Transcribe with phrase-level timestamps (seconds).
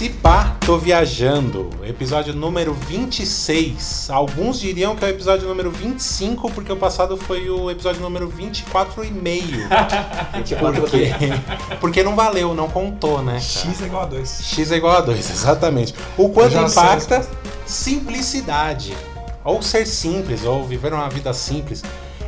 [0.04, 1.70] Se pá, tô viajando.
[1.82, 4.10] Episódio número 26.
[4.10, 8.28] Alguns diriam que é o episódio número 25, porque o passado foi o episódio número
[8.28, 9.66] 24 e meio.
[10.60, 11.14] porque,
[11.80, 13.32] porque não valeu, não contou, né?
[13.32, 13.40] cara?
[13.40, 14.42] X é igual a 2.
[14.44, 15.96] X é igual a 2, exatamente.
[16.18, 17.26] O quanto sei impacta
[17.66, 18.98] simplicidade.
[19.42, 21.82] Ou ser simples, ou viver uma vida simples.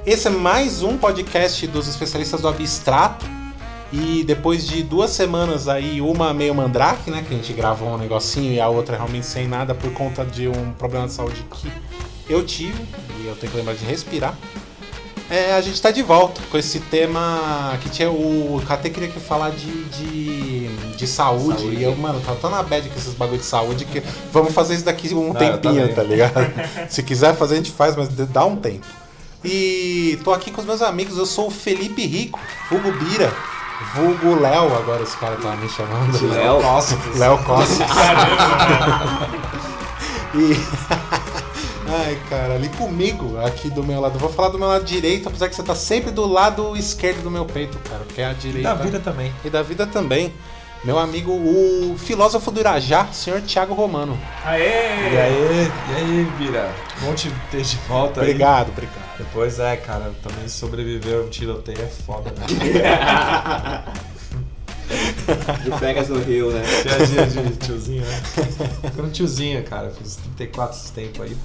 [0.06, 3.35] Esse é mais um podcast dos especialistas do abstrato.
[3.98, 7.24] E depois de duas semanas aí, uma meio mandrake, né?
[7.26, 10.50] Que a gente gravou um negocinho e a outra realmente sem nada por conta de
[10.50, 11.72] um problema de saúde que
[12.30, 12.84] eu tive.
[13.22, 14.36] E eu tenho que lembrar de respirar.
[15.30, 19.20] É, a gente tá de volta com esse tema que tinha o Kate queria que
[19.20, 20.68] falar de, de,
[20.98, 21.78] de saúde, Saúde.
[21.78, 24.76] E eu, mano, tava tão na bad com esses bagulho de saúde que vamos fazer
[24.76, 26.34] isso daqui um eu tempinho, tá ligado?
[26.90, 28.86] Se quiser fazer, a gente faz, mas dá um tempo.
[29.44, 32.40] E tô aqui com os meus amigos, eu sou o Felipe Rico,
[32.72, 33.34] Hugo Bira,
[33.96, 36.34] vulgo Léo, agora esse cara tá me chamando.
[36.34, 36.60] Léo?
[37.16, 37.86] Léo Costa.
[40.34, 40.56] E.
[41.88, 44.16] Ai, cara, ali comigo, aqui do meu lado.
[44.16, 47.22] Eu vou falar do meu lado direito, apesar que você tá sempre do lado esquerdo
[47.22, 48.70] do meu peito, cara, porque é a E direita.
[48.70, 49.34] da vida também.
[49.46, 50.34] E da vida também.
[50.84, 54.18] Meu amigo, o filósofo do Irajá, senhor Tiago Romano.
[54.46, 54.62] E Aê!
[55.22, 56.72] aí, e aí, Bira?
[57.02, 58.30] Bom te ter de volta aí.
[58.30, 59.05] Obrigado, obrigado.
[59.18, 63.84] Depois é, cara, também sobreviver a um tiroteio é foda, né?
[65.64, 66.62] De férias no Rio, né?
[66.84, 68.22] Dia a dia de tiozinho, né?
[68.84, 69.90] Ficando tiozinho, cara.
[69.90, 71.36] Fiz 34 esse tempo aí.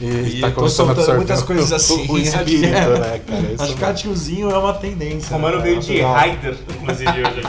[0.00, 2.98] E, E tá tô soltando muitas coisas assim, O acho espírito, que é.
[2.98, 3.40] né, cara?
[3.52, 5.30] Isso Acho que ficar tiozinho é uma tendência.
[5.36, 6.00] Romano né, veio de.
[6.00, 7.42] Raider, inclusive, hoje.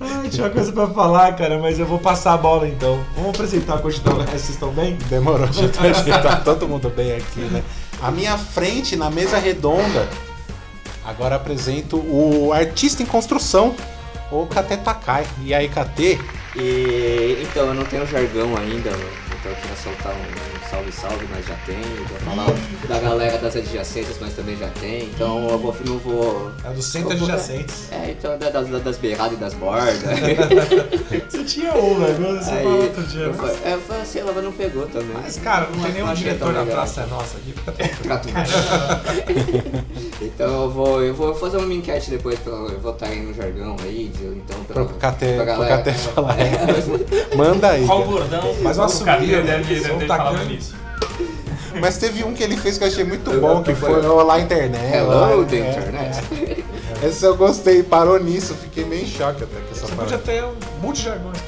[0.00, 3.02] Ai, tinha uma coisa pra falar, cara, mas eu vou passar a bola então.
[3.14, 4.26] Vamos apresentar a né?
[4.26, 4.96] Vocês estão bem?
[5.08, 7.62] Demorou, já tá, já tá todo mundo bem aqui, né?
[8.00, 10.08] À minha frente, na mesa redonda,
[11.04, 13.74] agora apresento o artista em construção,
[14.30, 15.26] o Kate Takai.
[15.44, 16.20] E aí, Kate?
[16.56, 21.46] E então, eu não tenho jargão ainda, então eu queria soltar um salve salve, mas
[21.46, 21.80] já tem.
[22.08, 22.46] Vou falar
[22.88, 25.04] da galera das adjacências, mas também já tem.
[25.04, 26.50] Então eu vou, não vou.
[26.64, 27.90] É do centro adjacentes.
[27.92, 29.98] É, então da- das, das beiradas e das bordas.
[31.28, 32.38] Você tinha um, velho.
[32.38, 33.22] Você Aí, falou outro dia.
[33.24, 35.16] eu, fa- é, eu falei assim, ela não pegou também.
[35.22, 37.52] Mas, cara, não tem nenhum diretor tão na praça é nossa aqui.
[38.02, 38.32] Pra tudo.
[40.22, 44.62] então eu vou, eu vou fazer uma enquete depois pra votarem no jargão aí, então
[44.64, 45.82] pra, Pro Kate, pra pro galera.
[45.82, 46.36] Kate falar.
[46.40, 47.36] é.
[47.36, 47.86] Manda aí.
[47.86, 48.10] Qual cara.
[48.10, 48.54] bordão?
[48.62, 48.88] Mas um o
[49.36, 49.42] né?
[49.58, 50.44] deve, deve ter falado tacão.
[50.48, 50.74] nisso.
[51.80, 54.38] Mas teve um que ele fez que eu achei muito Eu- bom, que foi Olá
[54.40, 54.94] Internet.
[54.94, 56.18] Hello, Olá, the é, internet.
[57.02, 57.06] é.
[57.08, 60.18] Esse eu gostei, parou nisso, fiquei meio em choque até com essa Você podia parada.
[60.18, 61.38] ter um monte de jargões.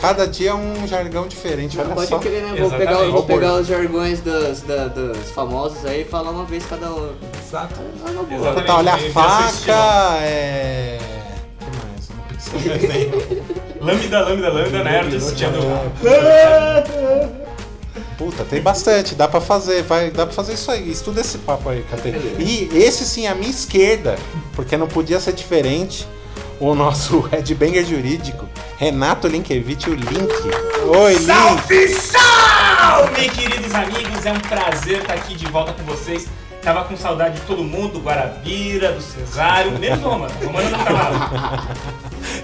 [0.00, 2.18] Cada dia é um jargão diferente, olha Pode só.
[2.18, 2.48] crer, né?
[2.48, 2.86] Vou Exatamente.
[2.88, 6.90] pegar, vou pegar os jargões dos, da- dos famosos aí e falar uma vez cada
[6.92, 7.12] um.
[7.44, 7.74] Exato.
[8.04, 8.10] Ah.
[8.34, 8.66] Exatamente.
[8.66, 9.74] Tá, olha a Meio que faca, assistiu.
[10.20, 10.98] é...
[13.80, 15.58] Lambda, lambda, lambda, nerd assistindo.
[18.18, 21.68] Puta, tem bastante, dá pra fazer, vai, dá pra fazer isso aí, estuda esse papo
[21.68, 22.08] aí, Cate.
[22.38, 24.16] E esse sim, à minha esquerda,
[24.54, 26.06] porque não podia ser diferente,
[26.58, 30.32] o nosso headbanger jurídico, Renato Linkevich, o Link.
[30.98, 31.26] Oi, Link!
[31.26, 34.24] Salve, salve, queridos amigos!
[34.24, 36.26] É um prazer estar aqui de volta com vocês.
[36.66, 40.34] Tava com saudade de todo mundo, do Guarabira, do Cesário, menos do Romano.
[40.42, 41.68] O Romano não tava lá.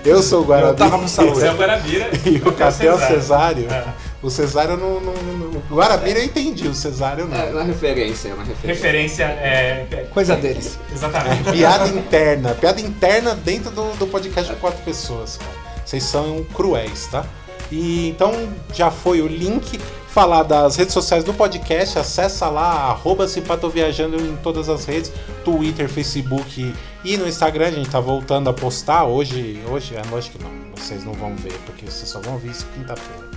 [0.05, 0.77] Eu sou o Eu Guarabi.
[0.79, 1.35] tava com saúde.
[1.41, 3.17] Você é o Guarabira E o Cate é o Cesário.
[3.17, 3.67] Cesário.
[3.73, 3.85] É.
[4.23, 7.51] O Cesário não, não, não- O Guarabira eu entendi, o Cesário É não.
[7.55, 8.69] uma referência, é uma referência.
[8.87, 9.87] Referência é.
[9.91, 10.79] é- Coisa deles.
[10.93, 11.51] Exatamente.
[11.51, 12.55] Piada interna.
[12.55, 15.51] Piada interna dentro do, do podcast de quatro pessoas, cara.
[15.85, 17.25] Vocês são cruéis, tá?
[17.73, 18.33] E então
[18.73, 19.81] já foi o link.
[20.13, 25.11] Falar das redes sociais do podcast, acessa lá, arroba Cipatoviajando em todas as redes,
[25.43, 30.37] Twitter, Facebook e no Instagram, a gente tá voltando a postar hoje, hoje, é lógico
[30.37, 33.31] que não, vocês não vão ver, porque vocês só vão ver isso quinta-feira.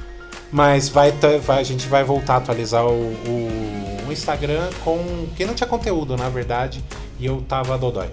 [0.51, 5.27] Mas vai, tá- vai- a gente vai voltar a atualizar o, o- o Instagram com.
[5.35, 6.83] que não tinha conteúdo, na verdade,
[7.19, 8.09] e eu tava dodói.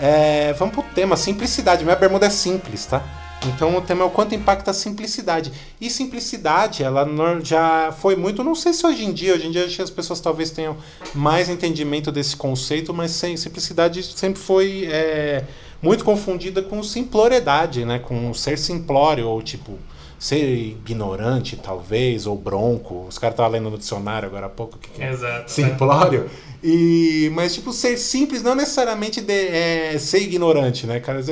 [0.00, 1.84] É, vamos pro tema, simplicidade.
[1.84, 3.02] Minha bermuda é simples, tá?
[3.44, 5.52] Então o tema é o quanto impacta a simplicidade.
[5.80, 7.06] E simplicidade, ela
[7.42, 9.90] já foi muito, não sei se hoje em dia, hoje em dia acho que as
[9.90, 10.76] pessoas talvez tenham
[11.14, 15.44] mais entendimento desse conceito, mas sem simplicidade sempre foi é,
[15.80, 17.98] muito confundida com simploriedade, né?
[17.98, 19.78] Com ser simplório, ou tipo,
[20.18, 23.06] ser ignorante, talvez, ou bronco.
[23.08, 25.50] Os caras estavam lendo no dicionário agora há pouco que, que é Exato.
[25.50, 26.28] simplório.
[26.62, 31.22] E, mas, tipo, ser simples não necessariamente de, é, ser ignorante, né, cara?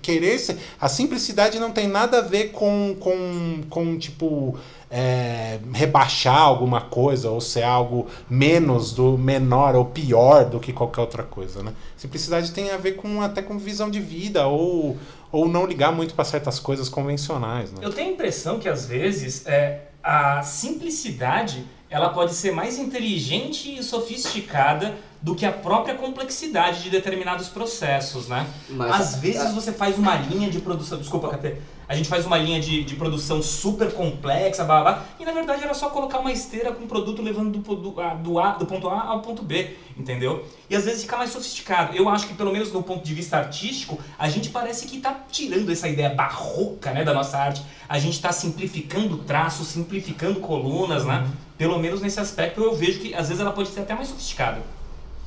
[0.00, 0.56] Querer ser.
[0.80, 4.56] A simplicidade não tem nada a ver com, com, com tipo,
[4.90, 11.00] é, rebaixar alguma coisa ou ser algo menos do menor ou pior do que qualquer
[11.02, 11.72] outra coisa, né?
[11.96, 14.96] Simplicidade tem a ver com até com visão de vida ou,
[15.30, 17.78] ou não ligar muito para certas coisas convencionais, né?
[17.82, 23.74] Eu tenho a impressão que às vezes é, a simplicidade ela pode ser mais inteligente
[23.74, 28.46] e sofisticada do que a própria complexidade de determinados processos, né?
[28.68, 30.98] Mas- Às vezes você faz uma linha de produção.
[30.98, 31.56] Desculpa, Catê.
[31.88, 35.32] A gente faz uma linha de, de produção super complexa, blá, blá, blá, e na
[35.32, 38.50] verdade era só colocar uma esteira com um produto levando do, do, a- do, a,
[38.52, 40.46] do ponto A ao ponto B, entendeu?
[40.68, 41.96] E às vezes fica mais sofisticado.
[41.96, 45.18] Eu acho que, pelo menos do ponto de vista artístico, a gente parece que tá
[45.32, 47.62] tirando essa ideia barroca né, da nossa arte.
[47.88, 51.26] A gente tá simplificando traços, simplificando colunas, né?
[51.56, 54.60] Pelo menos nesse aspecto eu vejo que às vezes ela pode ser até mais sofisticada.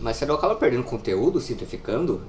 [0.01, 2.21] Mas você não acaba perdendo conteúdo simplificando?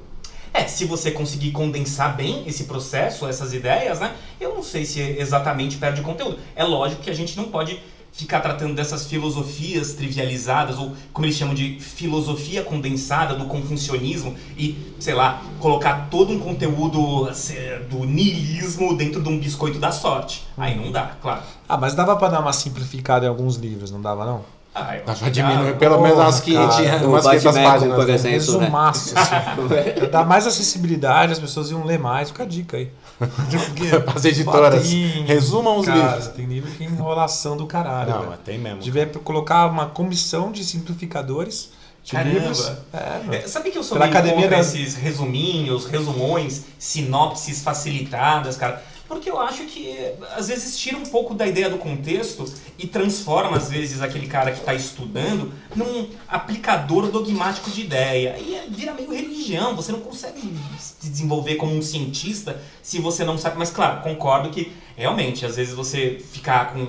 [0.54, 4.14] É, se você conseguir condensar bem esse processo, essas ideias, né?
[4.38, 6.38] Eu não sei se exatamente perde conteúdo.
[6.54, 7.80] É lógico que a gente não pode
[8.12, 14.76] ficar tratando dessas filosofias trivializadas, ou como eles chamam de filosofia condensada do confucionismo, e,
[15.00, 17.54] sei lá, colocar todo um conteúdo assim,
[17.88, 20.46] do niilismo dentro de um biscoito da sorte.
[20.58, 21.40] Aí não dá, claro.
[21.66, 24.44] Ah, mas dava pra dar uma simplificada em alguns livros, não dava não?
[24.74, 25.28] Ah, Dá pra dá.
[25.28, 26.68] diminuir pelo menos umas cara.
[26.68, 27.96] 500, O umas 500 Batman, páginas.
[27.96, 28.14] por né?
[28.14, 28.36] exemplo.
[28.38, 28.58] Isso, né?
[28.60, 30.06] Resumaço, assim.
[30.10, 32.28] Dar mais acessibilidade, as pessoas iam ler mais.
[32.30, 32.90] Fica a dica aí.
[34.16, 36.28] As editoras quadrinho, resumam os cara, livros.
[36.28, 38.10] Tem livro que é enrolação do caralho.
[38.10, 38.80] Não, mas tem mesmo.
[38.80, 41.70] Devia colocar uma comissão de simplificadores
[42.02, 42.30] de Caramba.
[42.30, 42.72] livros.
[42.92, 43.36] É.
[43.36, 48.56] É, Sabe que eu sou Pela meio academia contra da- esses resuminhos, resumões, sinopses facilitadas,
[48.56, 48.82] cara?
[49.12, 49.94] Porque eu acho que
[50.34, 52.46] às vezes tira um pouco da ideia do contexto
[52.78, 58.38] e transforma, às vezes, aquele cara que está estudando num aplicador dogmático de ideia.
[58.40, 60.40] E é- vira meio religião, você não consegue
[60.78, 63.58] se desenvolver como um cientista se você não sabe.
[63.58, 66.86] Mas claro, concordo que realmente, às vezes você ficar com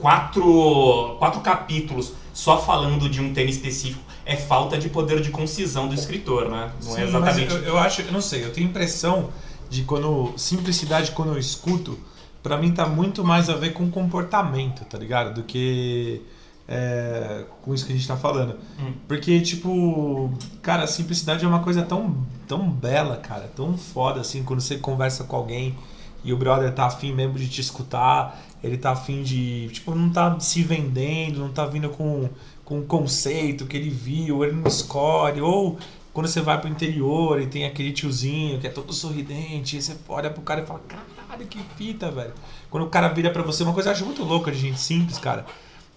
[0.00, 5.88] quatro, quatro capítulos só falando de um tema específico é falta de poder de concisão
[5.88, 6.70] do escritor, né?
[6.84, 7.52] Não é Sim, exatamente.
[7.52, 9.30] mas eu, eu acho, eu não sei, eu tenho impressão
[9.68, 11.98] de quando simplicidade quando eu escuto,
[12.42, 15.34] pra mim tá muito mais a ver com comportamento, tá ligado?
[15.34, 16.22] Do que
[16.68, 18.56] é, com isso que a gente tá falando.
[18.78, 18.92] Hum.
[19.06, 20.32] Porque, tipo,
[20.62, 24.76] cara, a simplicidade é uma coisa tão, tão bela, cara, tão foda assim, quando você
[24.76, 25.76] conversa com alguém
[26.24, 30.10] e o brother tá afim mesmo de te escutar, ele tá afim de, tipo, não
[30.10, 32.28] tá se vendendo, não tá vindo com,
[32.64, 35.78] com um conceito que ele viu, ele não escolhe, ou
[36.16, 40.30] quando você vai pro interior e tem aquele tiozinho que é todo sorridente, você olha
[40.30, 42.32] pro cara e fala, caralho, que fita, velho.
[42.70, 45.18] Quando o cara vira pra você, uma coisa eu acho muito louca de gente simples,
[45.18, 45.44] cara.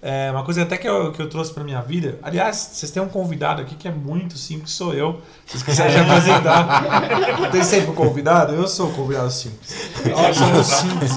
[0.01, 2.17] É uma coisa até que eu, que eu trouxe pra minha vida.
[2.23, 5.19] Aliás, vocês têm um convidado aqui que é muito simples, sou eu.
[5.45, 7.49] Se vocês quiserem me apresentar.
[7.51, 8.53] Tem sempre um convidado?
[8.53, 9.91] Eu sou o convidado simples.
[10.05, 11.11] Nós somos simples.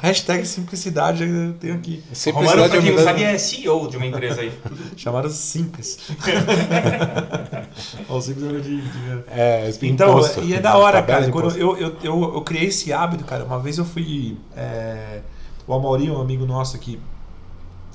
[0.00, 2.04] Hashtag simplicidade eu tenho aqui.
[2.04, 4.52] Romano, Simplicidade pra é quem não uma sabe, é CEO de uma empresa aí.
[4.96, 5.98] Chamado Simples.
[8.08, 9.24] O Simples é de, de...
[9.28, 10.42] É, Então, imposto.
[10.42, 11.28] e é da hora, cara.
[11.30, 13.44] Quando eu, eu, eu, eu criei esse hábito, cara.
[13.44, 14.36] Uma vez eu fui.
[14.56, 15.20] é,
[15.66, 17.00] o Amaury, um amigo nosso aqui,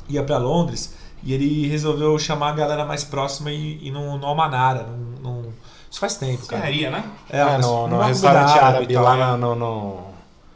[0.09, 4.25] ia pra Londres e ele resolveu chamar a galera mais próxima e ir no, no
[4.25, 4.83] Almanara.
[4.87, 5.51] Num, num-
[5.89, 6.61] Isso faz tempo, cara.
[6.61, 7.03] Ferraria, né?
[7.29, 9.37] É, mas no, no numa restaurante árabe e lá né?
[9.37, 9.95] no, no,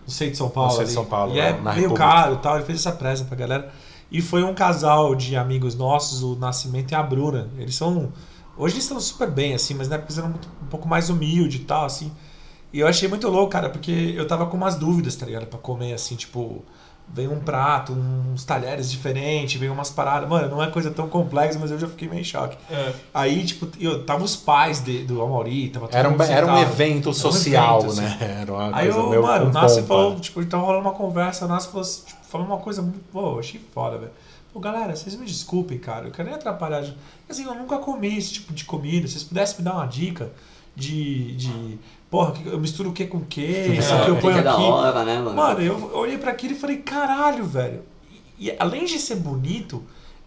[0.06, 0.70] no centro de São Paulo.
[0.72, 0.94] centro de ali.
[0.96, 2.06] São Paulo, E é na meio República.
[2.08, 2.56] caro e tal.
[2.56, 3.72] Ele fez essa presa pra galera.
[4.12, 7.50] E foi um casal de amigos nossos, o Nascimento e a Bruna.
[7.58, 8.12] Eles são.
[8.56, 11.10] Hoje eles estão super bem, assim, mas na época eles eram muito- um pouco mais
[11.10, 12.12] humilde e tal, assim.
[12.72, 15.48] E eu achei muito louco, cara, porque eu tava com umas dúvidas, tá ligado?
[15.48, 16.64] Pra comer, assim, tipo.
[17.16, 20.28] Vem um prato, uns talheres diferentes, vem umas paradas.
[20.28, 22.58] Mano, não é coisa tão complexa, mas eu já fiquei meio em choque.
[22.72, 22.92] É.
[23.14, 26.46] Aí, tipo, eu, tava os pais de- do Amaury, tava todo Era um, mundo era
[26.48, 28.18] um evento um social, evento, né?
[28.42, 31.46] Era uma Aí coisa eu, meio mano, o Nassi falou, tipo, então rolando uma conversa,
[31.46, 33.00] o Nassi falou, tipo, falou uma coisa muito.
[33.12, 34.12] Pô, eu achei foda, velho.
[34.52, 36.08] Pô, galera, vocês me desculpem, cara.
[36.08, 36.84] Eu quero nem atrapalhar.
[37.30, 39.06] Assim, eu nunca comi esse tipo de comida.
[39.08, 40.32] Se vocês pudessem me dar uma dica
[40.76, 41.34] de.
[41.34, 43.42] de porra, eu misturo o que com o que?
[43.42, 44.62] Isso aqui eu ponho é da aqui.
[44.64, 45.34] hora, né, mano?
[45.36, 47.82] Mano, eu olhei pra aquilo e falei, caralho, velho.
[48.40, 49.84] E, e além de ser bonito,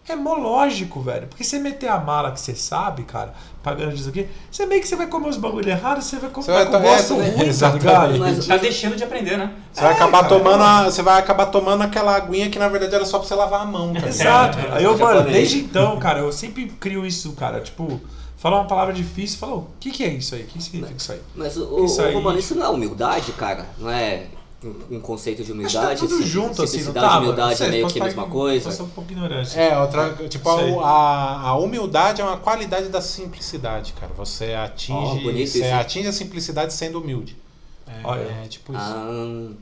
[0.07, 1.27] é mó lógico, velho.
[1.27, 4.87] Porque você meter a mala que você sabe, cara, pagando disso aqui, você meio que
[4.87, 7.15] você vai comer os bagulho errado, você vai comer Você vai com to- gosto é,
[7.29, 7.83] ruim, tá exatamente.
[7.85, 8.19] ligado?
[8.19, 9.51] Mas- Tá deixando de aprender, né?
[9.73, 12.67] Você vai É, acabar cara, tomando, a- você vai acabar tomando aquela aguinha que na
[12.69, 14.07] verdade era só pra você lavar a mão, cara.
[14.07, 14.57] Exato.
[14.59, 17.59] É, Aí eu, mano, desde então, cara, eu sempre crio isso, cara.
[17.59, 17.99] Tipo,
[18.47, 20.43] falar uma palavra difícil, fala, o que, que é isso aí?
[20.43, 21.21] O que significa isso aí?
[21.35, 23.65] Mas o, Isso o, aí- Romano, isso não é humildade, cara?
[23.77, 24.27] Não é
[24.89, 26.01] um, conceito de Acho que humildade?
[26.01, 27.15] tá tudo Sim- junto, assim, não simplicidade tá?
[27.15, 28.69] e humildade é meio que a mesma coisa?
[28.69, 29.59] Posso um pouco ignorante.
[29.59, 30.73] É, outra, tipo, Sei.
[30.79, 34.11] a, a, a humildade é uma qualidade da simplicidade, cara.
[34.17, 35.75] Você atinge, Ó, bonito você isso.
[35.75, 37.35] atinge a simplicidade sendo humilde.
[37.87, 38.21] É, Olha.
[38.21, 38.81] é tipo isso.
[38.81, 39.07] Ah,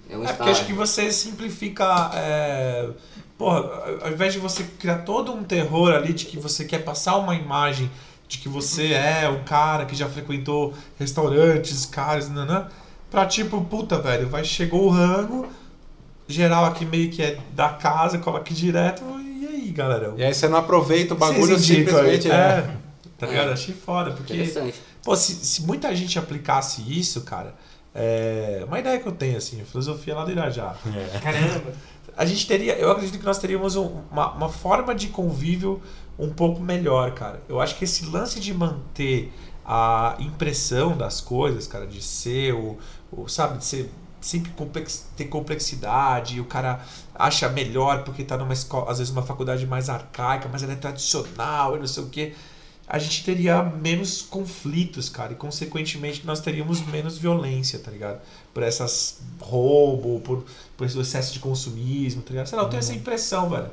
[0.09, 2.11] é um É porque acho que você simplifica.
[2.13, 2.89] É...
[3.37, 3.69] Porra,
[4.01, 7.35] ao invés de você criar todo um terror ali de que você quer passar uma
[7.35, 7.91] imagem
[8.27, 12.67] de que você é um cara que já frequentou restaurantes caros, nanã,
[13.11, 15.47] pra tipo, puta, velho, vai chegou o rango,
[16.27, 20.13] geral aqui meio que é da casa, coloca aqui direto, e aí, galera?
[20.17, 22.29] E aí você não aproveita o bagulho simplesmente.
[22.29, 22.33] É.
[22.33, 22.69] É,
[23.17, 23.51] tá ligado?
[23.51, 24.33] Achei foda, porque.
[24.33, 24.81] Interessante.
[25.03, 27.53] Pô, se, se muita gente aplicasse isso, cara,
[27.93, 30.75] é uma ideia que eu tenho, assim, filosofia lá do Irajá.
[31.21, 31.73] Caramba.
[32.17, 35.81] A gente teria, eu acredito que nós teríamos um- uma, uma forma de convívio
[36.17, 37.41] um pouco melhor, cara.
[37.47, 39.31] Eu acho que esse lance de manter
[39.65, 42.77] a impressão das coisas, cara, de ser o,
[43.11, 43.91] o sabe, de ser
[44.21, 49.11] sempre complex, ter complexidade, e o cara acha melhor porque tá numa escola, às vezes
[49.11, 52.33] uma faculdade mais arcaica, mas ela é tradicional e não sei o quê.
[52.87, 58.21] A gente teria menos conflitos, cara, e consequentemente nós teríamos menos violência, tá ligado?
[58.53, 60.45] Por essas roubo, por,
[60.77, 62.47] por esse excesso de consumismo, tá ligado?
[62.47, 63.71] Sei lá, eu tenho essa impressão, velho.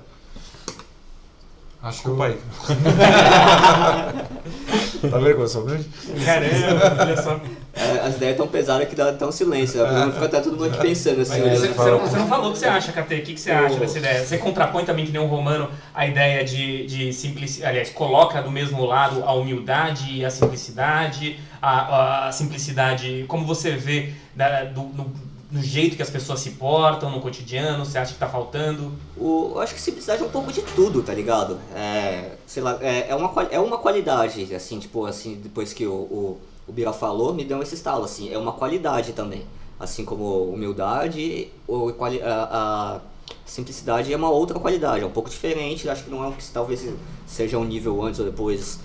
[1.83, 2.39] Acho Desculpa aí.
[5.11, 5.85] tá vendo como eu sou grande?
[6.25, 7.41] Caramba, olha só.
[7.75, 9.83] É, as ideias tão pesadas que dá até um silêncio.
[9.83, 10.13] Né?
[10.13, 11.41] Fica até todo mundo aqui pensando assim.
[11.41, 11.59] Mas.
[11.59, 13.15] Você, ele você não, você não falou o que você acha, Kate.
[13.15, 14.25] O que, que você acha dessa ideia?
[14.25, 17.71] Você contrapõe também, que nem um romano, a ideia de, de simplicidade.
[17.71, 21.39] Aliás, coloca do mesmo lado a humildade e a simplicidade.
[21.61, 25.13] A, a- a simplicidade, como você vê da- do- no,
[25.53, 28.91] no jeito que as pessoas se portam no cotidiano, você acha que tá faltando?
[29.19, 31.59] O, eu acho que simplicidade é um pouco de tudo, tá ligado?
[31.77, 35.93] É, sei lá, é, é, uma, é uma qualidade, assim, tipo, assim, depois que o,
[35.93, 39.45] o, o Bira falou, me deu esse estalo, assim, é uma qualidade também.
[39.79, 43.01] Assim como humildade, ou a, a
[43.45, 46.45] simplicidade é uma outra qualidade, é um pouco diferente, acho que não é um que
[46.51, 46.89] talvez
[47.27, 48.79] seja um nível antes ou depois.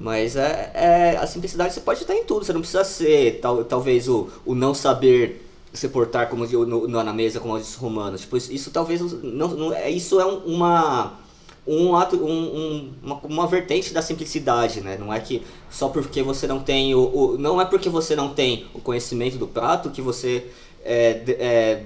[0.00, 3.64] Mas é, é a simplicidade você pode estar em tudo, você não precisa ser tal,
[3.64, 5.47] talvez o, o não saber
[5.78, 8.22] se portar como no, na mesa como os romanos.
[8.22, 11.14] Tipo, isso, isso talvez não, não é isso é um- uma
[11.66, 14.96] um ato um, um- uma, uma vertente da simplicidade, né?
[14.98, 18.30] Não é que só porque você não tem o, o- não é porque você não
[18.30, 20.46] tem o conhecimento do prato que você
[20.84, 21.82] é, é,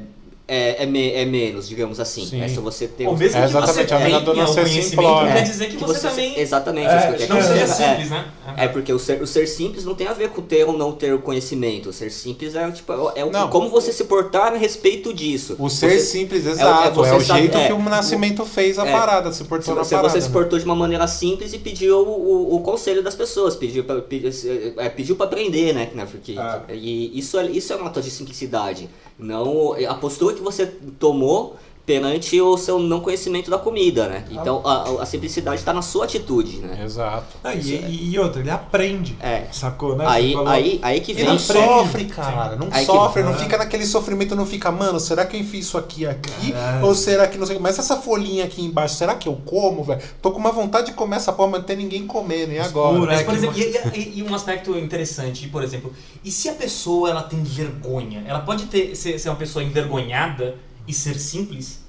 [0.53, 2.27] é, é, me- é menos, digamos assim.
[2.27, 2.41] Sim.
[2.43, 4.31] É se você tem Ou um- mesmo É, que você exatamente, a tenha menina do
[4.33, 6.97] o não ser conhecimento, não quer É, dizer que, que você, você- também exatamente É,
[6.99, 7.67] isso que eu não seja É.
[7.67, 8.25] simples, né?
[8.57, 10.93] É porque o ser, o ser simples não tem a ver com ter ou não
[10.93, 11.89] ter o conhecimento.
[11.89, 13.49] O ser simples é tipo é o, Não.
[13.49, 15.57] como você se portar a respeito disso.
[15.59, 16.89] O ser Você- simples, é exato.
[16.89, 18.93] É, você o sabe- jeito é, que o Nascimento fez a é.
[18.93, 20.13] parada, se Se portou na você, parada.
[20.13, 20.33] você se né?
[20.33, 24.01] portou de uma maneira simples e pediu o, o, o conselho das pessoas, pediu para
[24.03, 24.31] pediu,
[24.77, 25.91] é, pediu pra aprender, né?
[25.95, 26.61] né, Porque, Ah.
[26.73, 28.89] E isso é, isso é uma ato de simplicidade.
[29.23, 31.57] Não a postura que você tomou
[31.93, 34.25] perante o seu não conhecimento da comida, né?
[34.31, 36.83] Então a, a simplicidade está na sua atitude, né?
[36.85, 37.27] Exato.
[37.45, 39.17] Ah, e, e outra, ele aprende.
[39.21, 39.47] É.
[39.53, 40.05] Sacou, né?
[40.09, 41.25] Aí, aí, aí que vem.
[41.27, 41.67] não aprende.
[41.67, 42.57] sofre, cara.
[42.57, 43.37] Não Aí que- sofre, não Ah.
[43.39, 46.53] fica naquele sofrimento, não fica, mano, será que eu enfiei isso aqui aqui?
[46.55, 46.85] É.
[46.85, 47.59] Ou será que não sei.
[47.59, 50.01] Mas essa folhinha aqui embaixo, será que eu como, velho?
[50.23, 52.53] Tô com uma vontade de comer essa porra, mas não tem ninguém comendo.
[52.53, 52.93] E agora?
[52.95, 55.93] Escuro, Mas, É, por que exemplo, e, e- e um aspecto interessante, por exemplo,
[56.25, 58.25] e se a pessoa ela tem vergonha?
[58.27, 60.55] Ela pode ter, ser, ser uma pessoa envergonhada
[60.87, 61.82] e ser simples?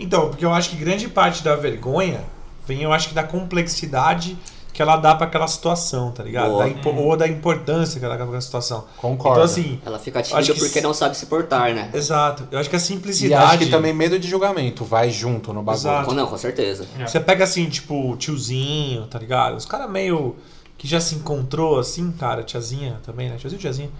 [0.00, 2.20] Então, porque eu acho que grande parte da vergonha
[2.66, 4.36] vem, eu acho que da complexidade
[4.72, 6.56] que ela dá pra aquela situação, tá ligado?
[6.58, 8.84] Da impo- Ou da importância que ela dá pra aquela situação.
[8.96, 9.32] Concordo.
[9.40, 11.90] Então, assim, Ela fica Acho tímida que porque não sabe se portar, né?
[11.92, 12.46] exato.
[12.52, 13.44] Eu acho que a E simplicidade.
[13.44, 15.80] acho que também medo de julgamento vai junto no bagulho.
[15.82, 16.14] Exato.
[16.14, 16.86] Não, com certeza.
[16.98, 17.06] É.
[17.06, 19.56] Você pega assim, tipo, tiozinho, tá ligado?
[19.56, 20.36] Os caras meio
[20.78, 23.36] que já se encontrou assim, cara, tiazinha também, né?
[23.36, 23.90] Tiozinho, tiazinha.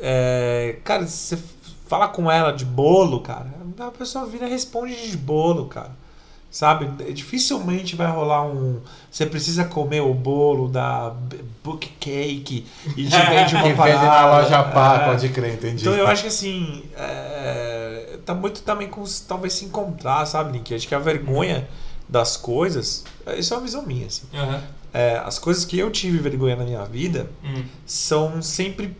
[0.00, 1.38] É, cara, você
[1.86, 3.46] fala com ela de bolo, cara,
[3.78, 5.90] a pessoa vira e responde de bolo, cara.
[6.50, 6.86] Sabe?
[7.12, 8.80] Dificilmente vai rolar um.
[9.10, 11.12] Você precisa comer o bolo da
[11.64, 12.64] Book Cake
[12.96, 14.06] e te vende uma parada.
[14.06, 15.04] na loja pá, É.
[15.06, 15.82] pode crer, entendi.
[15.82, 20.72] Então eu acho que assim, é, tá muito também com talvez se encontrar, sabe, Nick?
[20.72, 21.66] Acho que a vergonha
[22.08, 24.26] das coisas, é, isso é uma visão minha, assim.
[24.32, 24.62] Aham.
[24.92, 27.64] É, as coisas que eu tive vergonha na minha vida Hum.
[27.84, 28.96] são sempre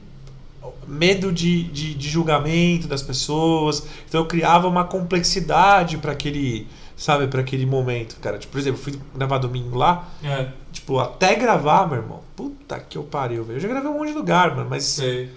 [0.87, 3.87] medo de, de, de julgamento das pessoas.
[4.09, 6.67] Então eu criava uma complexidade para aquele,
[6.97, 8.39] sabe, para aquele momento, cara.
[8.39, 12.21] Tipo, por exemplo, eu fui gravar domingo lá, É, tipo, até gravar, meu irmão.
[12.37, 13.57] Puta que eu pariu, velho.
[13.57, 15.31] Eu já gravei um monte de lugar, mano, mas sei.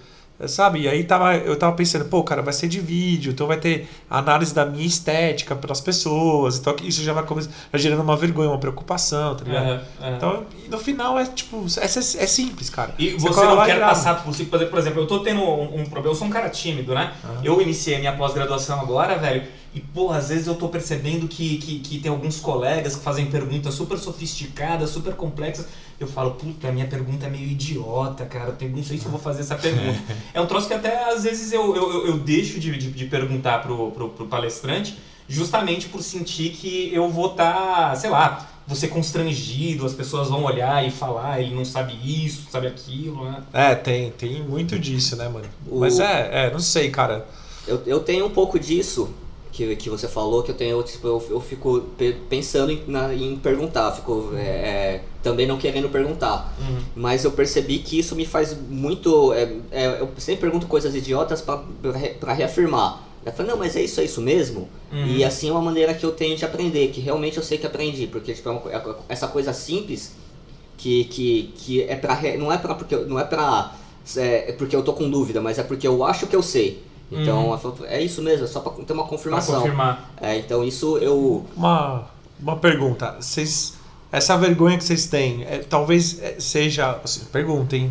[0.46, 0.82] Sabe?
[0.82, 3.88] E aí tava, eu tava pensando, pô, cara, vai ser de vídeo, então vai ter
[4.08, 8.48] análise da minha estética pelas pessoas, então isso já vai começar vai gerando uma vergonha,
[8.48, 9.66] uma preocupação, tá ligado?
[9.66, 10.16] Aham, aham.
[10.16, 11.88] Então, no final é tipo, é, é
[12.26, 12.94] simples, cara.
[12.98, 14.32] E você cola não quer passar por
[14.66, 17.12] por exemplo, eu tô tendo um, um problema, eu sou um cara tímido, né?
[17.24, 17.40] Aham.
[17.42, 19.42] Eu iniciei minha pós-graduação agora, velho,
[19.78, 23.26] e porra, às vezes eu tô percebendo que, que, que tem alguns colegas que fazem
[23.26, 25.66] perguntas super sofisticadas, super complexas.
[26.00, 29.10] Eu falo, puta, a minha pergunta é meio idiota, cara, eu não sei se eu
[29.10, 29.98] vou fazer essa pergunta.
[30.34, 33.62] é um troço que até às vezes eu, eu, eu- deixo de, de, de perguntar
[33.62, 38.88] pro, pro, pro palestrante, justamente por sentir que eu vou estar, sei lá, vou ser
[38.88, 43.42] constrangido, as pessoas vão olhar e falar, ele não sabe isso, sabe aquilo, né?
[43.52, 45.46] É, tem, tem muito disso, né, mano?
[45.66, 47.26] O- Mas é, é, não sei, cara.
[47.66, 49.10] Eu, eu tenho um pouco disso
[49.52, 53.14] que, que você falou, que eu tenho, tipo, eu, eu fico pe- pensando em, na-
[53.14, 56.54] em perguntar, fico é, é, também não querendo perguntar.
[56.60, 56.78] Uhum.
[56.96, 59.32] Mas eu percebi que isso me faz muito.
[59.32, 63.04] é, é, eu sempre pergunto coisas idiotas para reafirmar.
[63.26, 64.68] Eu falei, não, mas é isso, é isso mesmo?
[64.92, 65.06] Uhum.
[65.06, 67.66] E assim é uma maneira que eu tenho de aprender, que realmente eu sei que
[67.66, 70.12] aprendi, porque tipo, é uma é essa coisa simples
[70.76, 73.74] que, que, que é pra, re- não é pra, porque, não é pra,
[74.16, 76.82] é, é porque eu tô com dúvida, mas é porque eu acho que eu sei.
[77.10, 79.54] Então, falo, é isso mesmo, é só pra ter uma Pra confirmação.
[79.56, 80.10] confirmar.
[80.20, 81.44] É, então isso eu...
[81.56, 82.04] Uma,
[82.38, 83.16] uma pergunta.
[83.20, 83.74] Vocês,
[84.12, 87.00] essa vergonha que vocês têm, é, talvez é, seja.
[87.02, 87.90] Assim, perguntem.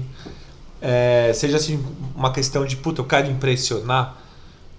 [0.81, 1.83] É, seja assim,
[2.15, 4.15] uma questão de puta, eu quero impressionar.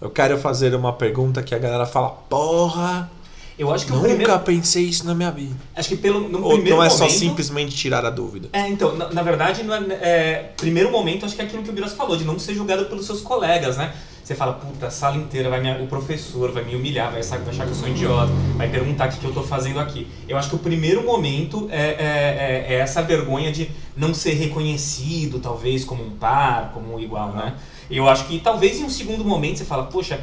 [0.01, 3.11] Eu quero fazer uma pergunta que a galera fala, porra,
[3.59, 4.38] Eu acho que nunca primeiro.
[4.40, 5.57] pensei isso na minha vida.
[5.74, 8.48] Acho que pelo, no Ou primeiro não é só momento- simplesmente tirar a dúvida.
[8.53, 11.72] É, então, na, na verdade, é, é, primeiro momento, acho que é aquilo que o
[11.72, 13.92] Biras falou, de não ser julgado pelos seus colegas, né?
[14.29, 17.38] Você fala, puta, a sala inteira vai me, o professor vai me humilhar, vai achar,
[17.38, 20.07] vai achar que eu sou idiota, vai perguntar o que, que eu tô fazendo aqui.
[20.29, 24.35] Eu acho que o primeiro momento é, é, é- é essa vergonha de não ser
[24.35, 27.55] reconhecido, talvez, como um par, como um igual, né?
[27.91, 30.21] Eu acho que talvez em um segundo momento você fala, poxa,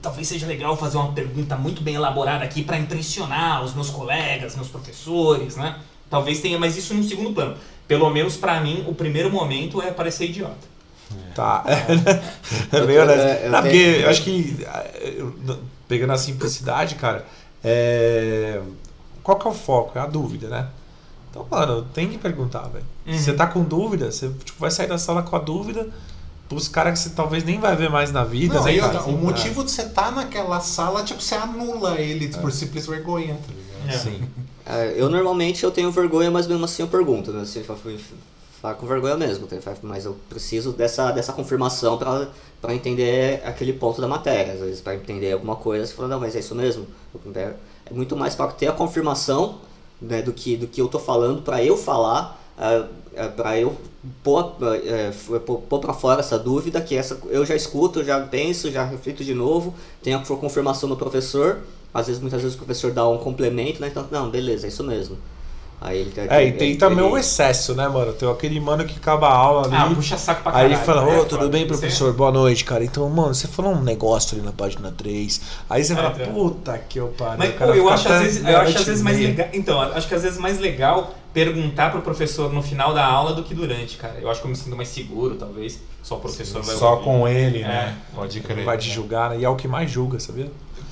[0.00, 4.54] talvez seja legal fazer uma pergunta muito bem elaborada aqui para impressionar os meus colegas,
[4.54, 5.74] meus professores, né?
[6.08, 7.56] Talvez tenha, mas isso num segundo plano.
[7.88, 10.70] Pelo menos pra mim, o primeiro momento é parecer idiota.
[11.34, 11.64] Tá.
[12.72, 13.44] É Eu- meio eu- honesto.
[13.44, 17.24] eu Não, tenho- porque eu acho que, é, eu- pegando a simplicidade, cara,
[17.64, 18.60] é...
[19.22, 19.98] qual que é o foco?
[19.98, 20.66] É a dúvida, né?
[21.30, 22.84] Então, mano, tem que perguntar, velho.
[23.06, 23.12] Uhum.
[23.14, 25.88] Se você tá com dúvida, você tipo, vai sair da sala com a dúvida
[26.48, 28.54] pros caras que você talvez nem vai ver mais na vida.
[28.54, 32.86] Não, né, o motivo de você estar naquela sala, tipo, você anula ele por simples
[32.86, 33.94] vergonha, tá ligado?
[33.94, 33.98] É.
[33.98, 34.20] Sim.
[34.66, 37.42] É, eu normalmente eu tenho vergonha, mas mesmo assim eu pergunto, né?
[37.42, 37.62] Assim,
[38.60, 39.56] fala com vergonha mesmo, tá?
[39.82, 41.96] mas eu preciso dessa, dessa confirmação
[42.60, 44.52] pra entender aquele ponto da matéria.
[44.54, 46.86] Às vezes, pra entender alguma coisa, você fala, não, mas é isso mesmo?
[47.36, 47.54] É
[47.92, 49.58] muito mais pra ter a confirmação
[50.00, 53.76] né, do, que, do que eu tô falando, pra eu falar, é, é, pra eu
[54.22, 58.70] pôr, é, f- pôr, pra fora essa dúvida, que essa eu já escuto, já penso,
[58.70, 61.58] já reflito de novo, tenho a confirmação do professor.
[61.92, 63.88] Às vezes, muitas vezes o professor dá um complemento, né?
[63.88, 65.16] Então, não, beleza, é isso mesmo.
[65.82, 68.12] Aí ele É, e tem ele- também ele- o excesso, né, mano?
[68.12, 69.76] Tem aquele mano que acaba a aula ali.
[69.76, 70.74] Ah, puxa saco pra Aí caralho.
[70.74, 71.24] ele fala, ô, né?
[71.26, 72.12] tudo bem, é- professor?
[72.12, 72.84] Boa noite, cara.
[72.84, 75.40] Então, mano, você falou um negócio ali na página 3.
[75.70, 76.34] Aí você É, fala, então.
[76.34, 77.38] puta que eu pariu.
[77.38, 79.48] Mas o cara pô, eu acho às vezes, eu acho às vezes mais legal.
[79.54, 83.42] Então, acho que às vezes mais legal perguntar pro professor no final da aula do
[83.42, 84.16] que durante, cara.
[84.20, 85.78] Eu acho que eu me sinto mais seguro, talvez.
[86.02, 87.04] Só o professor vai Só ouvir.
[87.04, 87.68] com ele, É.
[87.68, 87.96] né?
[88.14, 88.64] Pode crer.
[88.64, 89.38] Vai te julgar, né?
[89.38, 90.50] E é o que mais julga, sabia?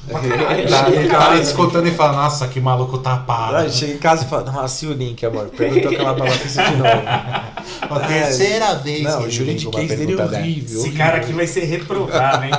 [0.09, 3.57] Tá, ele tá escutando e fala, nossa, que maluco tapado.
[3.57, 5.49] Aí chega em casa e fala, nossa, e o link, amor?
[5.49, 6.85] Perguntou aquela babaquice de novo.
[7.90, 10.64] A terceira vez Não, que o vem de case dele é horrível.
[10.64, 10.99] Esse horrível.
[10.99, 12.53] cara aqui vai ser reprovado, hein?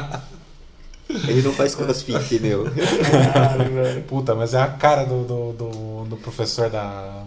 [1.28, 2.66] Ele não faz crossfit, meu.
[3.34, 4.04] Caralho.
[4.04, 7.24] Puta, mas é a cara do, do, do, do professor da,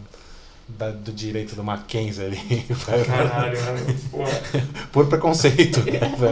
[0.79, 2.65] da- do direito do Mackenzie ali.
[3.07, 3.97] Caralho, né?
[4.93, 5.81] Por preconceito.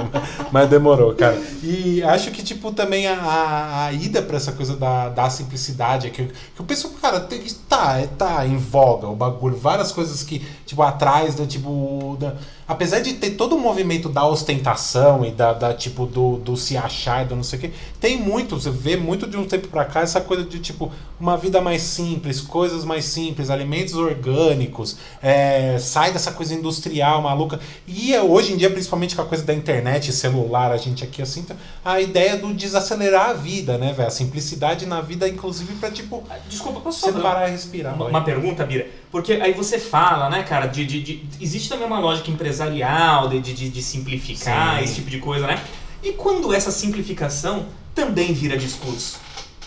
[0.53, 1.41] Mas demorou, cara.
[1.63, 6.25] E acho que, tipo, também a, a, ida pra essa coisa da, da simplicidade, que,
[6.27, 9.57] que o pessoal, cara, tem, tá, é- tá em voga o bagulho.
[9.57, 12.17] Várias coisas que, tipo, atrás da, tipo.
[12.21, 12.35] Da,
[12.71, 16.77] apesar de ter todo o movimento da ostentação e da, da, tipo, do, do se
[16.77, 19.85] achar, do não sei o quê, tem muito, você vê muito de um tempo pra
[19.85, 25.79] cá essa coisa de, tipo, uma vida mais simples, coisas mais simples, alimentos orgânicos, é,
[25.81, 27.59] sai dessa coisa industrial maluca.
[27.89, 31.21] E é, hoje em dia, principalmente com a coisa da internet, celular, a gente aqui
[31.21, 31.45] assim,
[31.85, 34.07] a ideia do desacelerar a vida, né, velho?
[34.07, 37.97] A simplicidade na vida, inclusive, pra, tipo, Desculpa, posso você fazer parar e respirar.
[37.97, 38.87] uma, uma pergunta, Bira?
[39.11, 43.41] Porque aí você fala, né, cara, de, de- de- existe também uma lógica empresarial de,
[43.41, 44.85] de, de- simplificar, Sim.
[44.85, 45.61] esse tipo de coisa, né?
[46.03, 49.19] E quando essa simplificação também vira discurso?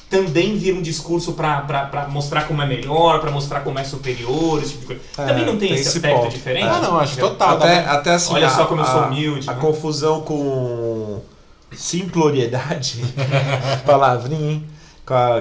[0.10, 4.73] Também vira um discurso pra mostrar como é melhor, pra mostrar como é superior, esse
[4.73, 5.01] tipo de coisa.
[5.17, 6.29] É, também não tem, tem esse aspecto ponto.
[6.32, 6.67] diferente?
[6.67, 7.58] Ah, não, acho total.
[7.58, 9.60] Até, até assim, Olha a- só como eu sou humilde, A né?
[9.60, 11.19] confusão com
[11.75, 13.01] simploriedade,
[13.86, 14.67] palavrinha, hein?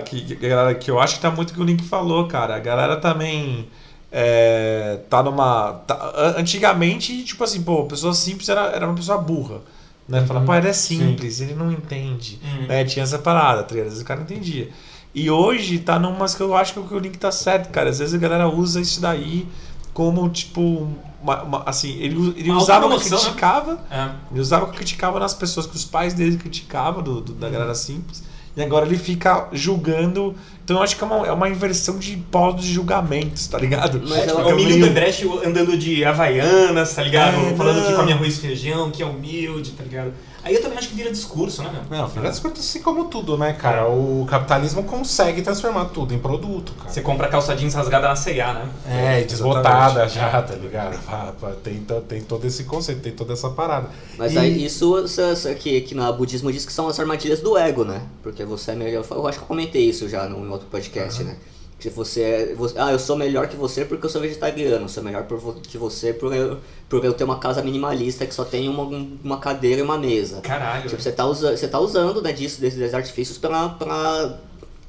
[0.05, 2.57] Que, que, que eu acho que tá muito o que o Link falou, cara.
[2.57, 3.69] A galera também
[4.13, 5.73] é, tá numa.
[5.87, 9.61] tá- antigamente, tipo assim, pô, pessoa simples era, era uma pessoa burra.
[10.09, 10.25] Né?
[10.27, 12.39] Fala, pô, ele é simples, ele não entende.
[12.45, 12.67] Uhum.
[12.67, 12.85] Né?
[12.85, 13.89] Tinha essa parada, tá ligado?
[13.89, 14.69] Vezes o cara não entendia.
[15.15, 17.89] E hoje tá numas que eu acho que o Link tá certo, cara.
[17.91, 19.47] Às vezes a galera usa isso daí
[19.95, 20.89] como, tipo,
[21.23, 23.25] uma- uma- assim, ele, ele Uma usava pra autopromoção, né?
[23.25, 24.11] criticava, É.
[24.31, 27.75] ele usava que criticava nas pessoas que os pais dele criticavam do, do- da galera
[27.75, 28.23] simples.
[28.57, 30.35] E agora ele fica julgando.
[30.65, 34.01] Então eu acho que é uma, é uma inversão de polos de julgamentos, tá ligado?
[34.07, 37.35] Mas É, ela- o menino meio- do Brecht andando de Havaianas, tá ligado?
[37.49, 37.87] É, Falando não.
[37.87, 40.13] que come arroz e feijão, que é humilde, tá ligado?
[40.45, 41.99] Aí eu também acho que vira discurso, né, meu?
[41.99, 43.89] Não, das contas, assim como tudo, né, cara?
[43.89, 46.91] O capitalismo consegue transformar tudo em produto, cara.
[46.91, 48.69] Você compra calça jeans rasgada na C&A, né?
[48.89, 50.15] É, e desbotada Exatamente.
[50.15, 50.99] já, tá ligado?
[51.63, 53.89] Tem, to- tem todo esse conceito, tem toda essa parada.
[54.19, 57.57] Mas E- aí isso essa que, que no budismo diz que são as armadilhas do
[57.57, 58.03] ego, né?
[58.23, 59.05] Porque você é melhor.
[59.11, 61.37] Eu acho que eu comentei isso já num outro podcast, né?
[61.83, 62.55] Que você é.
[62.55, 64.85] você- ah, eu sou melhor que você porque eu sou vegetariano.
[64.85, 68.33] Eu sou melhor por que você por eu, por eu ter uma casa minimalista que
[68.33, 68.85] só tem uma,
[69.25, 70.41] uma cadeira e uma mesa.
[70.43, 70.89] Caralho.
[70.89, 74.39] Tipo, você tá, usa, você tá usando né, disso, desses artifícios pra, pra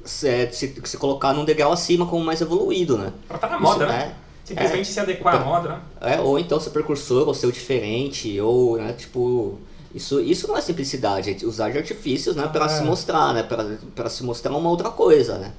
[0.04, 3.12] se, se, se colocar num degrau acima como mais evoluído, né?
[3.26, 4.14] Pra tá na moda, Isso, né?
[4.20, 4.24] é.
[4.44, 5.80] Simplesmente se adequar à moda, né?
[6.00, 9.58] É, ou então ser precursor, ou ser o diferente, ou, né, tipo...
[9.92, 12.68] Isso, isso não é simplicidade, é usar de artifícios, né, pra É.
[12.68, 13.64] se mostrar, né, pra,
[13.96, 15.52] pra se mostrar uma outra coisa, né.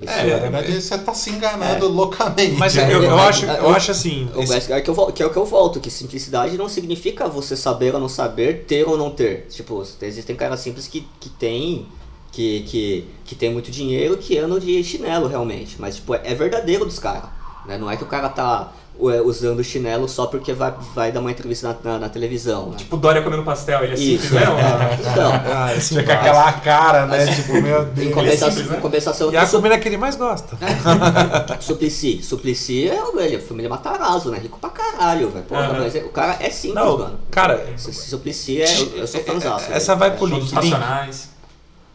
[0.00, 2.52] Isso É, na verdade, você tá se enganando loucamente.
[2.52, 4.28] Mas É, eu, eu é, acho, é, eu é, acho assim.
[4.34, 7.28] O- esse- É que, eu, que é o que eu volto, que simplicidade não significa
[7.28, 9.46] você saber ou não saber, ter ou não ter.
[9.50, 11.86] Tipo, existem caras simples que, que tem
[12.32, 15.76] que, que, que tem muito dinheiro que andam de chinelo realmente.
[15.78, 17.28] Mas tipo, é, é verdadeiro dos caras.
[17.66, 17.76] Né?
[17.76, 18.72] Não é que o cara tá
[19.24, 22.70] usando chinelo só porque vai, vai dar uma entrevista na, na, na televisão.
[22.70, 22.76] Né?
[22.78, 24.42] Tipo Dória comendo pastel, ele é simples, Isso, né?
[24.42, 25.00] é.
[25.10, 27.26] Então, Ah, assim, Fica aquela cara, né?
[27.34, 28.14] Tipo, meu em Deus.
[28.14, 28.76] compensação, simples, né?
[28.76, 30.56] em compensação E a comida que ele mais gosta.
[31.60, 32.22] Suplicy.
[32.22, 34.38] Suplicy é o velho, família Matarazzo, né?
[34.38, 35.44] Rico pra caralho, velho.
[35.44, 35.78] Porra, Aham.
[35.80, 37.18] mas é- o cara é simples, Não, mano.
[37.30, 38.80] cara, Su- Suplicy é.
[38.80, 39.72] Eu, eu sou fãzaço.
[39.72, 40.54] essa vai pro Shows link.
[40.62, 40.70] link.
[40.70, 41.28] nacionais.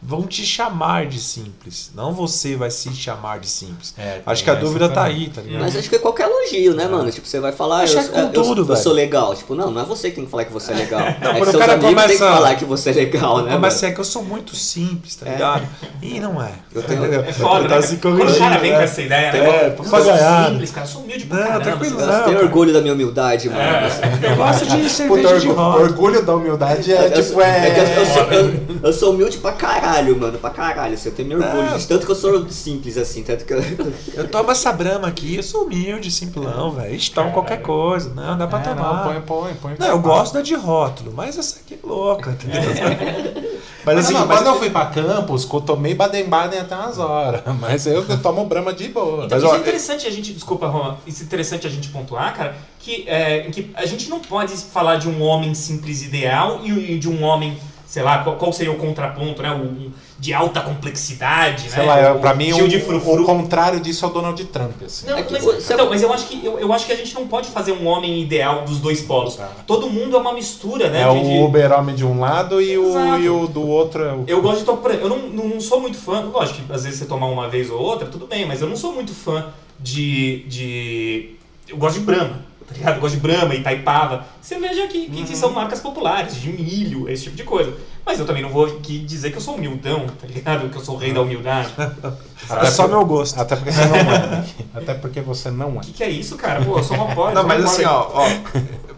[0.07, 1.89] Vão te chamar de simples.
[1.95, 3.93] Não você vai se chamar de simples.
[3.97, 5.61] É, Acho que a tem dúvida tá aí, tá ligado?
[5.61, 7.09] Mas acho que é qualquer elogio, né, mano?
[7.11, 8.79] Tipo, você vai falar, Acho eu, que é com eu- tudo, eu, velho.
[8.79, 9.35] sou legal.
[9.35, 10.99] Tipo, não, não é você que tem que falar que você é legal.
[11.01, 13.57] é quando que o cara amigos têm que começa- falar que você é legal, né?
[13.57, 15.67] Mas é que eu sou muito simples, tá ligado?
[16.01, 16.51] E não é.
[16.73, 17.05] Eu tenho-?
[17.25, 17.81] É foda, Tá né?
[17.81, 18.77] se Quando o corrigindo, cara vem né?
[18.77, 19.39] com essa ideia, né?
[19.39, 20.85] É, Eu simples, cara.
[20.85, 21.63] Eu sou humilde pra Não, caramba.
[21.65, 22.13] tranquilo, não.
[22.13, 23.59] Eu tenho orgulho da minha humildade, mano.
[23.61, 24.31] É.
[24.31, 25.79] Eu gosto de cerveja de roda.
[25.83, 28.05] orgulho da humildade é, Eu, tipo, sou- é que eu, eu é...
[28.05, 30.37] sou, eu- eu sou humilde pra caralho, mano.
[30.39, 30.93] Pra caralho.
[30.93, 31.73] Assim, eu tenho meu orgulho.
[31.75, 33.23] Disso, Tanto que eu sou simples, assim.
[33.23, 33.61] Tanto que eu.
[34.15, 36.95] Eu tomo essa brama aqui, eu sou humilde, simplão, velho.
[36.95, 38.09] Ixi, tomo qualquer coisa.
[38.13, 38.93] Não, dá pra É, tomar.
[38.93, 39.75] não, põe, põe, põe.
[39.77, 42.61] Não, eu gosto da de rótulo, mas essa aqui é louca, entendeu?
[43.85, 46.97] Mas Mas, assim, não, mas- quando eu fui pra Campos, eu tomei Baden-Baden até umas
[46.97, 47.41] horas.
[47.61, 49.25] Mas eu, eu tomo Brahma de boa.
[49.25, 51.89] Então, Mas, isso ó, é interessante a gente, desculpa, Roma, isso é interessante a gente
[51.89, 56.61] pontuar, cara, que, é, que a gente não pode falar de um homem simples ideal
[56.63, 57.55] e e de um homem,
[57.95, 59.53] sei lá, qual, qual seria o contraponto, né?
[59.53, 62.07] O, de alta complexidade, Sei né?
[62.07, 65.07] lá, o, pra mim o, de o contrário disso é o Donald Trump, assim.
[65.07, 66.95] Não, É que mas, você- então, mas eu acho que eu, eu acho que a
[66.97, 69.37] gente não pode fazer um homem ideal dos dois polos.
[69.37, 69.49] Tá.
[69.65, 71.03] Todo mundo é uma mistura, né?
[71.03, 74.11] É de- de- o Uber-Homem de um lado e o, e o do outro é
[74.13, 74.23] o...
[74.27, 74.89] Eu gosto de tomar.
[74.95, 76.19] Eu não, não sou muito fã.
[76.19, 78.75] Lógico que às vezes você tomar uma vez ou outra, tudo bem, mas eu não
[78.75, 79.45] sou muito fã
[79.79, 80.39] de.
[80.49, 81.35] de
[81.69, 82.43] eu gosto de Brahma.
[82.67, 82.95] Tá ligado?
[82.95, 84.25] Eu gosto de Brahma, Itaipava.
[84.41, 85.35] Você veja que, que Uhum.
[85.35, 87.73] são marcas populares, de milho, esse tipo de coisa.
[88.05, 90.69] Mas eu também não vou aqui dizer que eu sou humildão, tá ligado?
[90.69, 91.69] Que eu sou o rei da humildade.
[92.61, 93.39] É só meu gosto.
[93.41, 94.45] Até porque você não é.
[94.75, 95.77] Até porque você não é.
[95.77, 96.63] O que, que é isso, cara?
[96.63, 97.31] Pô, eu sou uma porra.
[97.31, 98.27] Não, mas assim, ó, ó,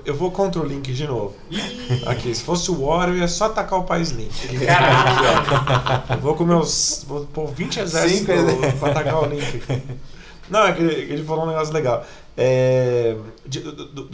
[0.04, 1.34] eu vou contra o link de novo.
[1.50, 4.34] Ih, Aqui, se fosse o War, eu ia só atacar o país link.
[4.66, 6.04] Caralho.
[6.10, 7.06] Eu vou com meus.
[7.08, 8.26] Vou pôr 20 exércitos
[8.82, 9.62] pra atacar o link.
[10.50, 12.06] Não, é que ele, ele falou um negócio legal.
[12.40, 13.64] É, de,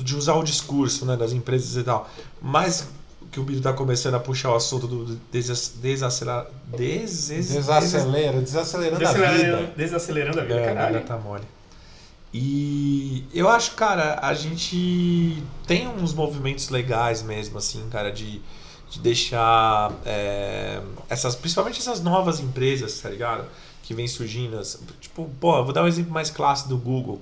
[0.01, 2.09] de usar o discurso né, das empresas e tal.
[2.41, 2.87] Mas
[3.31, 6.47] que o Bito tá começando a puxar o assunto do des, desacelerar.
[6.67, 9.73] Des, Desacelera, desacelerando a Desacelerando, vida.
[9.75, 11.01] desacelerando a vida, É, caralho.
[11.03, 11.43] tá mole.
[12.33, 18.41] E eu acho, cara, a gente tem uns movimentos legais mesmo, assim, cara, de,
[18.89, 23.45] de deixar é, essas, principalmente essas novas empresas, tá ligado?
[23.83, 24.57] Que vem surgindo.
[24.57, 27.21] as- Tipo, pô, eu vou dar um exemplo mais clássico do Google.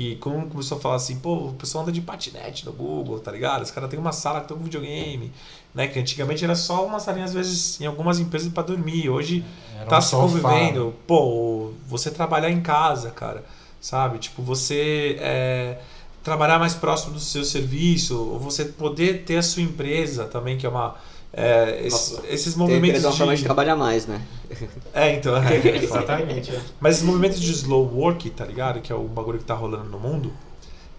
[0.00, 3.30] Que quando começou a falar assim, pô, o pessoal anda de patinete no Google, tá
[3.30, 3.60] ligado?
[3.60, 5.30] Os caras têm uma sala que tem um videogame,
[5.74, 5.88] né?
[5.88, 9.10] Que antigamente era só uma salinha, às vezes, em algumas empresas para dormir.
[9.10, 9.44] Hoje
[9.76, 10.22] Era tá um se sofá.
[10.22, 10.94] convivendo.
[11.06, 13.44] Pô, você trabalhar em casa, cara,
[13.78, 14.18] sabe?
[14.18, 15.80] Tipo, você é,
[16.24, 20.64] trabalhar mais próximo do seu serviço, ou você poder ter a sua empresa também, que
[20.64, 20.94] é uma.
[21.32, 23.44] É, Nossa, esses Tem empresa movimentos forma de de.
[23.44, 24.20] trabalhar mais, né?
[24.92, 25.36] É, então.
[25.36, 25.76] é.
[25.76, 26.50] Exatamente.
[26.50, 26.60] é.
[26.80, 28.80] Mas esses movimentos de slow work, tá ligado?
[28.80, 30.32] Que é o bagulho que tá rolando no mundo.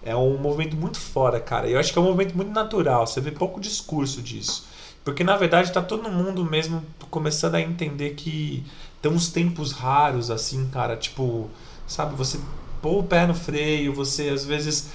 [0.04, 1.68] É um movimento muito fora, cara.
[1.68, 3.06] E eu acho que é um movimento muito natural.
[3.06, 4.66] Você vê pouco discurso disso.
[5.04, 8.64] Porque na verdade tá todo mundo mesmo começando a entender que
[9.02, 10.96] tem uns tempos raros, assim, cara.
[10.96, 11.50] Tipo,
[11.88, 12.40] sabe, você
[12.82, 14.90] pôr o pé no freio, você às vezes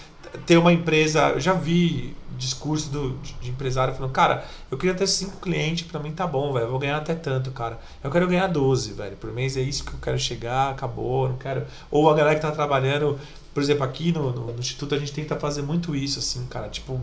[0.44, 1.28] ter uma empresa.
[1.30, 5.98] Eu já vi discurso do, de, empresário falando, cara, eu queria ter cinco clientes, pra
[5.98, 6.66] mim tá bom, velho.
[6.66, 7.78] Eu vou ganhar até tanto, cara.
[8.04, 9.16] Eu quero ganhar 12, velho.
[9.16, 11.64] Por mês é isso que eu quero chegar, acabou, não quero.
[11.90, 13.18] Ou a galera que tá trabalhando,
[13.54, 16.68] por exemplo, aqui no, no, no Instituto a gente tenta fazer muito isso, assim, cara.
[16.68, 17.00] Tipo,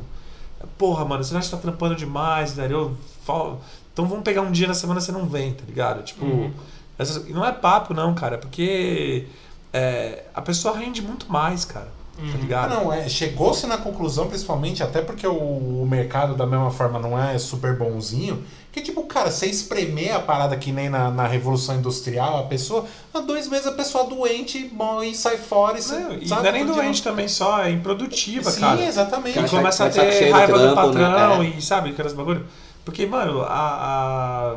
[0.78, 2.74] porra, mano, você acha que tá trampando demais, velho?
[2.78, 3.60] Eu falo,
[3.92, 6.04] então vamos pegar um dia na semana você não vem, tá ligado?
[6.04, 6.54] Tipo, Uhum.
[6.98, 9.26] essas- não é papo, não, cara, porque
[9.74, 11.88] é, a pessoa rende muito mais, cara.
[12.16, 12.32] Tá Uhum.
[12.42, 12.70] ligado?
[12.70, 15.34] Não, é, chegou-se na conclusão, principalmente, até porque o,
[15.82, 20.20] o mercado da mesma forma não é super bonzinho, que tipo, cara, você espremer a
[20.20, 24.70] parada que nem na, na Revolução Industrial, a pessoa, há dois meses a pessoa doente
[24.72, 27.28] bom, e sai fora e, você, Não, e não é nem todo dia- doente também
[27.28, 28.86] só, é improdutiva, Sim, cara.
[28.86, 29.40] exatamente.
[29.40, 31.06] E começa a ter do raiva do trampo, né?
[31.10, 31.46] patrão É.
[31.48, 32.46] e sabe, aquelas bagulho.
[32.86, 34.56] Porque, mano, a, a-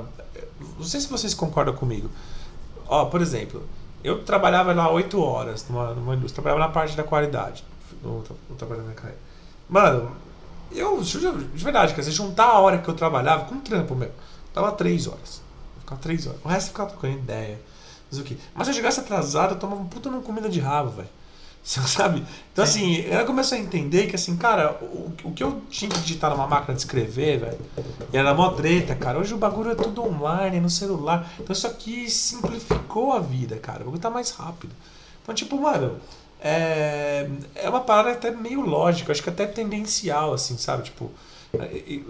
[0.78, 2.10] Não sei se vocês concordam comigo.
[2.86, 3.62] Ó, por exemplo,
[4.06, 7.64] eu trabalhava lá 8 horas numa, numa indústria, trabalhava na parte da qualidade.
[8.02, 9.18] No, no trabalho da minha carreira.
[9.68, 10.12] Mano,
[10.70, 14.14] eu, de verdade, cara, se juntar a hora que eu trabalhava com trampo mesmo,
[14.54, 15.42] dava 3 horas.
[15.80, 16.40] Ficava 3 horas.
[16.44, 17.60] O resto ficava trocando ideia.
[18.10, 18.36] Mas o quê?
[18.54, 21.08] Mas se eu chegasse atrasado, eu tomava um puta comida de rabo, velho.
[21.66, 22.22] Você sabe?
[22.52, 25.98] Então, assim, ela começou a entender que, assim, cara, o, o que eu tinha que
[25.98, 27.58] digitar numa máquina de escrever, velho,
[28.12, 29.18] era mó treta, cara.
[29.18, 31.28] Hoje o bagulho é tudo online, no celular.
[31.40, 33.80] Então, isso aqui simplificou a vida, cara.
[33.80, 34.72] O bagulho tá mais rápido.
[35.24, 35.96] Então, tipo, mano,
[36.40, 40.84] é, é uma parada até meio lógica, acho que até tendencial, assim, sabe?
[40.84, 41.10] Tipo,
[41.58, 42.04] é, e-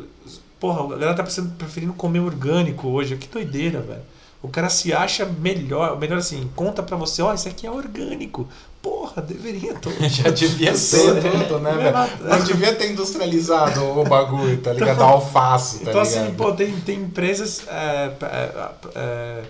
[0.61, 1.25] porra, a galera tá
[1.57, 3.17] preferindo comer orgânico hoje.
[3.17, 4.03] Que doideira, velho.
[4.43, 8.47] O cara se acha melhor, melhor assim, conta pra você, ó, isso aqui é orgânico.
[8.87, 9.95] Porra, deveria todo.
[10.09, 12.29] Já devia ser tudo, né, velho?
[12.31, 15.03] Não devia ter industrializado o bagulho, tá ligado?
[15.03, 16.23] A alface, tá Então, ligado?
[16.25, 17.67] assim, pô, tem, tem empresas.
[17.67, 19.43] É, é, é,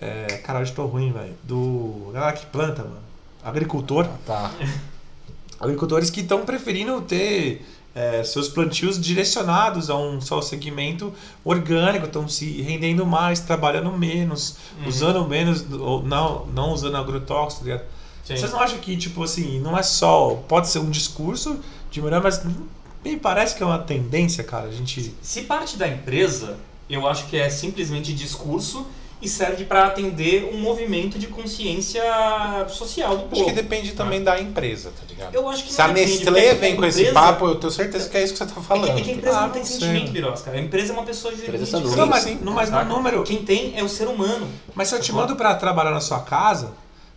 [0.00, 1.34] é, caralho, eu tô ruim, velho.
[1.42, 2.10] Do.
[2.12, 2.98] Galera que planta, mano.
[3.42, 4.06] Agricultor.
[4.24, 4.50] Tá.
[5.60, 7.64] Agricultores que estão preferindo ter
[7.94, 11.12] é, seus plantios direcionados a um só segmento
[11.44, 14.88] orgânico, estão se rendendo mais, trabalhando menos, Uhum.
[14.88, 17.93] usando menos, ou não, não usando agrotóxicos, tá ligado?
[18.24, 18.36] Sim.
[18.36, 20.42] Vocês não acham que, tipo assim, não é só.
[20.48, 21.60] Pode ser um discurso
[21.90, 22.42] de melhor, mas
[23.04, 24.68] me parece que é uma tendência, cara.
[24.68, 25.14] A gente.
[25.20, 26.56] Se parte da empresa,
[26.88, 28.86] eu acho que é simplesmente discurso
[29.22, 32.02] e serve para atender um movimento de consciência
[32.68, 33.44] social do Acho povo.
[33.46, 35.34] que depende também da empresa, tá ligado?
[35.34, 38.08] Eu acho que Se a depende, Nestlé vem com esse empresa- papo, eu tenho certeza
[38.08, 38.94] que é isso que você tá É falando.
[38.94, 39.80] que, é que a empresa Ah, não tem sei.
[39.80, 40.50] sentimento, Birosca.
[40.50, 41.88] A empresa é uma pessoa Empresa vivente.
[41.90, 42.38] só Não, mas, sim.
[42.42, 42.88] não, mas no Saca?
[42.88, 43.22] número.
[43.22, 44.46] Quem tem é o ser humano.
[44.74, 46.72] Mas se eu te mando pra trabalhar na sua casa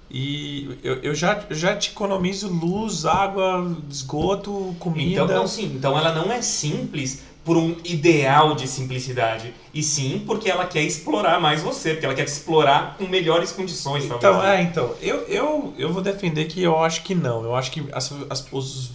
[0.09, 5.23] e eu, eu já, eu já te economizo luz, água, esgoto, comida.
[5.23, 5.73] Então, não, sim.
[5.75, 9.53] Então ela não é simples por um ideal de simplicidade.
[9.73, 13.51] E sim porque ela quer explorar mais você, porque ela quer te explorar com melhores
[13.51, 14.53] condições, Então, talvez.
[14.53, 17.43] é, então, eu, eu, eu vou defender que eu acho que não.
[17.43, 18.91] Eu acho que as, as- os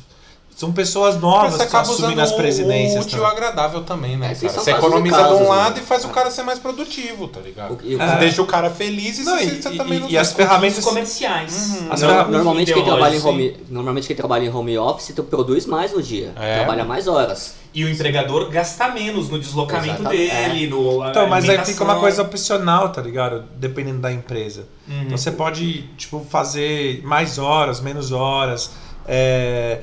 [0.63, 3.05] são pessoas novas que assumindo as presidências.
[3.05, 3.33] útil também.
[3.33, 4.31] agradável também, né?
[4.31, 5.83] É, Você casos e economiza de casos, um lado né?
[5.83, 7.73] e faz o cara ser mais produtivo, tá ligado?
[7.75, 8.17] O- e É.
[8.19, 10.33] deixa o cara feliz e Não, você, e- você e- também e- não e as
[10.33, 11.53] ferramentas- comerciais.
[11.91, 15.25] As Não- ferramentas- Normalmente quem, trabalha em home, normalmente quem trabalha em home office tu
[15.25, 16.33] produz mais no dia.
[16.41, 16.59] É.
[16.59, 17.55] Trabalha mais horas.
[17.75, 20.31] E o empregador gasta menos no deslocamento Exatamente.
[20.31, 23.45] dele, no Então, mas aí fica uma coisa opcional, tá ligado?
[23.57, 24.67] Dependendo da empresa.
[24.87, 25.03] Uhum.
[25.07, 28.71] Então você pode, tipo, fazer mais horas, menos horas.
[29.09, 29.81] É,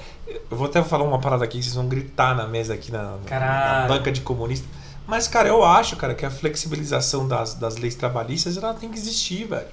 [0.50, 3.88] Eu vou até falar uma parada aqui, vocês vão gritar na mesa aqui na, na
[3.88, 4.68] banca de comunista.
[5.08, 8.98] Mas, cara, eu acho, cara, que a flexibilização das, das leis trabalhistas, ela tem que
[8.98, 9.68] existir, velho.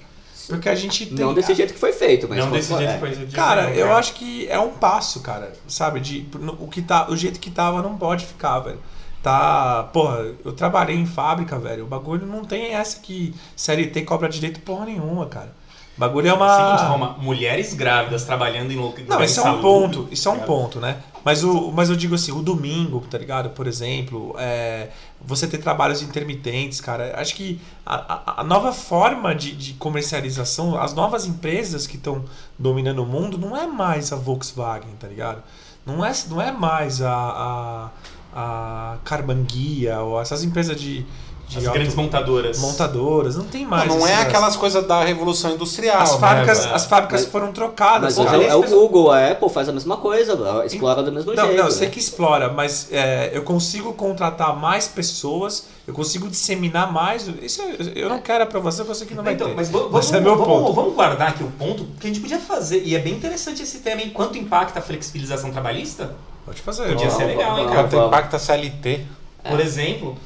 [0.48, 1.24] Porque a gente tem...
[1.24, 2.94] Não desse jeito que foi feito, mas Não desse for- jeito é.
[2.94, 6.00] que foi esse dia, Cara, não, eu acho que é um passo, cara, sabe?
[6.00, 6.26] De,
[6.60, 8.78] o, que tá, o jeito que tava não pode ficar, velho.
[9.22, 9.82] Tá.
[9.92, 11.82] Porra, eu trabalhei em fábrica, velho.
[11.84, 15.52] O bagulho não tem essa que CLT cobra direito porra nenhuma, cara.
[15.96, 16.76] O bagulho é uma.
[16.76, 20.40] Seguinte, Roma, mulheres grávidas trabalhando em local Não, isso é um ponto, isso é um
[20.40, 20.98] ponto, né?
[21.24, 23.50] Mas, o, mas eu digo assim, o domingo, tá ligado?
[23.50, 27.14] Por exemplo, é, você ter trabalhos intermitentes, cara.
[27.18, 27.94] Acho que a,
[28.36, 32.24] a- a nova forma de, de comercialização, as novas empresas que estão
[32.58, 35.42] dominando o mundo, não é mais a Volkswagen, tá ligado?
[35.84, 37.90] Não é, não é mais a, a,
[38.34, 41.04] a Carmanguia ou essas empresas de,
[41.48, 42.58] de As auto- grandes montadoras.
[42.58, 43.36] montadoras.
[43.36, 43.88] Não tem Não, mais.
[43.88, 46.00] não é essas- aquelas coisas da Revolução Industrial.
[46.02, 46.74] As né, fábricas, velho?
[46.74, 48.42] as fábricas Mas- foram trocadas, Mas cara.
[48.42, 50.32] é, é o Google, a Apple faz a mesma coisa,
[50.64, 51.56] explora do mesmo Não, jeito.
[51.56, 51.70] não, eu né?
[51.70, 57.28] sei que explora, mas é, eu consigo contratar mais pessoas, eu consigo disseminar mais.
[57.40, 59.54] Isso eu, eu não quero a aprovação, eu sei que não vai Então, ter.
[59.54, 60.72] mas vamos, Mas vamos, é meu vamos- ponto.
[60.72, 63.78] vamos guardar aqui o ponto que a gente podia fazer, e é bem interessante esse
[63.78, 66.88] tema, em quanto impacta a flexibilização trabalhista, Pode fazer.
[66.90, 67.88] Podia ser legal, hein, cara?
[67.88, 69.04] Quanto impacta a CLT?
[69.48, 70.16] por exemplo.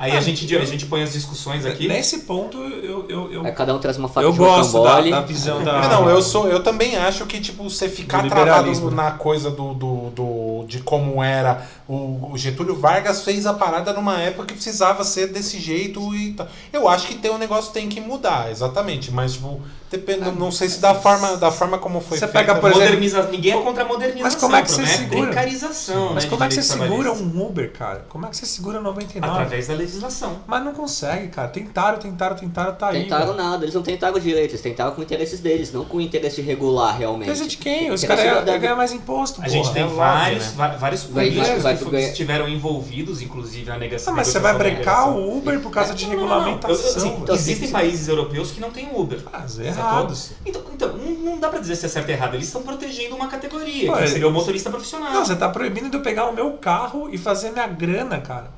[0.00, 1.86] Aí a, gente, a gente põe as discussões aqui.
[1.86, 4.98] Nesse ponto, eu, eu, eu, É, cada um traz uma faca eu de gosto da,
[5.02, 5.88] da visão da.
[5.88, 9.74] Não, eu sou, eu também acho que tipo você ficar Do travado na coisa do,
[9.74, 14.54] do, do- de como era o, o Getúlio Vargas fez a parada numa época que
[14.54, 16.48] precisava ser desse jeito e tal.
[16.72, 19.60] Eu acho que tem um negócio tem que mudar, exatamente, mas tipo,
[19.90, 22.38] depende, não sei se da forma da forma como foi Você feita.
[22.38, 23.22] pega, por exemplo- Moderniza...
[23.30, 24.22] Ninguém é contra a modernização.
[24.22, 25.26] Mas como é que você promete segura?
[25.26, 28.04] Precarização, Mas né, como é que você segura um Uber, cara?
[28.08, 29.32] Como é que você segura 99?
[29.32, 30.36] Através da legislação.
[30.46, 31.48] Mas não consegue, cara.
[31.48, 33.02] Tentaram, tentaram, tentaram, tá aí.
[33.02, 36.36] Tentaram nada, eles não tentaram direito, eles tentaram com interesses deles, não com o interesse
[36.36, 37.28] de regular realmente.
[37.28, 37.90] Empresa de quem?
[37.90, 39.74] Os Interesse caras da- iam ganhar mais imposto, A gente porra.
[39.74, 40.76] tem É vários, né?
[40.78, 45.10] vários políticos vai- que vai- estiveram envolvidos, inclusive, na negação Ah, mas você vai brecar
[45.10, 47.24] o Uber por causa de regulamentação.
[47.34, 49.18] existem países europeus que não têm Uber.
[49.32, 50.14] Ah, é errado.
[50.44, 52.34] Então, então não, dá pra dizer se é certo ou errado.
[52.34, 55.12] Eles estão protegendo uma categoria, Pô, que seria o motorista profissional.
[55.12, 58.50] Não, você tá proibindo de eu pegar o meu carro e fazer minha grana, cara.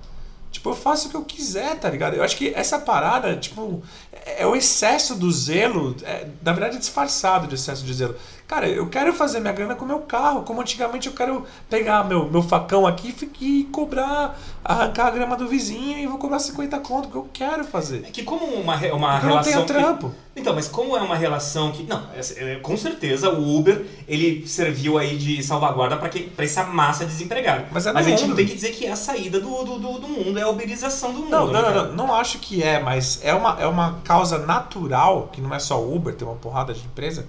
[0.53, 2.15] Tipo, eu faço o que eu quiser, tá ligado?
[2.15, 3.83] Eu acho que essa parada, tipo,
[4.13, 8.15] é o excesso do zelo, é, na verdade é disfarçado de excesso de zelo.
[8.53, 12.05] Cara, eu quero fazer minha grana com o meu carro, como antigamente eu quero pegar
[12.05, 16.79] meu, meu facão aqui e cobrar, arrancar a grama do vizinho e vou cobrar 50
[16.81, 18.05] conto, porque eu quero fazer.
[18.07, 19.53] É que como uma, uma eu não relação...
[19.53, 20.11] tenho trampo.
[20.11, 21.85] que- Então, mas como é uma relação que...
[21.85, 26.11] Não, é- é- com certeza o Uber, ele serviu aí de salvaguarda para
[26.45, 27.69] essa massa desempregada.
[27.73, 28.29] Mas é no a gente mundo.
[28.29, 30.49] não tem que dizer que é a saída do, do, do, do mundo, é a
[30.51, 31.31] uberização do mundo.
[31.31, 34.37] Não, né, não, não, não, não acho que é, mas é uma, é uma causa
[34.37, 37.27] natural, que não é só o Uber, tem uma porrada de empresa,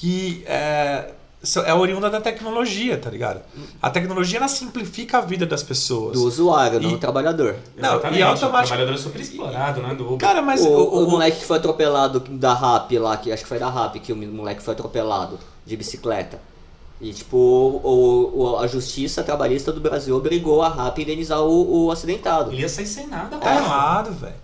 [0.00, 1.10] que é,
[1.66, 3.40] é oriunda da tecnologia, tá ligado?
[3.82, 6.12] A tecnologia ela simplifica a vida das pessoas.
[6.12, 7.56] Do usuário, não E- do trabalhador.
[7.76, 8.68] Não, Exatamente, e O automaticamente.
[8.68, 10.18] trabalhador é super explorado, né, do Uber.
[10.18, 13.42] Cara, mas o, o, o o- moleque que foi atropelado da RAP lá, que acho
[13.42, 16.40] que foi da RAP que o moleque foi atropelado de bicicleta.
[17.00, 21.86] E tipo, o, o- a justiça trabalhista do Brasil obrigou a RAP a indenizar o,
[21.86, 22.52] o acidentado.
[22.52, 24.34] Ele ia sair sem nada, tá errado, velho.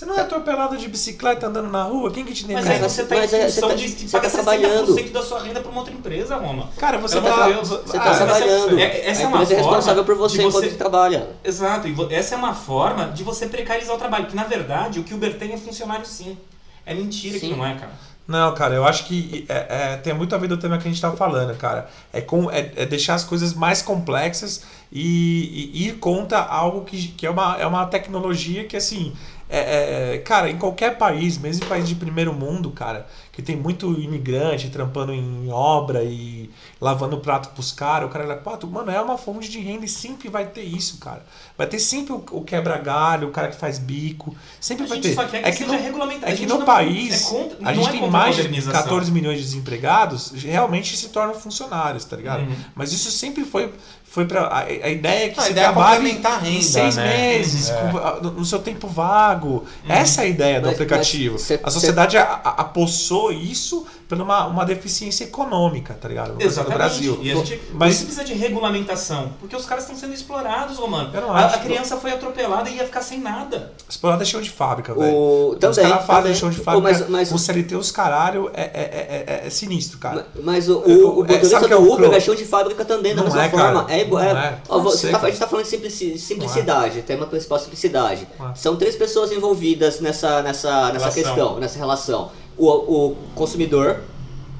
[0.00, 2.10] Você não é atropelado de bicicleta andando na rua?
[2.10, 2.72] Quem que te Mas indeniza?
[2.72, 4.94] aí você tá Mas em é, função você tá- de, de você pagar tá trabalhando.
[4.94, 6.70] 60% da sua renda pra uma outra empresa, Roma.
[6.78, 7.48] Cara, você Pelo tá.
[7.50, 8.78] Você Ah, tá essa- trabalhando.
[8.78, 10.76] é- essa a é uma empresa é forma responsável por você de enquanto você- você
[10.76, 11.28] trabalha.
[11.44, 15.04] Exato, e essa é uma forma de você precarizar o trabalho, que na verdade o
[15.04, 16.38] que o Uber tem é funcionário sim.
[16.86, 17.54] É mentira que Sim.
[17.56, 17.92] não é, cara.
[18.26, 20.90] Não, cara, eu acho que é- é- tem muito a ver do tema que a
[20.90, 21.90] gente tá falando, cara.
[22.10, 27.08] É, com, é, é deixar as coisas mais complexas e, e ir contra algo que,
[27.08, 29.12] que é, uma, é uma tecnologia que, assim,
[29.58, 33.56] é- é- cara, em qualquer país, mesmo em país de primeiro mundo, cara, que tem
[33.56, 38.90] muito imigrante trampando em obra e lavando prato pros caras, o cara lá, pô, mano,
[38.90, 41.24] é uma fonte de renda e sempre vai ter isso, cara.
[41.56, 45.14] Vai ter sempre o, o quebra-galho, o cara que faz bico, sempre A vai ter.
[45.14, 46.32] que é que no, regulamentado.
[46.32, 48.82] é que no não- país, é contra- a gente é tem mais de modernização.
[48.82, 52.42] 14 milhões de desempregados, realmente se tornam funcionários, tá ligado?
[52.42, 52.56] Uhum.
[52.74, 53.72] Mas isso sempre foi,
[54.12, 54.42] foi pra.
[54.48, 57.06] A, a ideia é que A você ideia é trabalhe a renda, em seis né?
[57.36, 57.74] meses, É.
[57.74, 59.64] com- no, no seu tempo vago.
[59.88, 61.34] Essa é a ideia do Mas- aplicativo.
[61.34, 66.34] mas cê- a sociedade a- apossou isso por uma, uma deficiência econômica, tá ligado?
[66.34, 66.76] No Exatamente.
[66.78, 67.18] Brasil.
[67.22, 71.10] E a gente Mas- mas precisa de regulamentação, porque os caras estão sendo explorados, Romano.
[71.14, 71.54] Eu não A, acho.
[71.54, 73.72] a criança foi atropelada e ia ficar sem nada.
[73.88, 75.12] Explorado é chão de fábrica, velho.
[75.14, 75.50] O...
[75.54, 76.34] Os caras fazem também.
[76.34, 79.98] chão de fábrica, mas, mas, o CLT, os caralho, é, é, é, é- é sinistro,
[79.98, 80.26] cara.
[80.42, 83.14] mas o, o, o é, motorista é do o Uber é chão de fábrica também,
[83.14, 83.86] da mesma é, forma.
[84.00, 84.58] É, igual- Não é- é.
[84.68, 88.26] ó, você tá- a gente tá falando de simplici- simplicidade, tema principal simplicidade.
[88.38, 88.54] Não é.
[88.54, 91.12] São três pessoas envolvidas nessa, nessa, nessa Relação.
[91.22, 92.30] questão, nessa relação.
[92.56, 94.00] O, o consumidor,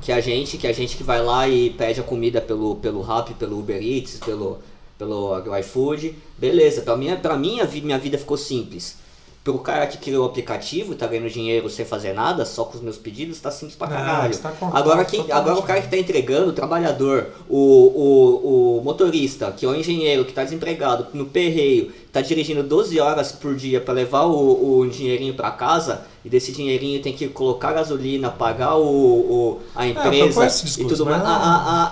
[0.01, 2.41] que é a gente, que é a gente que vai lá e pede a comida
[2.41, 4.59] pelo, pelo Rappi, pelo Uber Eats, pelo,
[4.99, 6.15] pelo iFood.
[6.39, 8.97] Beleza, pra mim, pra mim a vi- minha vida ficou simples.
[9.43, 12.77] Pro cara que criou o aplicativo e tá ganhando dinheiro sem fazer nada, só com
[12.77, 14.35] os meus pedidos, tá simples pra Não, caralho.
[14.35, 18.79] você tá agora, tá quem, agora o cara que tá entregando, o trabalhador, o, o,
[18.79, 23.33] o motorista, que é o engenheiro que tá desempregado no perreio, tá dirigindo 12 horas
[23.33, 27.73] por dia para levar o, o dinheirinho para casa, e desse dinheirinho tem que colocar
[27.73, 31.31] gasolina, pagar o, o- a foi empresa esse discurso, e tudo mas mais.
[31.31, 31.35] A,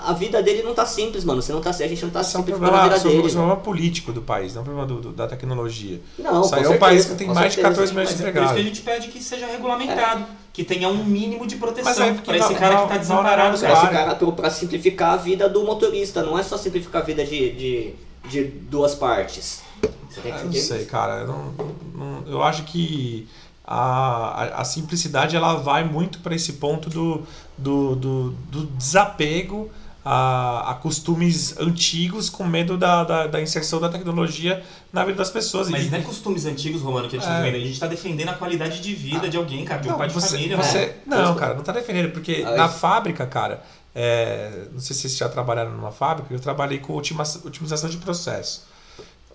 [0.06, 1.40] a, a, vida dele não tá simples, mano.
[1.40, 3.06] Você não tá, a gente não tá Isso é um simplificando a problema, vida isso
[3.06, 3.32] é um dele.
[3.32, 6.00] problema político do país, não é um problema do- do- da tecnologia.
[6.18, 7.68] Não, Isso aí é um país que tem mais de certeza.
[7.70, 8.64] 14 milhões de é por isso que a empregados.
[8.64, 12.54] gente pede que seja regulamentado, que tenha um mínimo de proteção aí porque para esse
[12.54, 13.72] cara não- que tá não desamparado, cara.
[13.72, 17.52] esse cara, pra simplificar a vida do motorista, não é só simplificar a vida de,
[17.52, 17.94] de,
[18.28, 19.62] de duas partes.
[20.10, 21.20] Você tem que Eu não sei, cara.
[21.20, 21.52] Eu, não-
[21.94, 23.26] não- eu acho que
[23.70, 27.22] a, a, a simplicidade ela vai muito para esse ponto do,
[27.58, 29.70] do, do, do desapego
[30.02, 35.30] a, a costumes antigos com medo da, da, da inserção da tecnologia na vida das
[35.30, 35.68] pessoas.
[35.68, 37.36] Mas E- não é costumes antigos, Romano, que a gente É.
[37.42, 37.62] defendendo.
[37.62, 40.14] A gente tá defendendo a qualidade de vida de alguém, cara, de um pai de
[40.14, 40.94] você, família, você- velho.
[41.06, 43.62] Não, cara, não tá defendendo, porque Ah, na fábrica, cara,
[43.94, 48.66] é, não sei se vocês já trabalharam numa fábrica, eu trabalhei com otimização de processo.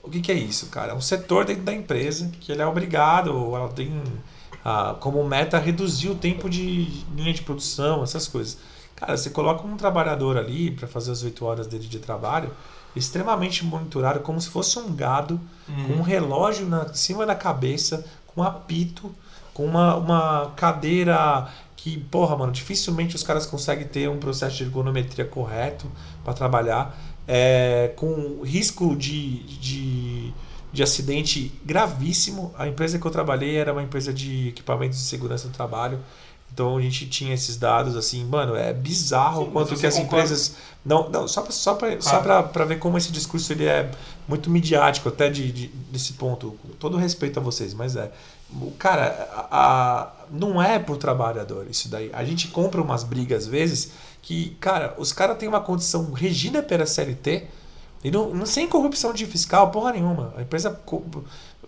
[0.03, 0.91] O que, que é isso, cara?
[0.91, 4.03] É um setor dentro da empresa que ele é obrigado, ou ela tem
[4.63, 8.57] ah, como meta reduzir o tempo de linha de produção, essas coisas.
[8.97, 12.51] Cara, você coloca um trabalhador ali para fazer as 8 horas dele de trabalho,
[12.93, 15.39] extremamente monitorado, como se fosse um gado,
[15.87, 19.09] com um relógio na, em cima da cabeça, com um apito,
[19.53, 24.63] com uma, uma cadeira que, porra, mano, dificilmente os caras conseguem ter um processo de
[24.63, 25.85] ergonometria correto
[26.23, 26.97] para trabalhar,
[27.27, 30.33] é, com risco de, de,
[30.71, 32.53] de acidente gravíssimo.
[32.57, 35.99] A empresa que eu trabalhei era uma empresa de equipamentos de segurança do trabalho.
[36.53, 40.17] Então a gente tinha esses dados assim, mano, é bizarro Sim, quanto que as concorda?
[40.17, 40.55] empresas
[40.85, 43.89] não, não, só pra, só pra, pra ver como esse discurso ele é
[44.27, 46.55] muito midiático até de, de- desse ponto.
[46.61, 48.11] Com todo respeito a vocês, mas é.
[48.77, 49.47] Cara, a,
[50.01, 52.11] a- não é pro trabalhador isso daí.
[52.13, 53.91] A gente compra umas brigas às vezes
[54.23, 57.43] que, cara, os caras têm uma condição regida pela CLT
[58.03, 60.33] e não, não sem corrupção de fiscal, porra nenhuma.
[60.35, 60.75] A empresa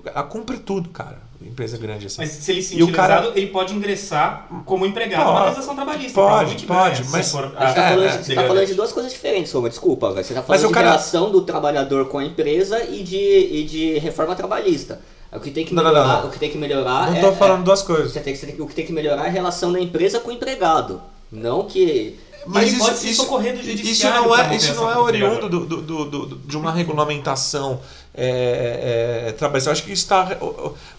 [0.05, 1.17] ela cumpre tudo, cara.
[1.41, 2.17] Empresa grande assim.
[2.19, 5.43] Mas se ele se E o cara- lesado, ele pode ingressar como empregado Pode, na
[5.45, 6.13] legislação trabalhista.
[6.13, 8.43] pode, pode, ganha, se mas- for A gente tá, É, falando, é, de, você tá
[8.47, 9.69] falando de duas coisas diferentes, Roma.
[9.69, 10.25] Desculpa, velho.
[10.25, 13.17] Você tá Mas falando o de cara- relação do trabalhador com a empresa e de,
[13.17, 15.01] e de reforma trabalhista.
[15.31, 16.29] O que tem que Não, não, melhorar, não, não.
[16.29, 18.11] O que tem que melhorar não é, tô é- falando duas coisas.
[18.13, 20.19] você tem que, você tem o que tem que melhorar é a relação da empresa
[20.19, 21.01] com o empregado.
[21.31, 22.17] Não que.
[22.47, 25.49] Mas ele pode se socorrer do isso judiciário não pra é, isso não é oriundo
[25.49, 27.79] do, do, do- do- de uma regulamentação
[28.13, 29.69] é, é, trabalhista.
[29.69, 30.29] Eu acho que isso está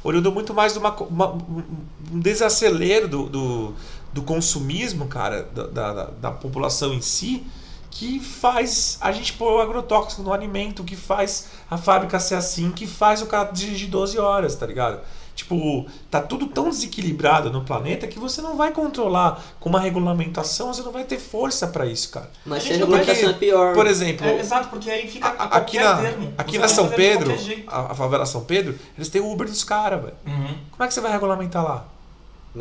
[0.03, 1.33] oriundo muito mais de uma, uma-
[2.13, 3.75] um desacelero do, do,
[4.13, 7.45] do consumismo, cara, da, da, da população em si,
[7.91, 12.71] que faz a gente pôr o agrotóxico no alimento, que faz a fábrica ser assim,
[12.71, 15.01] que faz o cara dirigir 12 horas, tá ligado?
[15.37, 20.73] Tipo, tá tudo tão desequilibrado no planeta que você não vai controlar com uma regulamentação,
[20.73, 22.31] você não vai ter força pra isso, cara.
[22.45, 23.75] Mas A se gente a não regulamentação é pior.
[23.75, 26.33] Por exemplo, É, exato, porque aí fica a, a- aqui na, termo.
[26.39, 27.35] aqui na São Pedro,
[27.69, 30.15] a, a favela São Pedro, eles têm o Uber dos caras, velho.
[30.27, 30.55] Uhum.
[30.71, 31.85] Como é que você vai regulamentar lá?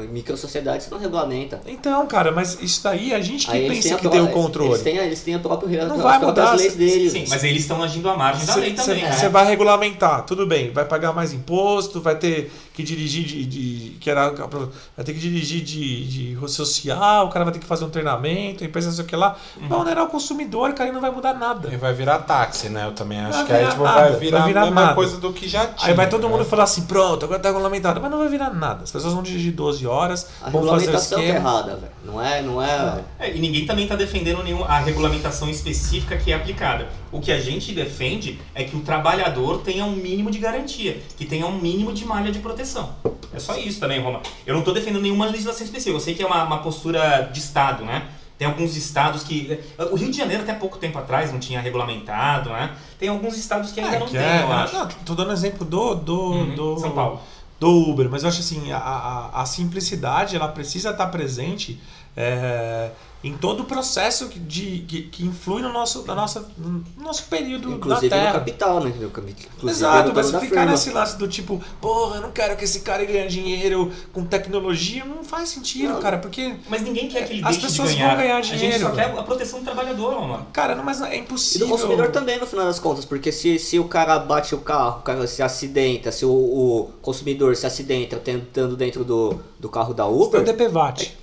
[0.04, 1.62] Microsociedade você não regulamenta.
[1.66, 4.72] Então, cara, mas isso daí a gente que Aí pensa que tem o controle.
[4.72, 7.12] Eles têm, eles têm a própria, Não as vai mudar, leis cê- deles.
[7.12, 9.04] Sim, mas eles estão agindo à margem da lei também.
[9.04, 9.12] né?
[9.12, 13.46] Você vai regulamentar, tudo bem, vai pagar mais imposto, vai ter que dirigir de.
[13.46, 17.66] de- que era, vai ter que dirigir de, de social, o cara vai ter que
[17.66, 19.36] fazer um treinamento, a empresa não sei o que lá.
[19.60, 19.68] Uhum.
[19.68, 21.70] Vai onerar o consumidor, cara, e não vai mudar nada.
[21.74, 22.86] E vai virar táxi, né?
[22.86, 24.82] Eu também acho Vai que aí virar tipo, nada, vai virar, vai virar a mesma
[24.82, 24.96] nada.
[24.96, 25.90] coisa do que já tinha.
[25.90, 26.30] Aí vai todo né?
[26.30, 28.00] mundo falar assim, pronto, agora tá regulamentado.
[28.02, 28.84] Mas não vai virar nada.
[28.84, 31.40] As pessoas vão dirigir 12 horas, A vão fazer o regulamentação tá esquema.
[31.50, 31.92] errada, velho.
[32.04, 33.04] Não é, não é.
[33.20, 36.88] É, e ninguém também está defendendo nenhum, a regulamentação específica que é aplicada.
[37.12, 41.26] O que a gente defende é que o trabalhador tenha um mínimo de garantia, que
[41.26, 42.90] tenha um mínimo de malha de proteção.
[43.34, 44.22] É só isso também, Roma.
[44.46, 45.96] Eu não estou defendendo nenhuma legislação específica.
[45.96, 48.08] Eu sei que é uma, uma postura de Estado, né?
[48.38, 49.58] Tem alguns estados que.
[49.92, 52.72] O Rio de Janeiro, até pouco tempo atrás, não tinha regulamentado, né?
[53.00, 54.74] Tem alguns estados que ainda É, não que tem, é- eu acho.
[54.76, 57.22] Não, tô dando exemplo do, do, Uhum, do São Paulo.
[57.60, 61.80] Do Uber, mas eu acho assim, a, a, a simplicidade ela precisa estar presente
[62.16, 62.92] é,
[63.28, 67.24] em todo o processo que- de, que, que influi no nosso, na nossa, no nosso
[67.24, 68.34] período Inclusive da no Terra.
[68.34, 68.94] capital, né?
[69.00, 70.72] No Inclusive Exato, no mas da ficar firma.
[70.72, 75.04] nesse lance do tipo, porra, eu não quero que esse cara ganhe dinheiro com tecnologia,
[75.04, 78.10] não faz sentido, cara, porque, Mas ninguém quer que ele As pessoas de ganhar.
[78.10, 80.46] vão ganhar A gente dinheiro, só quer a proteção do trabalhador, mano.
[80.54, 81.68] cara, não, mas é E impossível.
[81.68, 85.00] do consumidor também, no final das contas, porque se, se o cara bate o carro,
[85.00, 89.94] o cara se acidenta, se o, o consumidor se acidenta tentando dentro do, do carro
[89.94, 91.18] da Tem o Uber, DPVAT.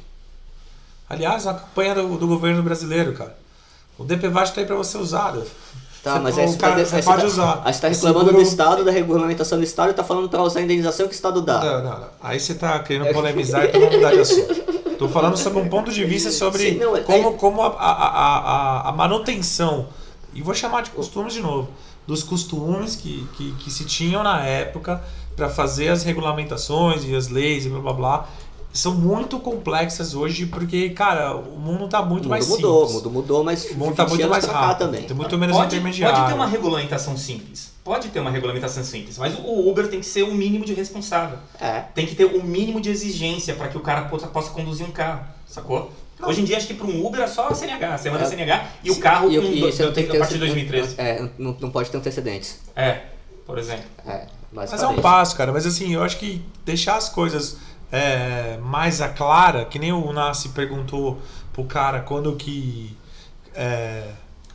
[1.12, 3.36] Aliás, a campanha do, do governo brasileiro, cara.
[3.98, 5.32] O DPVAT tá aí pra você usar.
[6.02, 7.62] tá, Você- mas aí você cara- tá, você aí pode tá, usar.
[7.64, 10.42] Aí você tá reclamando seguro- do Estado, da regulamentação do Estado e tá falando pra
[10.42, 11.60] usar a indenização que o Estado dá.
[11.62, 12.08] Não, não, não.
[12.22, 14.54] Aí você tá querendo polemizar e então vamos mudar de assunto.
[14.98, 17.92] Tô falando sobre um ponto de vista sobre Sim, não, é- como, como a, a,
[17.92, 19.88] a, a- a manutenção,
[20.34, 21.68] e vou chamar de costumes de novo,
[22.06, 25.02] dos costumes que, que, que se tinham na época
[25.36, 28.28] para fazer as regulamentações e as leis e blá blá blá,
[28.72, 32.86] são muito complexas hoje porque, cara, o mundo tá muito O mundo mais mudou, o
[32.86, 32.94] simples.
[33.04, 35.02] mundo mudou, mas O mundo tá 20 muito mais rápido, também.
[35.04, 36.16] tem muito menos Pode, intermediário.
[36.16, 37.70] pode ter uma regulamentação simples.
[37.84, 41.36] Pode ter uma regulamentação simples, mas o Uber tem que ser o mínimo de responsável.
[41.60, 41.80] É.
[41.94, 44.90] Tem que ter o mínimo de exigência para que o cara possa, possa conduzir um
[44.92, 45.90] carro, sacou?
[46.24, 48.26] Hoje em dia acho que para um Uber é só a CNH, você manda É.
[48.26, 50.20] a CNH e o carro E, com, e do- você não tem que ter a
[50.20, 50.94] partir de 2013.
[50.96, 52.60] É, não, não pode ter antecedentes.
[52.76, 53.00] É,
[53.44, 53.84] por exemplo.
[54.06, 55.50] É, Mas é um passo, cara.
[55.52, 57.56] Mas assim, eu acho que deixar as coisas
[57.92, 61.20] é, mais a clara, que nem o Nassi perguntou
[61.52, 62.96] pro cara quando que.
[63.54, 64.04] É,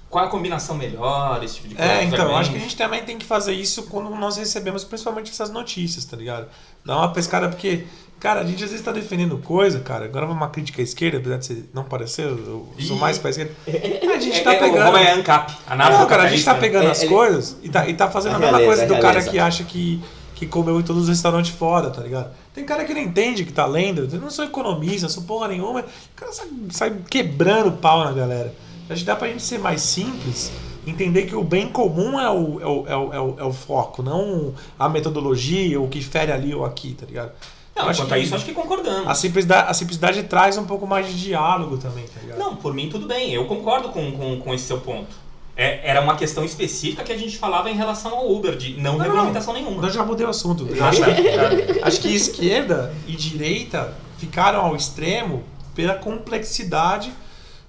[0.09, 1.91] Qual a combinação melhor, esse tipo de coisa.
[1.91, 2.35] é então, também.
[2.38, 6.03] acho que a gente também tem que fazer isso quando nós recebemos principalmente essas notícias,
[6.05, 6.47] tá ligado?
[6.83, 7.85] Dar uma pescada, porque,
[8.19, 10.05] cara, a gente às vezes tá defendendo coisa, cara.
[10.05, 12.99] Agora uma crítica à esquerda, apesar de você não parecer, eu sou Ih.
[12.99, 13.51] mais pra esquerda.
[13.67, 14.85] A gente É, tá é, pegando.
[14.85, 17.57] Como é a ANCAP, a Não, cara, a gente tá pegando É, as ele- coisas
[17.61, 20.01] e tá, e tá fazendo a, mesma coisa do cara que acha que,
[20.38, 22.29] que comeu em todos os restaurantes fora, tá ligado?
[22.53, 25.47] Tem cara que não entende que tá lendo, eu não sou economista, não sou porra
[25.47, 28.53] nenhuma, o cara sai, sai quebrando pau na galera.
[28.88, 30.51] Acho que dá pra gente ser mais simples,
[30.85, 33.51] entender que o bem comum é o, é o, é o, é o, é o
[33.51, 37.31] foco, não a metodologia, o que fere ali ou aqui, tá ligado?
[37.75, 39.07] Não, acho a que isso, acho que concordamos.
[39.07, 42.38] a simplicidade, a simplicidade traz um pouco mais de diálogo também, tá ligado?
[42.38, 45.26] Não, por mim tudo bem, eu concordo com, com, com esse seu ponto.
[45.57, 48.93] É, era uma questão específica que a gente falava em relação ao Uber, de não,
[48.93, 49.89] Não, regulamentação Eu nenhuma.
[49.89, 50.73] já mudei o assunto.
[50.75, 51.49] Já, acho, já, já.
[51.81, 55.43] acho que esquerda e direita ficaram ao extremo
[55.73, 57.11] pela complexidade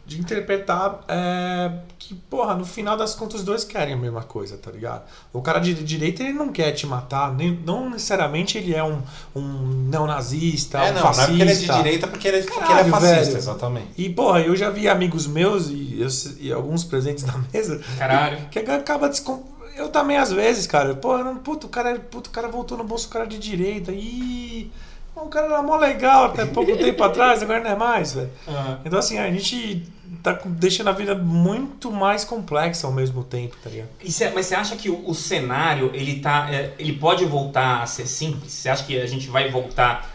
[0.08, 4.56] de interpretar é, que, porra, no final das contas os dois querem a mesma coisa,
[4.56, 5.02] tá ligado?
[5.34, 9.02] O cara de direita ele não quer te matar, nem, não necessariamente ele é um,
[9.36, 11.26] um neonazista, É, um não, não é fascista.
[11.28, 13.36] porque ele é de direita, porque ele é, porque ele é Caralho, fascista, velho.
[13.36, 13.88] exatamente.
[13.98, 16.08] E, porra, eu já vi amigos meus e, eu-
[16.40, 18.38] e alguns presentes da mesa Caralho.
[18.50, 19.42] que acaba descom...
[19.76, 22.82] Eu também, às vezes, cara, pô, não, puto, o cara, puto, o cara voltou no
[22.82, 23.92] bolso, o cara de direita.
[23.92, 24.72] Ih,
[25.14, 28.30] o cara era mó legal até pouco tempo atrás, agora não é mais, velho.
[28.48, 28.80] Aham.
[28.84, 29.86] Então, assim, a gente
[30.22, 33.88] tá deixando a vida muito mais complexa ao mesmo tempo, tá ligado?
[34.06, 37.86] Cê- mas você acha que o, o cenário ele tá, é, ele pode voltar a
[37.86, 38.52] ser simples?
[38.52, 40.14] Você acha que a gente vai voltar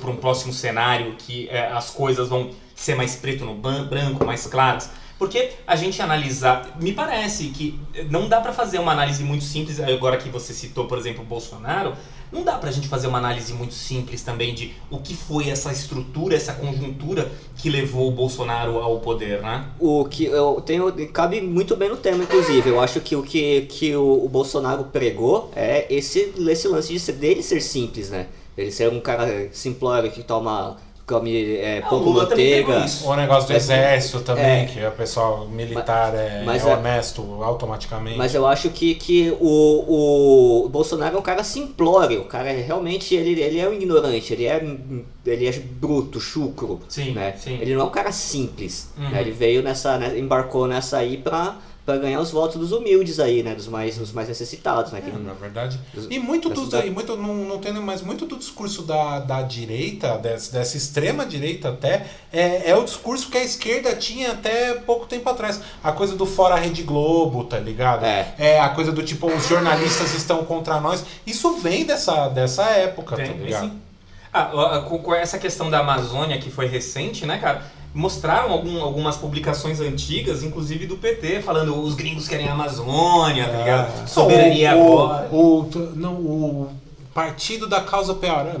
[0.00, 4.46] para um próximo cenário que é, as coisas vão ser mais preto no branco, mais
[4.46, 4.90] claras?
[5.18, 7.78] Porque a gente analisar, me parece que
[8.08, 9.80] não dá para fazer uma análise muito simples.
[9.80, 11.94] Agora que você citou, por exemplo, o Bolsonaro,
[12.32, 15.72] não dá pra gente fazer uma análise muito simples também de o que foi essa
[15.72, 19.66] estrutura, essa conjuntura que levou o Bolsonaro ao poder, né?
[19.78, 22.68] O que eu tenho cabe muito bem no tema, inclusive.
[22.68, 27.00] Eu acho que o que, que o, o Bolsonaro pregou é esse, esse lance de
[27.00, 28.26] ser, dele ser simples, né?
[28.56, 30.76] Ele ser um cara simplório que toma
[31.08, 32.84] come é, Ah, o pouco manteiga.
[33.04, 34.66] O negócio do É, exército também, é.
[34.66, 38.18] que o pessoal militar é, mas é é- honesto automaticamente.
[38.18, 42.60] Mas eu acho que, que o, o Bolsonaro é um cara simplório, o cara é,
[42.60, 44.62] realmente ele, ele é um ignorante, ele é,
[45.26, 46.80] ele é bruto, chucro.
[46.88, 47.34] Sim, né?
[47.38, 47.58] sim.
[47.60, 48.90] Ele não é um cara simples.
[48.96, 49.08] Uhum.
[49.10, 49.20] né?
[49.20, 51.56] Ele veio nessa, né, embarcou nessa aí pra,
[51.88, 53.54] pra ganhar os votos dos humildes aí, né?
[53.54, 55.00] Dos mais, dos mais necessitados, né?
[55.00, 55.80] Que É, não- na verdade.
[55.94, 59.20] Dos- E muito dos da- aí, muito, não, não tem mais muito do discurso da,
[59.20, 64.32] da direita, dessa, dessa extrema direita até, é, é o discurso que a esquerda tinha
[64.32, 65.62] até pouco tempo atrás.
[65.82, 68.04] A coisa do fora Rede Globo, tá ligado?
[68.04, 68.60] É.
[68.60, 71.02] a coisa do tipo, os jornalistas estão contra nós.
[71.26, 73.64] Isso vem dessa, dessa época, Tem, tá ligado?
[73.70, 73.80] sim.
[74.30, 77.62] Ah, com essa questão da Amazônia que foi recente, né, cara?
[77.94, 83.58] Mostraram algum- algumas publicações antigas, inclusive do PT, falando os gringos querem a Amazônia, tá
[83.58, 83.92] ligado?
[84.02, 84.06] Ah.
[84.06, 85.28] Soberania o, agora.
[85.32, 86.68] o, o, não, o
[87.18, 88.54] Partido da Causa Operária,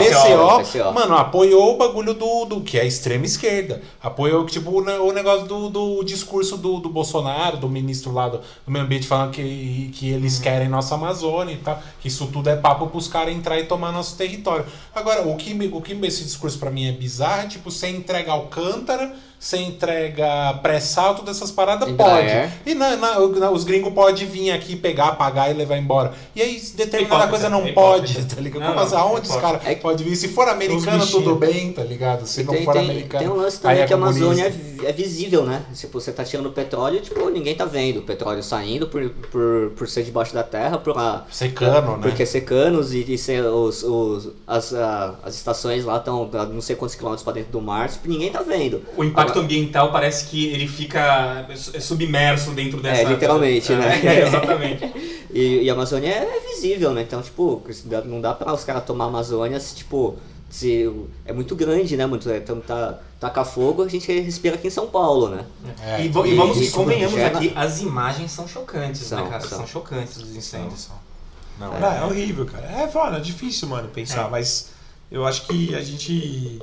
[0.00, 0.58] PCO.
[0.64, 0.92] PCO, PCO.
[0.92, 3.80] mano, apoiou o bagulho do, do que é a extrema esquerda.
[4.02, 8.28] Apoiou, tipo, o ne- o negócio do, do discurso do, do Bolsonaro, do ministro lá
[8.28, 11.80] do, do meio ambiente, falando que, que eles querem nossa Amazônia e tal.
[12.00, 14.64] Que isso tudo é papo pros caras entrar e tomar nosso território.
[14.94, 18.32] Agora, o que, o que esse discurso pra mim é bizarro é, tipo, você entrega
[18.32, 22.48] Alcântara, você entrega pré-sal, todas essas paradas, Embraer.
[22.48, 22.70] pode.
[22.70, 26.12] E na, na- na- os gringos podem vir aqui pegar, pagar e levar embora.
[26.34, 28.14] E aí, determinada Hipócrita, coisa não hipócrita.
[28.20, 28.60] pode, tá ligado?
[28.60, 28.96] Não, Como não, assim?
[28.96, 30.14] Aonde os caras É que- podem vir?
[30.14, 32.24] Se for americano, tudo bem, tá ligado?
[32.24, 33.24] Se não tem, for tem, americano.
[33.24, 34.86] tem um lance aí também é que a Amazônia é, comunista.
[34.88, 35.62] é visível, né?
[35.74, 39.88] Tipo, você tá tirando petróleo, tipo, ninguém tá vendo o petróleo saindo por, por, por
[39.88, 41.98] ser debaixo da terra, por uma, Secano, né?
[42.02, 46.44] porque é secanos e, e ser os, os, as, ah, as estações lá estão a
[46.46, 48.82] não sei quantos quilômetros pra dentro do mar, tipo, ninguém tá vendo.
[48.96, 53.02] O impacto Agora- ambiental parece que ele fica é submerso dentro dessa.
[53.04, 54.00] literalmente, É, né?
[54.04, 54.92] é, exatamente.
[55.34, 57.00] E, e a Amazônia é visível, né?
[57.00, 57.62] Então, tipo,
[58.04, 60.16] não dá pra os caras tomar a Amazônia se, tipo,
[60.50, 60.92] se
[61.24, 62.04] é muito grande, né?
[62.04, 65.46] Muito, é, então tá, taca fogo, a gente respira aqui em São Paulo, né?
[65.82, 69.40] É, e, e vamos e convenhamos gera- aqui, as imagens são chocantes, né, São, cara?
[69.40, 69.58] são.
[69.60, 70.90] São chocantes os incêndios.
[71.58, 72.66] Não, Não, é horrível, cara.
[72.66, 74.30] É foda, é difícil, mano, pensar, É.
[74.30, 74.68] mas
[75.10, 76.60] eu acho que a gente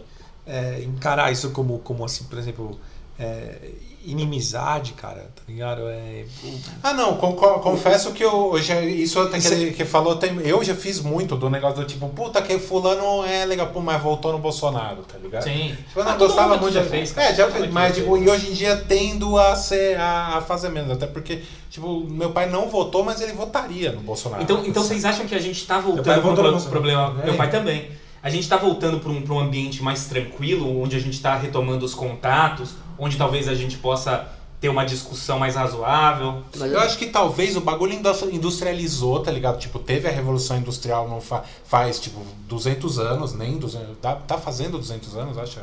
[0.50, 2.80] é, encarar isso como, como assim, por exemplo,
[3.20, 3.70] é,
[4.06, 5.82] inimizade, cara, tá ligado?
[5.88, 9.72] É, o- Ah, não, con- con- confesso que eu, eu já, isso até que ele
[9.72, 13.46] que falou, tem- eu já fiz muito do negócio do tipo, puta, que fulano é
[13.46, 15.44] legal, pô, mas voltou no Bolsonaro, tá ligado?
[15.44, 15.76] Sim.
[15.88, 16.74] Tipo, eu não Ah, gostava muito.
[16.74, 17.28] já de- fez, cara.
[17.30, 18.26] É, já fez, mas tipo, fez.
[18.26, 20.92] e hoje em dia tendo a, ser, a, a fazer menos.
[20.92, 24.42] Até porque, tipo, meu pai não votou, mas ele votaria no Bolsonaro.
[24.42, 27.18] Então, então vocês acham que a gente tá voltando pro- problema?
[27.22, 27.26] É.
[27.26, 27.90] Meu pai também.
[28.22, 31.36] A gente tá voltando para um, pra um ambiente mais tranquilo, onde a gente tá
[31.36, 34.28] retomando os contatos, onde talvez a gente possa
[34.60, 36.44] ter uma discussão mais razoável.
[36.60, 39.58] Eu acho que talvez o bagulho indus- industrializou, tá ligado?
[39.58, 44.38] Tipo, teve a Revolução Industrial não fa- faz, tipo, 200 anos, nem 200, tá, tá
[44.38, 45.60] fazendo 200 anos, acho.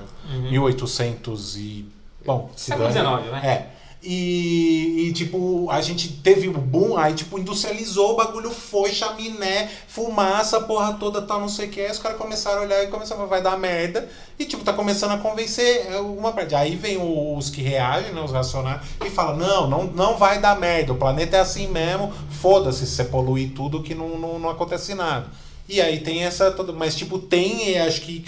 [0.51, 1.85] 1800 e...
[2.25, 2.91] Bom, se Século.
[2.91, 3.41] XIX, né?
[3.45, 3.76] É.
[4.03, 9.69] E, e, tipo, a gente teve o boom, aí tipo, industrializou, o bagulho foi, chaminé,
[9.89, 11.81] fumaça, porra toda, tal, não sei o que.
[11.81, 14.09] Aí os caras começaram a olhar e começaram a vai dar merda.
[14.39, 16.55] E tipo, tá começando a convencer alguma parte.
[16.55, 20.59] Aí vem os que reagem, né, os racionais, e falam, não, não, não vai dar
[20.59, 24.51] merda, o planeta é assim mesmo, foda-se se você poluir tudo que não, não, não
[24.51, 25.27] acontece nada.
[25.69, 26.55] E aí tem essa.
[26.75, 28.25] Mas, tipo, tem, e acho que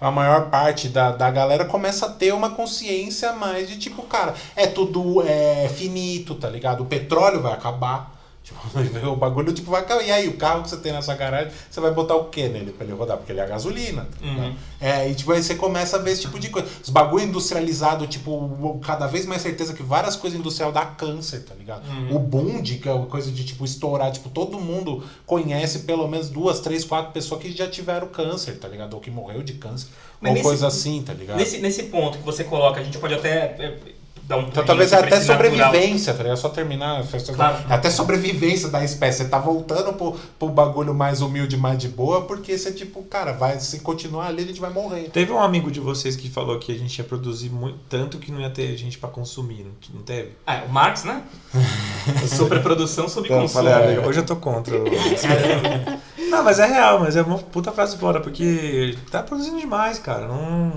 [0.00, 4.34] a maior parte da, da galera começa a ter uma consciência mais de tipo, cara,
[4.56, 6.82] é tudo é, finito, tá ligado?
[6.82, 8.17] O petróleo vai acabar.
[8.48, 10.02] Tipo, o bagulho tipo, vai acabar.
[10.02, 12.72] E aí, o carro que você tem nessa garagem, você vai botar o que nele
[12.72, 13.16] pra ele rodar?
[13.18, 14.26] Porque ele é a gasolina, tá?
[14.26, 14.54] Uhum.
[14.80, 16.66] É, e tipo, aí você começa a ver esse tipo de coisa.
[16.82, 21.54] Os bagulho industrializado, tipo, cada vez mais certeza que várias coisas industrial dá câncer, tá
[21.54, 21.86] ligado?
[21.88, 22.16] Uhum.
[22.16, 26.30] O Bund, que é uma coisa de tipo estourar, tipo, todo mundo conhece pelo menos
[26.30, 28.94] duas, três, quatro pessoas que já tiveram câncer, tá ligado?
[28.94, 29.88] Ou que morreu de câncer.
[30.20, 31.36] Mas ou nesse- coisa assim, tá ligado?
[31.36, 33.78] Nesse, nesse ponto que você coloca, a gente pode até é,
[34.24, 35.36] dar um Então talvez até esse natural.
[35.70, 36.36] sobrevivência, tá ligado?
[36.38, 37.02] Só terminar.
[37.04, 37.56] festa- Claro.
[37.68, 39.18] Até sobrevivência da espécie.
[39.24, 43.32] Você tá voltando pro, pro bagulho mais humilde, mais de boa, porque você, tipo, cara,
[43.32, 45.10] vai, se continuar ali, a gente vai morrer.
[45.10, 48.30] Teve um amigo de vocês que falou que a gente ia produzir muito, tanto que
[48.32, 50.30] não ia ter gente pra consumir, não, não teve?
[50.46, 51.22] Ah, o Marx, né?
[52.28, 53.64] Sobreprodução, sobre Então, eu consumo.
[53.64, 54.76] falei, amigo, hoje eu tô contra.
[54.76, 54.84] o-
[56.30, 60.26] não, mas é real, mas é uma puta frase fora, porque tá produzindo demais, cara.
[60.28, 60.72] Não.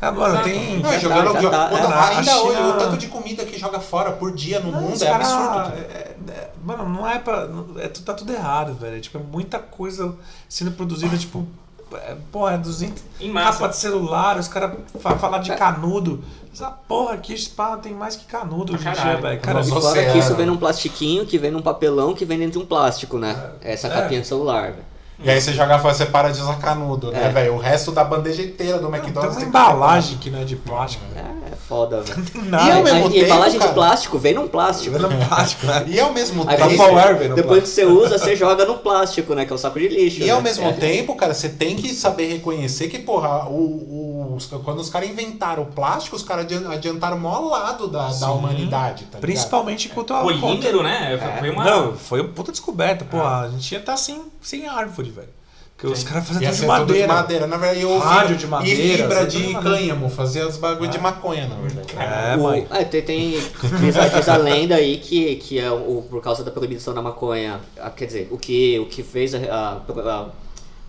[0.00, 0.44] É, mano, Exato.
[0.44, 0.78] tem.
[0.80, 1.24] Não, Já jogando.
[1.26, 1.70] tá, já jo- tá.
[1.72, 4.80] É, ainda China- hoje, o tanto de comida que joga fora por dia no Não,
[4.80, 5.54] mundo é absurdo.
[5.54, 7.48] tá é- é- mano, não é pra.
[7.78, 8.96] É, tá tudo errado, velho.
[8.96, 10.14] É, tipo, é muita coisa
[10.48, 11.44] sendo produzida, tipo.
[11.92, 13.52] É, porra, é 200 Em massa.
[13.60, 16.22] capa de celular, os caras fa falar de canudo.
[16.52, 19.40] Essa porra aqui, pá, tem mais que canudo hoje em dia, velho.
[19.40, 22.38] Cara, Nos isso- Fora que isso vem num plastiquinho, que vem num papelão, que vem
[22.38, 23.52] dentro de um plástico, né?
[23.62, 23.90] Essa É.
[23.90, 24.84] capinha de celular, velho.
[25.20, 27.28] E aí você joga fora, você para de usar canudo, né, É.
[27.28, 27.54] velho?
[27.54, 30.38] O resto da bandeja inteira do Não, tem McDonald's uma tem que- embalagem que não
[30.40, 31.26] é de plástico, velho.
[31.26, 32.22] É, é foda, velho.
[32.24, 32.74] Tem E nada.
[32.76, 34.96] ao mesmo A- tempo, embalagem cara- de plástico vem num plástico.
[34.96, 35.84] Vendo plástico, né?
[35.88, 36.70] E ao mesmo Aí tempo.
[36.70, 39.44] Tupperware vem no depois que você usa, você joga no plástico, né?
[39.44, 40.20] Que é o saco de lixo.
[40.22, 40.30] E né?
[40.30, 40.72] ao mesmo É.
[40.72, 45.08] tempo, cara, você tem que saber reconhecer que, porra, o, o- os- quando os caras
[45.10, 49.20] inventaram o plástico, os caras adian- adiantaram o maior lado da, da humanidade, tá ligado?
[49.20, 50.20] Principalmente quanto a.
[50.20, 51.18] Polímero, né?
[51.40, 51.64] Foi uma.
[51.64, 53.04] Não, foi uma puta descoberta.
[53.04, 55.28] Porra, a gente ia estar sem, sem árvore, velho.
[55.76, 57.06] Porque os caras faziam Ia tudo de tudo de madeira.
[57.12, 57.46] madeira.
[57.46, 59.62] Na verdade, eu Rádio de madeira, E fibra de madeira.
[59.62, 61.86] cânhamo, fazia os bagulho de maconha, na verdade.
[61.96, 62.66] É, O- mãe.
[62.68, 66.92] é, tem, tem diz, a- lenda aí que, que é o, por causa da proibição
[66.92, 67.60] da maconha,
[67.96, 69.76] quer dizer, o que, o que fez a, a,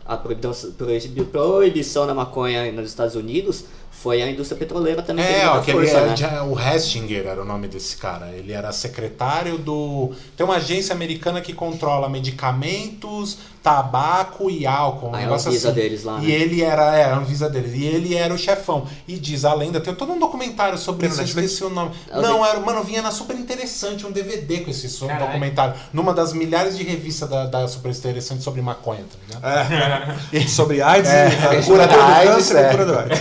[0.07, 3.65] a, a proibição, proibi- proibição da maconha nos Estados Unidos
[4.01, 6.15] foi a indústria petroleira também que É, ó, aquele força, é, né?
[6.15, 8.29] já- o Hestinger era o nome desse cara.
[8.33, 10.11] Ele era secretário do.
[10.37, 15.09] Tem uma agência americana que controla medicamentos, tabaco e álcool.
[15.09, 15.71] Um Ah, é a Anvisa assim.
[15.73, 16.31] deles lá, E né?
[16.31, 17.73] ele era, é, a Anvisa deles.
[17.75, 18.85] E ele era o chefão.
[19.07, 21.51] E diz a lenda, tem todo um documentário sobre Tem isso, eu Netflix?
[21.53, 21.91] esqueci o nome.
[22.11, 22.49] Eu Não, vi.
[22.49, 25.25] era, mano, vinha na super interessante, um DVD com esse so- Caralho.
[25.27, 25.73] documentário.
[25.91, 29.69] Numa das milhares de revistas da, da super interessante sobre maconha, tá ligado?
[30.33, 30.47] É.
[30.47, 32.65] Sobre AIDS, É, e a cura da do AIDS, câncer e é.
[32.67, 33.19] a cura do AIDS.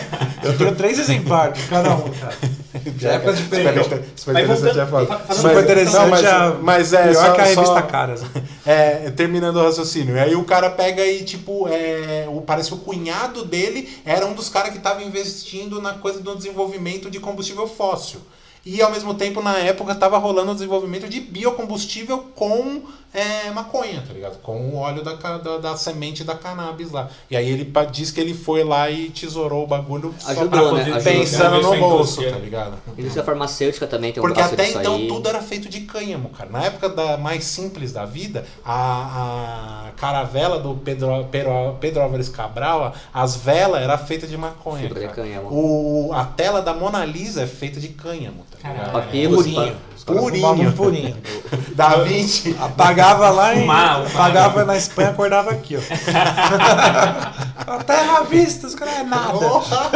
[0.77, 2.37] Três exemplares de cada um, cara.
[2.99, 3.83] Já é coisa diferente.
[3.85, 7.25] Super, super Mas interessante voltando- é Mas- Super interessante, não, mas, é mas é pior
[7.27, 8.23] só, que a revista só- Caras.
[8.67, 10.21] É, terminando o raciocínio.
[10.21, 14.35] Aí o cara pega e, tipo, é, o, parece que o cunhado dele era um
[14.35, 18.21] dos caras que estava investindo na coisa do desenvolvimento de combustível fóssil.
[18.65, 22.83] E ao mesmo tempo, na época, estava rolando o desenvolvimento de biocombustível com
[23.13, 24.39] é, maconha, tá ligado?
[24.39, 27.09] Com o óleo da, da, da semente da cannabis lá.
[27.31, 30.83] E aí ele diz que ele foi lá e tesourou o bagulho só Ajudou, né?
[30.83, 31.03] Ajudou.
[31.03, 32.75] pensando Ajudou no bolso, tá ligado?
[32.97, 35.09] Indústria farmacêutica também tem um Porque até então aí.
[35.09, 36.51] tudo era feito de cânhamo, cara.
[36.51, 42.29] Na época da mais simples da vida, a, a caravela do Pedro, Pedro, Pedro Álvares
[42.29, 44.83] Cabral, as velas era feita de maconha.
[44.87, 45.49] Fibra de cânhamo.
[45.51, 48.58] O, a tela da Mona Lisa é feita de cânhamo, tá ligado?
[48.63, 48.93] Caralho.
[49.35, 49.77] Purinho.
[50.09, 50.73] Caras Purinho.
[50.73, 51.17] purinho.
[51.75, 52.57] Da Vinci.
[52.59, 53.61] Apagava lá em.
[53.61, 55.81] Fumar, apagava na Espanha, acordava aqui, ó.
[57.69, 59.33] A terra à vista, os caras é nada.
[59.39, 59.91] Porra,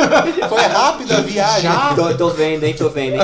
[0.48, 1.70] foi rápida a viagem.
[1.96, 2.74] Tô, tô vendo, hein?
[2.74, 3.20] Tô vendo, hein?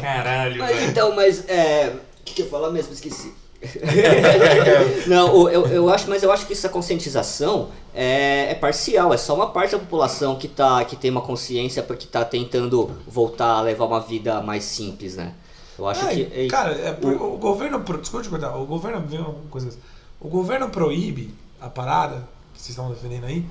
[0.00, 1.92] Caralho, Mas então, mas é.
[2.20, 2.92] O que que eu ia falar mesmo?
[2.92, 3.34] Esqueci.
[5.06, 9.16] Não, o- eu, eu acho, mas eu acho que essa conscientização é, é parcial, é
[9.16, 13.56] só uma parte da população que, tá, que tem uma consciência porque tá tentando voltar
[13.58, 15.32] a levar uma vida mais simples, né?
[15.78, 16.48] Eu acho É, que.
[16.48, 17.80] cara, é por- o, governo.
[17.80, 19.00] pro- Desculpa te cortar, o governo.
[19.06, 19.78] vê uma coisa assim,
[20.20, 23.44] O governo proíbe a parada que vocês estão defendendo aí.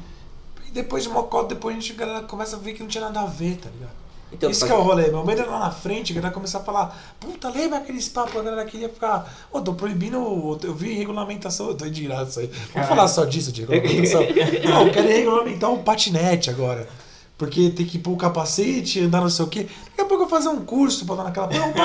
[0.68, 2.88] E depois de uma cota, depois a gente a galera começa a ver que não
[2.89, 3.93] tinha nada a ver, tá ligado?
[4.32, 5.08] Então, Isso que é o rolê.
[5.08, 8.36] Meu medo é lá na frente, a galera começar a falar, puta, lembra aqueles papos,
[8.36, 9.32] a galera queria ficar.
[9.52, 10.18] Ô, tô proibindo.
[10.64, 12.52] Eu vi regulamentação, eu tô de graça aí.
[12.74, 14.22] Vamos falar só disso de regulamentação.
[14.68, 16.88] Não, eu quero regulamentar o patinete agora.
[17.38, 19.68] Porque tem que pôr o capacete, andar não sei o quê.
[19.90, 21.66] Daqui a pouco eu vou fazer um curso pra andar naquela porra.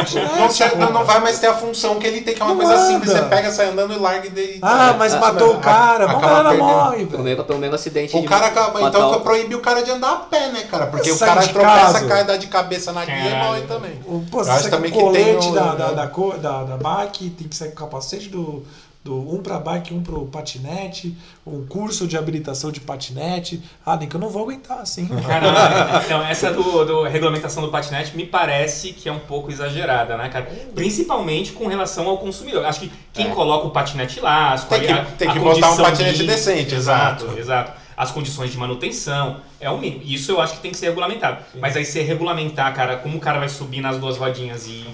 [0.78, 2.60] Não, não, não vai mais ter a função que ele tem, que é uma Não
[2.60, 2.86] coisa anda.
[2.92, 3.10] simples.
[3.10, 4.58] Você pega, sai andando e larga e daí.
[4.62, 6.64] Ah, mas Ah, matou mas o cara, a galera perdendo.
[6.68, 7.44] morre, Pelo velho.
[7.44, 8.16] pelo mesmo acidente.
[8.16, 10.86] O cara acaba, então eu proibi o cara de andar a pé, né, cara?
[10.86, 14.00] Porque o Sai cara de tropeça, cai, dá de cabeça na guia e morre também.
[14.06, 16.06] O- Pô, você acho sai com também o que tem colete o- da, da, da,
[16.06, 18.64] cor- da, da bike, tem que sair com o capacete do,
[19.02, 23.62] do um pra bike, um pro patinete, um curso de habilitação de patinete.
[23.84, 25.08] Ah, nem que eu não vou aguentar assim.
[26.04, 30.28] Então, essa do, do regulamentação do patinete me parece que é um pouco exagerada, né,
[30.28, 30.50] cara?
[30.74, 32.64] Principalmente com relação ao consumidor.
[32.66, 33.34] Acho que quem É.
[33.34, 36.26] coloca o patinete lá, as Tem que- a- tem a que botar um patinete de-
[36.26, 37.38] decente, Exato, exato.
[37.38, 37.72] exato.
[37.96, 40.02] As condições de manutenção, é o mínimo.
[40.04, 41.38] Isso eu acho que tem que ser regulamentado.
[41.60, 44.84] Mas aí você regulamentar, cara, como o cara vai subir nas duas rodinhas e.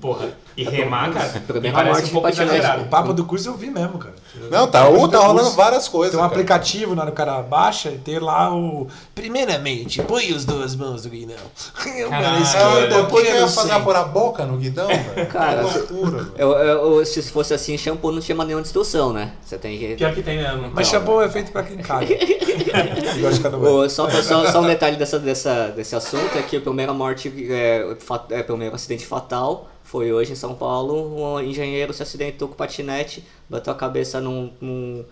[0.00, 0.28] Porra.
[0.56, 2.82] E remar, cara, me parece um pouco exagerado.
[2.82, 4.14] O papo do curso eu vi mesmo, cara.
[4.50, 6.10] Não, tá, ou tá rolando várias coisas.
[6.12, 6.32] Tem um cara.
[6.32, 8.88] aplicativo na hora que o cara baixa e tem lá o.
[9.14, 11.36] Primeiramente, põe as duas mãos no guidão.
[11.96, 12.26] Eu, Caralho.
[12.32, 15.26] mano, Ah, esquerda, que eu ia fazer por a boca no guidão, velho.
[15.30, 16.28] Cara, Que loucura.
[16.38, 19.32] Eu, eu- eu- se fosse assim, shampoo não tinha mais nenhuma distorção, né?
[19.44, 19.94] Você tem que.
[19.96, 20.70] Pior que tem mesmo.
[20.74, 22.06] Mas shampoo é feito pra quem caga.
[22.12, 23.84] Eu gosto de ficar no banho.
[23.84, 27.32] Ô, só, só, só um detalhe dessa, dessa, desse assunto é que a primeira morte,
[27.50, 31.16] é, fa- é, o primeiro acidente fatal foi hoje em São Paulo.
[31.34, 35.04] Um engenheiro se acidentou com patinete, bateu a cabeça num, num-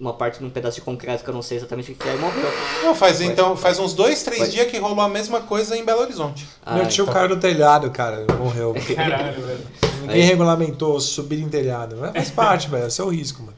[0.00, 2.18] uma parte num pedaço de concreto que eu não sei exatamente o que é e
[2.18, 2.50] morreu.
[2.82, 4.48] Não, faz, então, faz uns dois, três Foi.
[4.48, 6.48] dias que rolou a mesma coisa em Belo Horizonte.
[6.66, 7.12] Meu Ah, tio então.
[7.14, 8.74] caiu no telhado, cara, morreu.
[8.96, 9.60] Caralho, velho.
[10.00, 11.96] Ninguém regulamentou subir em telhado.
[12.00, 12.86] Mas faz parte, velho.
[12.86, 13.56] É seu risco, mano.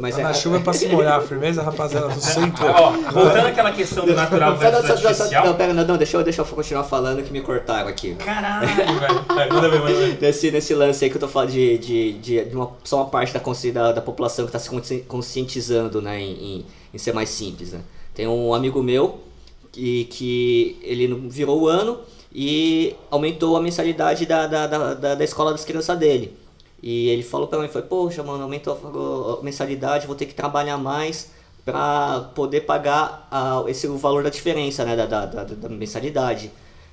[0.00, 1.22] Mas Tá é, na chuva é pra se molhar.
[1.22, 2.64] Firmeza, rapaziada, do centro.
[2.66, 5.46] Ó, voltando àquela questão do natural versus só- só- artificial.
[5.46, 8.14] não, pera, não, não, deixa eu, deixa eu continuar falando que me cortaram aqui.
[8.16, 9.24] Caralho, velho.
[9.28, 10.18] Vai, Manda ver, manda ver.
[10.20, 13.06] Nesse, nesse lance aí que eu tô falando de, de, de, de uma, só uma
[13.06, 13.40] parte da,
[13.72, 17.72] da, da população que está se consci- conscientizando né, em, em, em ser mais simples.
[17.72, 17.80] Né?
[18.14, 19.20] Tem um amigo meu
[19.72, 22.00] que, que ele virou o ano
[22.34, 26.36] e aumentou a mensalidade da, da, da, da, da escola das crianças dele.
[26.82, 30.76] E ele falou pra mim, foi, poxa mano, aumentou a mensalidade, vou ter que trabalhar
[30.78, 31.32] mais
[31.64, 36.50] pra poder pagar a, esse, o valor da diferença né, da, da, da, da mensalidade.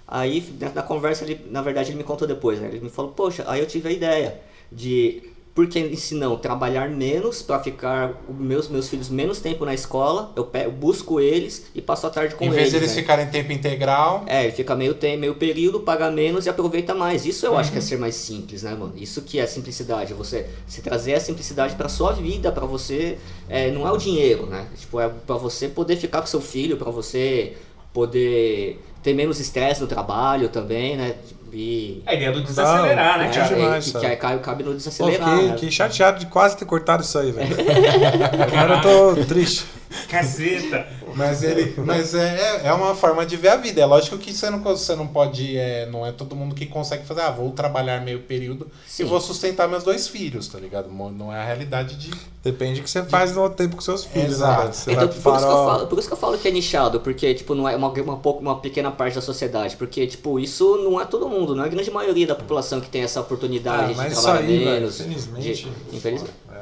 [0.08, 2.68] Aí, na conversa, ele, na verdade, ele me contou depois, né?
[2.68, 4.40] Ele me falou, poxa, aí eu tive a ideia
[4.72, 5.24] de
[5.56, 10.34] Por que se não trabalhar menos para ficar meus meus filhos menos tempo na escola?
[10.36, 12.72] Eu pego, busco eles e passo a tarde com Em vez eles.
[12.72, 13.02] de eles né?
[13.02, 14.26] ficarem em tempo integral.
[14.28, 17.26] É, ele fica meio, tem, meio período, paga menos e aproveita mais.
[17.26, 18.92] Isso eu acho que é ser mais simples, né, mano?
[18.98, 20.14] Isso que é simplicidade.
[20.14, 23.18] Você, você trazer a simplicidade pra sua vida, pra você.
[23.48, 24.68] é, não é o dinheiro, né?
[24.78, 27.54] Tipo, é pra você poder ficar com seu filho, pra você
[27.94, 31.16] poder ter menos estresse no trabalho também, né?
[31.56, 32.04] E.
[32.06, 33.46] A ideia do desacelerar, né, Não, cara?
[33.46, 35.30] é demais, que, que aí cabe, cabe no Pô, desacelerar.
[35.30, 35.54] fiquei, né?
[35.54, 37.56] fiquei chateado de quase ter cortado isso aí, velho.
[38.44, 39.66] Agora eu tô triste.
[40.08, 40.88] Caceta.
[41.16, 41.74] Mas ele.
[41.78, 43.82] Mas é, é uma forma de ver a vida.
[43.82, 45.58] É lógico que você não, você não pode.
[45.58, 49.04] É, não é todo mundo que consegue fazer, ah, vou trabalhar meio período Sim.
[49.04, 50.90] e vou sustentar meus dois filhos, tá ligado?
[50.92, 52.12] Não é a realidade de.
[52.44, 54.76] Depende do que você faz no tempo com seus filhos, né, Exato.
[54.76, 57.00] Você Então, por, isso que eu falo, por isso que eu falo que é nichado,
[57.00, 59.76] porque, tipo, não é uma, uma, pouco, uma pequena parte da sociedade.
[59.76, 62.88] Porque, tipo, isso não é todo mundo, não é a grande maioria da população que
[62.88, 65.00] tem essa oportunidade Ah, de trabalhar aí, velho, menos.
[65.00, 65.64] infelizmente.
[65.64, 66.34] de- infelizmente.
[66.54, 66.60] É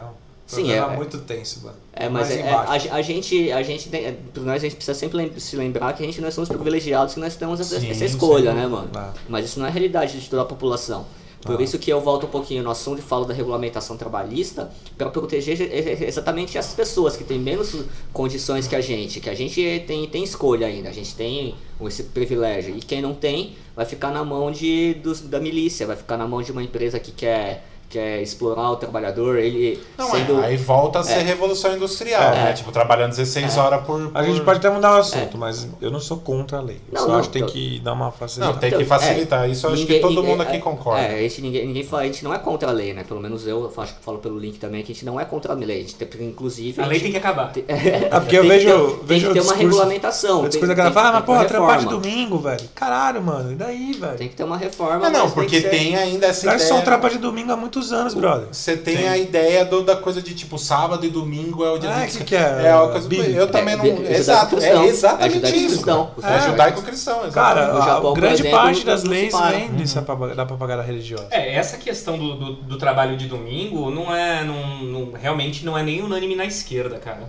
[0.56, 1.76] Sim, problema é- muito tenso, mano.
[1.94, 4.98] É, mas é- é- a, a gente, a gente tem, é, nós a gente precisa
[4.98, 7.90] sempre lem- se lembrar que a gente nós somos privilegiados, que nós temos essa, Sim,
[7.90, 8.70] essa escolha, né, dúvida.
[8.78, 8.90] mano?
[8.96, 9.14] Ah.
[9.30, 11.06] Mas isso não é a realidade de toda a população.
[11.42, 11.64] Por Ah.
[11.64, 15.60] isso que eu volto um pouquinho no assunto e falo da regulamentação trabalhista para proteger
[16.02, 17.76] exatamente essas pessoas que têm menos
[18.14, 21.54] condições que a gente, que a gente tem, tem escolha ainda, a gente tem
[21.86, 22.76] esse privilégio.
[22.78, 26.26] E quem não tem vai ficar na mão de, dos, da milícia, vai ficar na
[26.26, 30.42] mão de uma empresa que quer, quer explorar o trabalhador, ele Não sendo...
[30.42, 30.48] é.
[30.48, 31.22] Aí volta a ser É.
[31.22, 32.44] revolução industrial, É.
[32.46, 32.54] né?
[32.54, 35.92] Tipo, trabalhando 16 horas por, A gente por- pode até mudar o assunto, mas eu
[35.92, 36.82] não sou contra a lei.
[36.92, 38.60] Eu Não, só não, acho que tem eu- que dar uma Não, facilidade.
[38.60, 39.50] tem que Então, facilitar.
[39.50, 41.02] Isso eu acho que todo ninguém- mundo aqui é, concorda.
[41.04, 43.04] É, a gente, ninguém, ninguém fala, a gente não é contra a lei, né?
[43.08, 45.54] Pelo menos eu acho que falo pelo link também, que a gente não é contra
[45.54, 45.78] a lei.
[45.78, 46.82] A gente tem, inclusive.
[46.82, 47.52] A lei tem que acabar.
[47.68, 50.42] É porque eu vejo, que tem vejo que ter uma regulamentação.
[50.42, 52.02] Tem- discurso da galera fala, ah, que mas porra, trampar de reforma.
[52.02, 52.70] domingo, velho.
[52.74, 53.52] Caralho, mano.
[53.52, 54.18] E daí, velho?
[54.18, 55.06] Tem que ter uma reforma.
[55.06, 56.86] Ah, não, porque que tem ainda essa Os caras são ideia.
[56.86, 58.48] trampa de domingo há muitos anos, brother.
[58.52, 59.08] Você tem, Tem.
[59.10, 62.12] a ideia do- da coisa de tipo sábado e domingo é o dia Ah, do
[62.12, 62.62] que que é?
[62.68, 63.32] É uma coisa Bíblico.
[63.32, 63.84] Eu também não.
[63.84, 64.16] É, judaico-cristão.
[64.16, 65.82] exato, é É exatamente isso.
[65.84, 66.08] cara.
[66.24, 66.40] É, É.
[66.42, 67.32] judaico-cristão.
[67.32, 69.58] Cara, a, Japão, grande exemplo, parte das leis para.
[69.58, 71.28] vem dessa propa- da propaganda religiosa.
[71.32, 74.44] É, essa questão do, do, do trabalho de domingo não é.
[74.44, 77.24] Não, não- realmente não é nem unânime na esquerda, cara.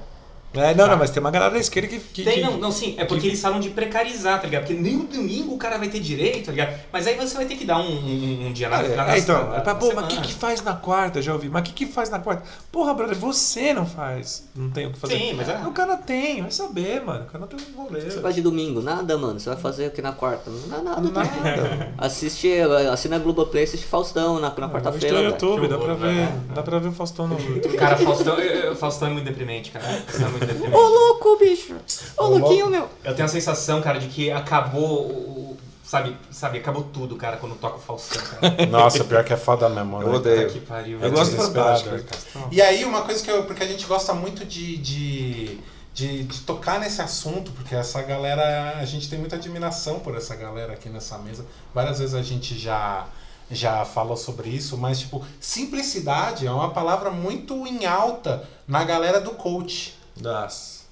[0.55, 1.99] É, não, não, mas tem uma galera da esquerda que.
[1.99, 4.63] que, Tem, que- não, não, sim, é porque eles falam de precarizar, tá ligado?
[4.67, 6.79] Porque nem o domingo o cara vai ter direito, tá ligado?
[6.93, 9.15] Mas aí você vai ter que dar um, um, um dia na, É, na, na
[9.15, 11.21] é, então, na- é pra, na pô, mas o que, que faz na quarta?
[11.21, 11.49] Já ouvi.
[11.49, 12.43] Mas o que, que faz na quarta?
[12.71, 14.49] Porra, brother, você não faz.
[14.55, 15.19] Não tem o que fazer.
[15.19, 15.57] Sim, mas é.
[15.67, 17.23] O cara tem, vai saber, mano.
[17.25, 18.01] O cara não tem um rolê.
[18.01, 18.81] Você vai de domingo?
[18.81, 19.39] Nada, mano.
[19.41, 20.51] Você vai fazer o que na quarta?
[20.51, 21.01] Não dá nada.
[21.11, 21.93] Nada.
[21.99, 22.49] Assiste,
[22.93, 25.19] assina a Globoplay, assiste Faustão na, na Está quarta-feira.
[25.19, 25.25] no.
[25.25, 26.15] YouTube, Que dá pra ver.
[26.15, 26.33] velho.
[26.55, 27.75] Dá pra ver o Faustão no YouTube.
[27.77, 28.37] Cara, Faustão,
[28.79, 29.85] Faustão é muito deprimente, cara.
[29.85, 30.44] Faustão é muito.
[30.73, 31.75] Ô, louco, bicho!
[32.17, 32.89] Ô, louquinho, meu!
[33.03, 35.57] Eu tenho a sensação, cara, de que acabou o.
[35.85, 38.67] Sabe, sabe, acabou tudo, cara, quando toca o Faustão, cara.
[38.67, 39.99] Nossa, pior que é foda mesmo.
[39.99, 40.07] né?
[40.07, 40.61] Eu odeio.
[40.63, 40.99] Pariu.
[41.01, 42.33] Eu gosto desesperador, Fantástico.
[42.33, 42.47] cara.
[42.51, 43.45] E aí, uma coisa que eu.
[43.45, 44.77] Porque a gente gosta muito de.
[44.79, 45.61] de...
[45.95, 50.35] De, de tocar nesse assunto, porque essa galera, a gente tem muita admiração por essa
[50.35, 51.47] galera aqui nessa mesa.
[51.73, 53.07] Várias vezes a gente já,
[53.49, 59.21] já falou sobre isso, mas tipo, simplicidade é uma palavra muito em alta na galera
[59.21, 59.95] do coach.
[60.17, 60.85] Das.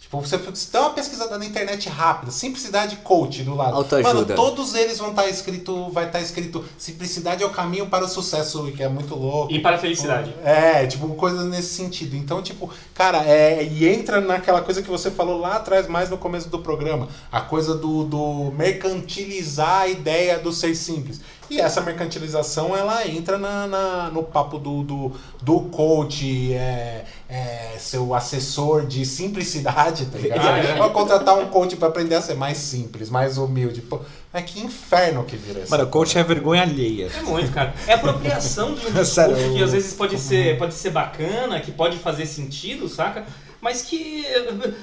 [0.00, 3.74] Tipo, você você dá uma pesquisada na internet rápida, simplicidade coach do lado.
[3.74, 4.14] Autoajuda.
[4.14, 8.08] Mano, todos eles vão estar escrito, vai estar escrito simplicidade é o caminho para o
[8.08, 9.52] sucesso, que é muito louco.
[9.52, 10.32] E para a felicidade.
[10.44, 12.14] É, tipo, coisa nesse sentido.
[12.14, 16.16] Então, tipo, cara, é, e entra naquela coisa que você falou lá atrás, mais no
[16.16, 21.20] começo do programa, a coisa do, do mercantilizar a ideia do ser simples.
[21.48, 27.76] E essa mercantilização, ela entra na, na- no papo do, do, do coach, é, é,
[27.78, 30.46] seu assessor de simplicidade, tá ligado?
[30.46, 30.76] Ah, é?
[30.76, 33.80] Vai contratar um coach pra aprender a ser mais simples, mais humilde.
[33.80, 34.00] Pô,
[34.32, 35.70] mas que inferno que vira isso.
[35.70, 37.10] Mano, coach é vergonha alheia.
[37.12, 37.74] É muito, cara.
[37.86, 41.72] É apropriação de um discurso Sério, que às vezes pode ser, pode ser bacana, que
[41.72, 43.24] pode fazer sentido, saca?
[43.66, 44.24] Mas que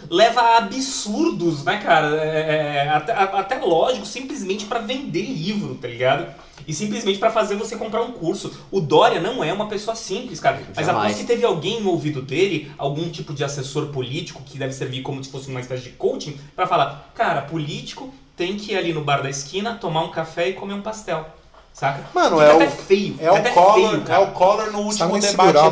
[0.10, 2.18] leva a absurdos, né, cara?
[2.22, 6.28] É, é, até, a- até lógico, simplesmente pra vender livro, tá ligado?
[6.68, 8.52] E simplesmente pra fazer você comprar um curso.
[8.70, 10.62] O Dória não é uma pessoa simples, cara.
[10.76, 11.06] Mas Jamais.
[11.14, 15.02] aposto que teve alguém no ouvido dele, algum tipo de assessor político, que deve servir
[15.02, 18.92] como se fosse uma espécie de coaching, pra falar: cara, político tem que ir ali
[18.92, 21.26] no bar da esquina, tomar um café e comer um pastel.
[21.74, 22.02] Saca?
[22.14, 23.16] Mano, Fica é o- feio.
[23.20, 24.22] É o, Collor, feio, é cara.
[24.22, 25.32] o Collor no último debate.
[25.32, 25.72] segurar.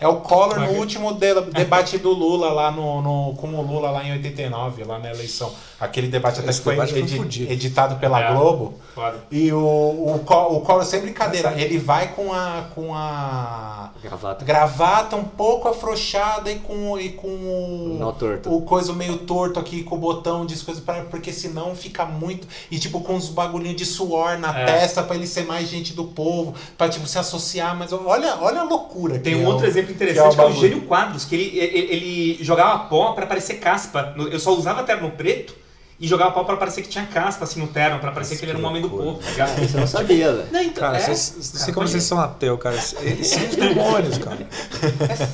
[0.00, 3.90] É o Collor no último de- debate do Lula lá no, no- com o Lula
[3.90, 5.52] lá em 89, lá na eleição.
[5.78, 6.76] Aquele debate até Esse que foi,
[7.50, 8.32] editado pela É.
[8.32, 8.74] Globo.
[8.94, 9.18] Foda.
[9.30, 10.14] E o, o,
[10.56, 14.44] o Collor, sem brincadeira, ele vai com a, com a Gravata.
[14.44, 17.98] gravata um pouco afrouxada e com, e com o,
[18.46, 22.46] o coisa meio torto aqui, com o botão de coisa, pra, porque senão fica muito.
[22.70, 24.64] E tipo, com uns bagulhinhos de suor na É.
[24.64, 28.60] testa pra ele conhecer mais gente do povo, pra tipo, se associar, mas olha, olha
[28.60, 29.18] a loucura.
[29.18, 30.60] Tem que um é outro o- exemplo que é interessante que é o bagulho.
[30.60, 34.14] Gênio Quadros, que ele, ele, ele jogava pó pra parecer caspa.
[34.30, 35.54] Eu só usava terno preto
[36.00, 38.52] e jogava pó pra parecer que tinha caspa assim no terno, pra parecer que ele
[38.52, 39.18] era um homem do povo.
[39.22, 39.62] tá ligado?
[39.64, 40.48] Isso eu não sabia, velho.
[40.52, 42.76] Não, então, Cara, é, vocês, não sei cara, como vocês são ateu, cara.
[43.00, 44.38] Eles são os demônios, cara.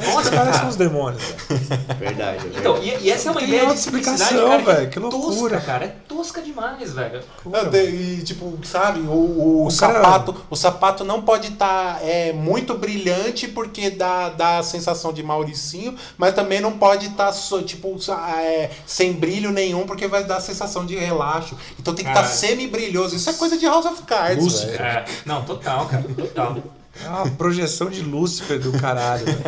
[0.06, 1.60] Nossa, Os caras são os demônios, velho.
[1.98, 2.38] Verdade.
[2.38, 2.58] verdade.
[2.58, 4.98] Então, e, e essa é uma Tem ideia de explicação, cara, que é velho, que
[4.98, 5.56] loucura.
[5.56, 5.84] Tosca, cara.
[5.86, 7.22] É tosca demais, velho.
[7.74, 12.74] E, tipo, sabe, o, o, O cara- sapato, o sapato não pode estar é, muito
[12.74, 17.32] brilhante porque dá, dá a sensação de Mauricinho, mas também não pode estar
[17.62, 21.56] tipo sa- é, sem brilho nenhum porque vai dar a sensação de relaxo.
[21.78, 22.38] Então tem que estar Caralho.
[22.38, 23.16] semi-brilhoso.
[23.16, 24.80] Isso é coisa de House of Cards, Lúcifer.
[24.80, 26.56] É, não, total, cara, total.
[27.02, 29.40] É uma projeção de Lúcifer do caralho, velho.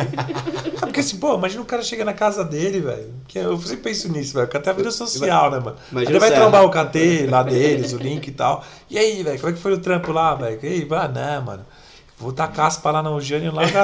[0.79, 3.13] Porque assim, pô, imagina o cara chega na casa dele, velho.
[3.27, 4.45] Que Eu sempre penso nisso, velho.
[4.47, 5.75] O KT é a vida social, né, mano?
[5.91, 6.41] Imagina Ele vai Serra.
[6.41, 8.63] trombar o KT lá deles, o link e tal.
[8.89, 10.57] E aí, velho, como é que foi o trampo lá, velho?
[10.63, 11.65] E aí, vai, né, mano?
[12.23, 13.83] Vou dar caspa lá no Jânio lá, velho.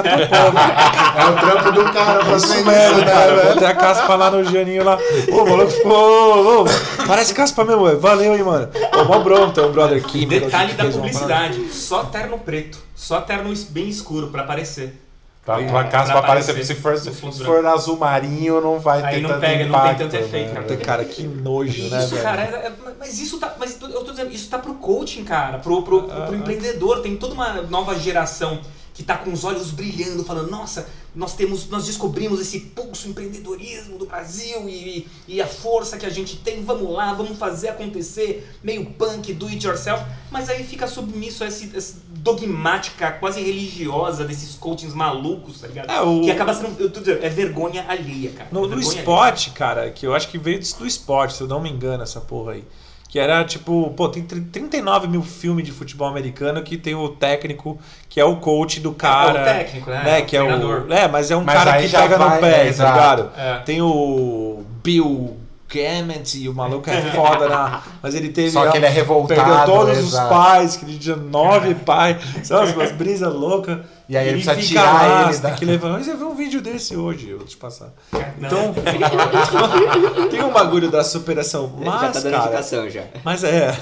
[1.14, 3.34] É o trampo do cara É Isso mesmo, né, cara.
[3.34, 3.58] Vou velho?
[3.58, 4.98] ter a caspa lá no Janinho lá.
[5.30, 5.92] Ô, o maluco ficou.
[5.92, 6.64] ô, ô,
[7.06, 8.00] parece caspa mesmo, velho.
[8.00, 8.70] Valeu, hein, mano.
[8.98, 10.46] Ô, mó bronco, tem um brother químico.
[10.46, 14.98] Detalhe que da publicidade, só terno preto, só terno bem escuro pra aparecer.
[15.44, 19.02] Pra, É, pra casa, pra aparecer, aparecer se for, se for azul marinho, não vai
[19.02, 20.66] Aí ter não tanto pega, não tem impacto, tanto efeito, né, cara.
[20.66, 20.80] velho?
[20.80, 22.22] Cara, que nojo, né, Isso, velho?
[22.22, 23.54] cara, é- é- mas isso tá.
[23.58, 26.38] Mas eu tô dizendo, isso tá pro coaching, cara, pro, pro, pro, Ah, pro ah.
[26.38, 27.00] empreendedor.
[27.00, 28.60] Tem toda uma nova geração
[29.00, 33.96] que tá com os olhos brilhando, falando, nossa, nós temos, nós descobrimos esse pulso empreendedorismo
[33.96, 38.46] do Brasil e, e a força que a gente tem, vamos lá, vamos fazer acontecer,
[38.62, 44.22] meio punk, do it yourself, mas aí fica submisso a esse, essa dogmática quase religiosa
[44.24, 45.90] desses coachings malucos, tá ligado?
[45.90, 48.48] É, o- Que acaba sendo, eu tô dizendo, é vergonha alheia, cara.
[48.52, 48.98] No, É no vergonha alheia.
[49.00, 52.20] esporte, cara, que eu acho que veio do esporte, se eu não me engano, essa
[52.20, 52.64] porra aí.
[53.10, 57.08] Que era tipo, pô, tem tr- 39 mil filmes de futebol americano que tem o
[57.08, 57.76] técnico,
[58.08, 59.38] que é o coach do cara.
[59.38, 60.02] É o técnico, né?
[60.04, 60.18] né?
[60.20, 60.92] O Que é o.
[60.92, 63.30] É, mas é um Mas cara que pega vai- no pé, é, tá ligado?
[63.36, 63.54] É.
[63.64, 65.36] Tem o Bill
[65.72, 67.82] Gammett e o maluco é foda na.
[68.02, 68.50] Mas ele teve.
[68.50, 70.28] Só que ele é revoltado, Perdeu todos os exato.
[70.28, 72.16] pais, que ele tinha nove pais.
[72.42, 73.78] Sabe, umas brisas loucas.
[74.08, 75.90] E aí ele precisa fica tirar lá, ele você da- levar.
[75.92, 77.92] Mas eu vi um vídeo desse hoje, eu vou te passar.
[78.38, 78.48] Não.
[78.48, 78.74] Então,
[80.30, 81.72] tem um bagulho da superação.
[81.80, 83.04] Ele Mas, já tá dando cara, indicação já.
[83.24, 83.76] mas é.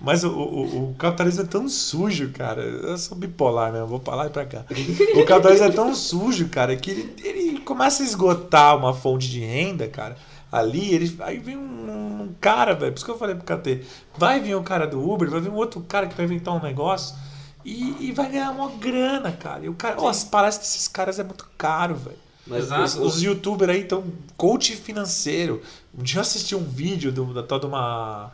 [0.00, 2.62] Mas o, o, o capitalismo é tão sujo, cara.
[2.62, 4.64] Eu sou bipolar mesmo, vou pra lá e pra cá.
[5.14, 9.38] O capitalismo é tão sujo, cara, que ele, ele começa a esgotar uma fonte de
[9.40, 10.16] renda, cara.
[10.50, 12.92] Ali, ele, aí vem um, um cara, velho.
[12.92, 13.82] Por isso que eu falei pro KT.
[14.18, 16.60] Vai vir o cara do Uber, vai vir um outro cara que vai inventar um
[16.62, 17.14] negócio
[17.64, 19.64] e, e vai ganhar uma grana, cara.
[19.64, 22.16] E o cara, ó, as palestras desses caras é muito caro, velho.
[22.46, 22.70] Mas.
[22.70, 24.02] Os, os youtubers aí estão
[24.36, 25.62] coach financeiro.
[25.96, 28.32] Um dia eu assisti um vídeo do, da tal de uma.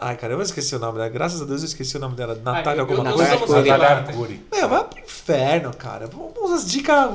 [0.00, 1.08] Ai, cara, eu esqueci o nome dela.
[1.08, 2.40] Graças a Deus eu esqueci o nome dela.
[2.42, 3.62] Natália eu- alguma eu- eu coisa.
[3.62, 3.88] Natália.
[3.88, 4.46] Arcuri.
[4.50, 6.06] Meu, vai pro inferno, cara.
[6.06, 7.10] Vamos as dicas.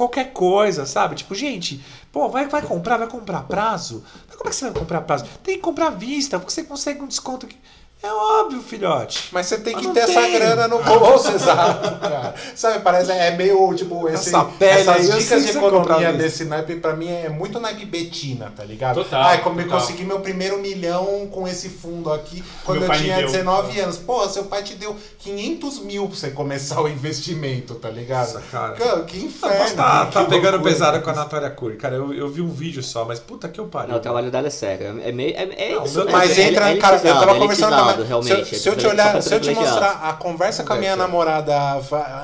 [0.00, 1.14] Qualquer coisa, sabe?
[1.14, 1.78] Tipo, gente,
[2.10, 4.02] pô, vai, vai comprar, vai comprar prazo.
[4.34, 5.26] Como é que você vai comprar prazo?
[5.44, 7.58] Tem que comprar à vista, porque você consegue um desconto aqui.
[8.02, 9.28] É óbvio, filhote.
[9.30, 10.32] Mas você tem Mas que ter essa tem.
[10.32, 12.34] grana no bolso, exato, cara.
[12.56, 16.12] Sabe, parece, é meio, tipo, esse, Essa pele essas aí, eu dicas que de economia
[16.14, 18.94] desse naipe, pra mim, é muito naipe Betina, tá ligado?
[19.04, 19.80] Total, Ai, como eu total.
[19.80, 23.26] consegui meu primeiro milhão com esse fundo aqui, quando Meu eu tinha deu.
[23.26, 23.98] 19 anos.
[23.98, 28.32] Pô, seu pai te deu 500 mil pra você começar o investimento, tá ligado?
[28.32, 28.72] Nossa, cara.
[28.76, 29.76] Cara, que inferno.
[29.76, 30.72] tá, que tá pegando loucura.
[30.72, 31.76] pesada com a Natália Cury.
[31.76, 33.90] Cara, eu, eu vi um vídeo só, mas puta que eu pariu.
[33.90, 35.00] Não, o trabalho dela é sério.
[35.04, 35.34] É meio.
[35.36, 35.42] É,
[35.72, 38.44] é Não, mesmo, Mas é- entra, é cara, eu elitizado, tava é conversando realmente.
[38.48, 40.72] se, eu- se eu é te só olhar, se eu te mostrar a conversa com
[40.72, 41.54] a minha namorada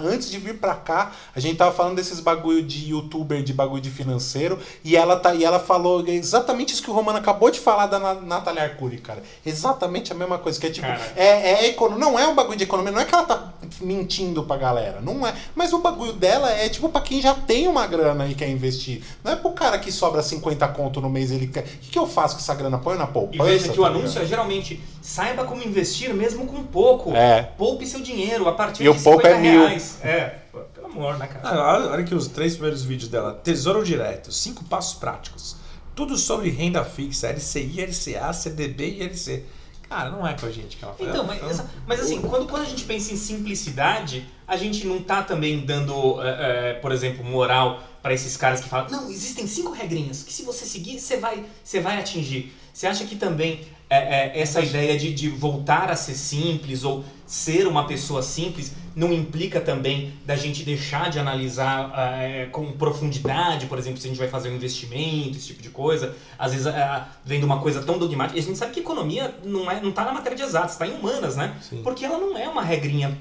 [0.05, 3.81] antes de vir pra cá, a gente tava falando desses bagulho de youtuber, de bagulho
[3.83, 7.61] de financeiro, e ela tá e ela falou exatamente isso que o Romano acabou de
[7.61, 9.23] falar da Na- Natália Arcuri, cara.
[9.45, 11.01] Exatamente a mesma coisa, que é tipo, Cara.
[11.17, 14.43] é, é econo- não é um bagulho de economia, não é que ela tá mentindo
[14.45, 17.87] pra galera, não é, mas o bagulho dela é tipo pra quem já tem uma
[17.87, 19.03] grana e quer investir.
[19.25, 21.61] Não é pro cara que sobra 50 conto no mês, ele quer.
[21.61, 22.79] O que, que eu faço com essa grana?
[22.79, 23.45] Põe na E poupança?
[23.45, 27.15] veja que o tá anúncio é geralmente saiba como investir mesmo com pouco.
[27.15, 27.43] É.
[27.57, 29.61] Poupe seu dinheiro a partir E o de pouco 50 é mil.
[29.67, 29.99] reais.
[30.03, 31.41] É, pô, pelo amor, né, cara?
[31.49, 33.33] Ah, olha, olha aqui os três primeiros vídeos dela.
[33.43, 35.57] Tesouro Direto, cinco passos práticos.
[35.95, 39.45] Tudo sobre renda fixa, LCI, LCA, CDB e LC.
[39.89, 41.09] Cara, não é com a gente que ela fala.
[41.09, 45.01] Então, mas, essa- mas assim, quando, quando a gente pensa em simplicidade, a gente não
[45.01, 49.47] tá também dando, é, é, por exemplo, moral para esses caras que falam, não, existem
[49.47, 52.53] cinco regrinhas que se você seguir, você vai, você vai atingir.
[52.73, 57.05] Você acha que também é, é, essa ideia de, de voltar a ser simples ou
[57.27, 63.67] ser uma pessoa simples não implica também da gente deixar de analisar eh, com profundidade,
[63.67, 66.17] por exemplo, se a gente vai fazer um investimento, esse tipo de coisa.
[66.39, 68.39] Às vezes eh, vendo uma coisa tão dogmática.
[68.39, 70.87] E a gente sabe que economia não, é, não tá na matéria de exatas, está
[70.87, 71.55] em humanas, né?
[71.61, 71.83] Sim.
[71.85, 73.15] Porque ela não é uma regrinha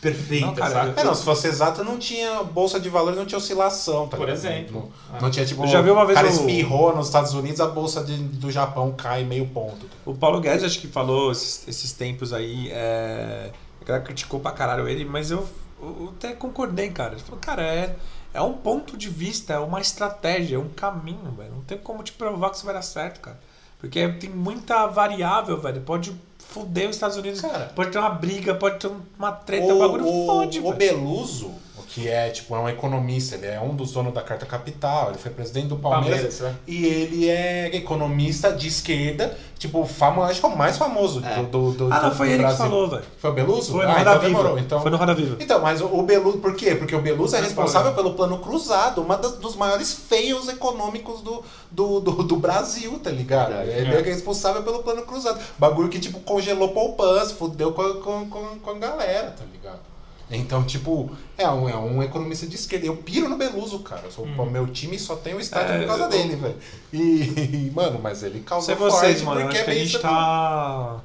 [0.00, 1.00] perfeita, Não, cara, sabe?
[1.00, 4.26] É, não, se fosse exato, não tinha bolsa de valores, não tinha oscilação, tá Por
[4.28, 4.36] ligado?
[4.44, 4.90] exemplo.
[5.12, 7.34] Não, não tinha, tipo, Eu já vi uma vez o cara o- espirrou nos Estados
[7.34, 9.86] Unidos, a bolsa de- do Japão cai meio ponto.
[10.04, 13.50] O Paulo Guedes acho que falou esses, esses tempos aí, é...
[13.90, 15.46] galera criticou pra caralho ele, mas eu,
[15.80, 17.14] eu até concordei, cara.
[17.14, 17.96] Ele falou, cara, é,
[18.32, 21.52] é um ponto de vista, é uma estratégia, é um caminho, velho.
[21.52, 23.38] Não tem como te provar que isso vai dar certo, cara.
[23.78, 25.80] Porque tem muita variável, velho.
[25.80, 27.72] Pode foder os Estados Unidos, Cara.
[27.74, 30.76] pode ter uma briga, pode ter uma treta, o, bagulho fode, o velho.
[30.76, 31.52] Beluso,
[31.92, 35.18] que é tipo é um economista, ele é um dos donos da Carta Capital, ele
[35.18, 36.54] foi presidente do Palmeiras, Palmeiras, né?
[36.66, 41.42] e ele é economista de esquerda, tipo, famo, acho que é o mais famoso É.
[41.42, 42.64] do, do, Ah, não, do- foi do ele que Brasil.
[42.64, 43.02] falou, velho.
[43.18, 43.72] Foi o Beluso?
[43.72, 44.60] Foi no ah, Roda então Viva.
[44.60, 45.36] Então, Foi no Roda Viva.
[45.40, 46.76] Então, mas o Beluso, por quê?
[46.76, 51.42] Porque o Beluso é responsável pelo plano cruzado, uma das, dos maiores feios econômicos do,
[51.70, 53.52] do, do, do Brasil, tá ligado?
[53.62, 54.00] Ele é.
[54.00, 55.40] responsável pelo plano cruzado.
[55.58, 59.89] Bagulho que, tipo, congelou poupança, fudeu com, com, com, com a galera, tá ligado?
[60.30, 62.86] Então, tipo, é um, é um economista de esquerda.
[62.86, 64.02] Eu piro no Beluso, cara.
[64.04, 64.46] Eu sou, Hum.
[64.50, 66.56] Meu time só tem o estádio É, por causa eu- dele, velho.
[66.92, 69.40] E, mano, mas ele causou Sei vocês, forte mano.
[69.42, 71.00] porque Acho que a é bem gente isso tá.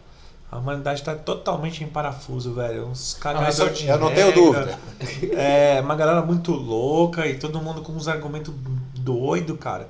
[0.51, 2.85] A humanidade tá totalmente em parafuso, velho.
[2.87, 4.77] Uns cagadores de eu não tenho dúvida.
[5.33, 8.53] É, uma galera muito louca e todo mundo com uns argumentos
[8.93, 9.89] doido, cara.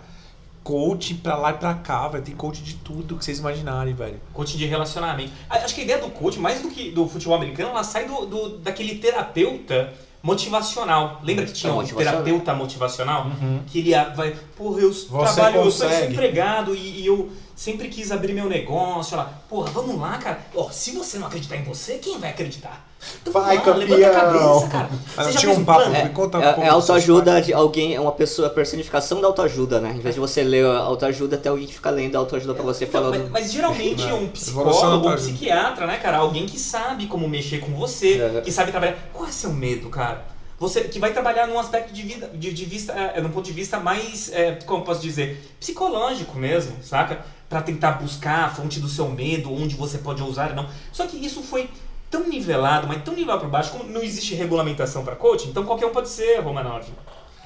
[0.65, 2.23] Coach pra lá e pra cá, velho.
[2.23, 4.19] Tem coach de tudo que vocês imaginarem, velho.
[4.33, 5.31] Coaching de relacionamento.
[5.47, 8.25] Acho que a ideia do coach, mais do que do futebol americano, ela sai do,
[8.25, 9.93] do- daquele terapeuta
[10.23, 11.21] motivacional.
[11.23, 13.27] Lembra que tinha É, um terapeuta motivacional?
[13.67, 16.13] Que ele ia- vai, porra, eu Você trabalho, eu sou consegue.
[16.13, 19.15] empregado e, e eu sempre quis abrir meu negócio.
[19.15, 19.25] Lá.
[19.47, 20.39] Porra, vamos lá, cara.
[20.55, 22.85] Ó, se você não acreditar em você, quem vai acreditar?
[23.21, 24.53] Então Vai, lá, levanta a campeão.
[24.53, 24.89] cabeça, cara.
[24.91, 26.03] Mas Você não já tinha um papo, plano?
[26.03, 29.27] me conta um É, pouco é autoajuda de alguém, é uma pessoa, a personificação da
[29.27, 29.93] autoajuda, né?
[29.95, 32.63] Em vez de você ler a autoajuda, até alguém que fica lendo a autoajuda pra
[32.63, 33.21] você Então, falando.
[33.23, 36.17] mas, mas geralmente Não, um evolução psicólogo, um psiquiatra, né, cara?
[36.17, 38.41] Alguém que sabe como mexer com você, É.
[38.41, 38.95] que sabe trabalhar.
[39.13, 40.23] Qual é seu medo, cara?
[40.57, 43.51] Você que vai trabalhar num aspecto de vida, de, de vista, é, num ponto de
[43.51, 47.25] vista mais, é, como posso dizer, psicológico mesmo, saca?
[47.49, 50.67] Pra tentar buscar a fonte do seu medo, onde você pode usar ou não.
[50.93, 51.69] Só que isso foi
[52.17, 55.85] tão nivelado, mas tão nivelado por baixo, como não existe regulamentação pra coaching, então qualquer
[55.87, 56.85] um pode ser, Romanov.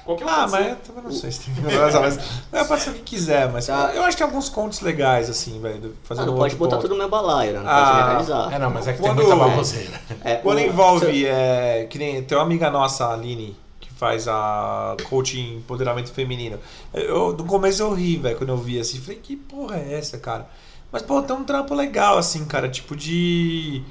[0.04, 0.70] Qualquer um Ah, pode mas ser.
[0.70, 2.18] eu também não sei se tem que mas,
[2.50, 3.92] mas pode ser o que quiser, mas Tá.
[3.94, 5.94] eu acho que tem alguns contos legais, assim, velho.
[5.94, 6.82] Ah, Fazendo não outro pode botar ponto.
[6.82, 7.58] tudo no meu balaio, né?
[7.60, 8.54] Não Ah, pode generalizar.
[8.54, 10.00] É, não, mas é que Quando- tem muita baboseira.
[10.24, 14.26] É, Quando o- envolve, é, que nem tem uma amiga nossa, a Aline, que faz
[14.26, 16.58] a coaching empoderamento feminino.
[16.94, 18.98] Eu, no começo eu ri, velho, quando eu vi assim.
[18.98, 20.48] Falei, que porra é essa, cara?
[20.90, 23.82] Mas, pô, tem um trampo legal, assim, cara, tipo de.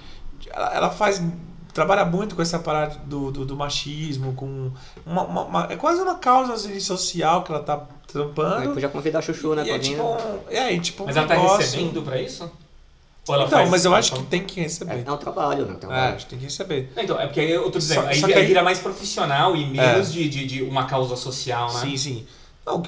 [0.59, 1.21] Ela, ela faz.
[1.73, 4.71] Trabalha muito com essa parada do, do, do machismo, com.
[5.05, 8.73] Uma, uma- uma- é quase uma causa assim, social que ela tá Aí trampando.
[8.73, 9.63] podia convidar a Chuchu, né?
[9.65, 10.17] E é tipo, né?
[10.49, 12.51] um- é, tipo um Mas ela tá negócio- recebendo pra isso?
[13.27, 14.91] Ou ela Então, faz- mas eu acho que tem que receber.
[14.95, 15.75] É, é um trabalho, né?
[15.87, 16.91] Um É, acho que tem que receber.
[16.97, 19.55] Então, é porque aí eu tô dizendo, Só- aí, só que aí- vira mais profissional
[19.55, 20.11] e menos É.
[20.11, 21.79] de, de, de uma causa social, né?
[21.81, 22.25] Sim, sim.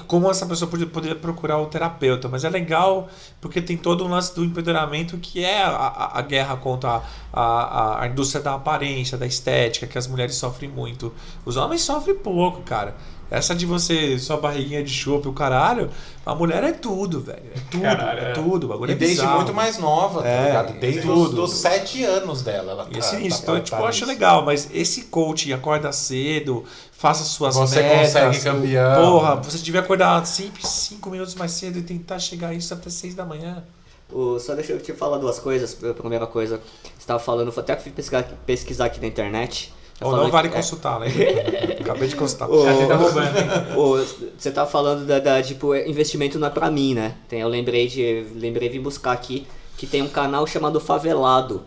[0.06, 3.08] Como essa pessoa poderia, procurar o terapeuta, mas é legal
[3.40, 7.02] porque tem todo um lance do empoderamento que é a, a, a guerra contra
[7.32, 11.12] a, a, a indústria da aparência, da estética, que as mulheres sofrem muito.
[11.44, 12.94] Os homens sofrem pouco, cara.
[13.34, 15.88] Essa de você, sua barriguinha de chope, o caralho,
[16.26, 17.42] a mulher é tudo, velho.
[17.56, 18.32] É tudo, Caralho, é é.
[18.32, 18.64] tudo.
[18.64, 19.36] O bagulho E é desde bizarro.
[19.38, 20.72] muito mais nova, tá É, ligado?
[20.78, 21.22] Desde tudo.
[21.22, 22.72] os dos sete anos dela.
[22.72, 25.90] Ela tá, esse tá- isso, então, tipo, tá eu acho legal, mas esse coach acorda
[25.92, 26.62] cedo,
[26.92, 28.12] faça suas Você metas.
[28.12, 29.02] consegue campeão.
[29.12, 32.90] Porra, você devia acordar sempre cinco minutos mais cedo e tentar chegar a isso até
[32.90, 33.64] seis da manhã.
[34.12, 35.74] O- só deixa eu te falar duas coisas.
[35.82, 39.72] A primeira coisa, você estava falando, eu até fui pesquisar, pesquisar aqui na internet.
[40.02, 41.06] Tá Ou não vale que- é, consultar, né?
[41.80, 42.50] Acabei de consultar.
[42.50, 44.04] Ô, tá roubando, ô,
[44.38, 47.14] você tá falando da, da, tipo, investimento não é pra mim, né?
[47.28, 48.24] Tem, eu lembrei de.
[48.36, 49.46] Lembrei de buscar aqui
[49.76, 51.62] que tem um canal chamado Favelado.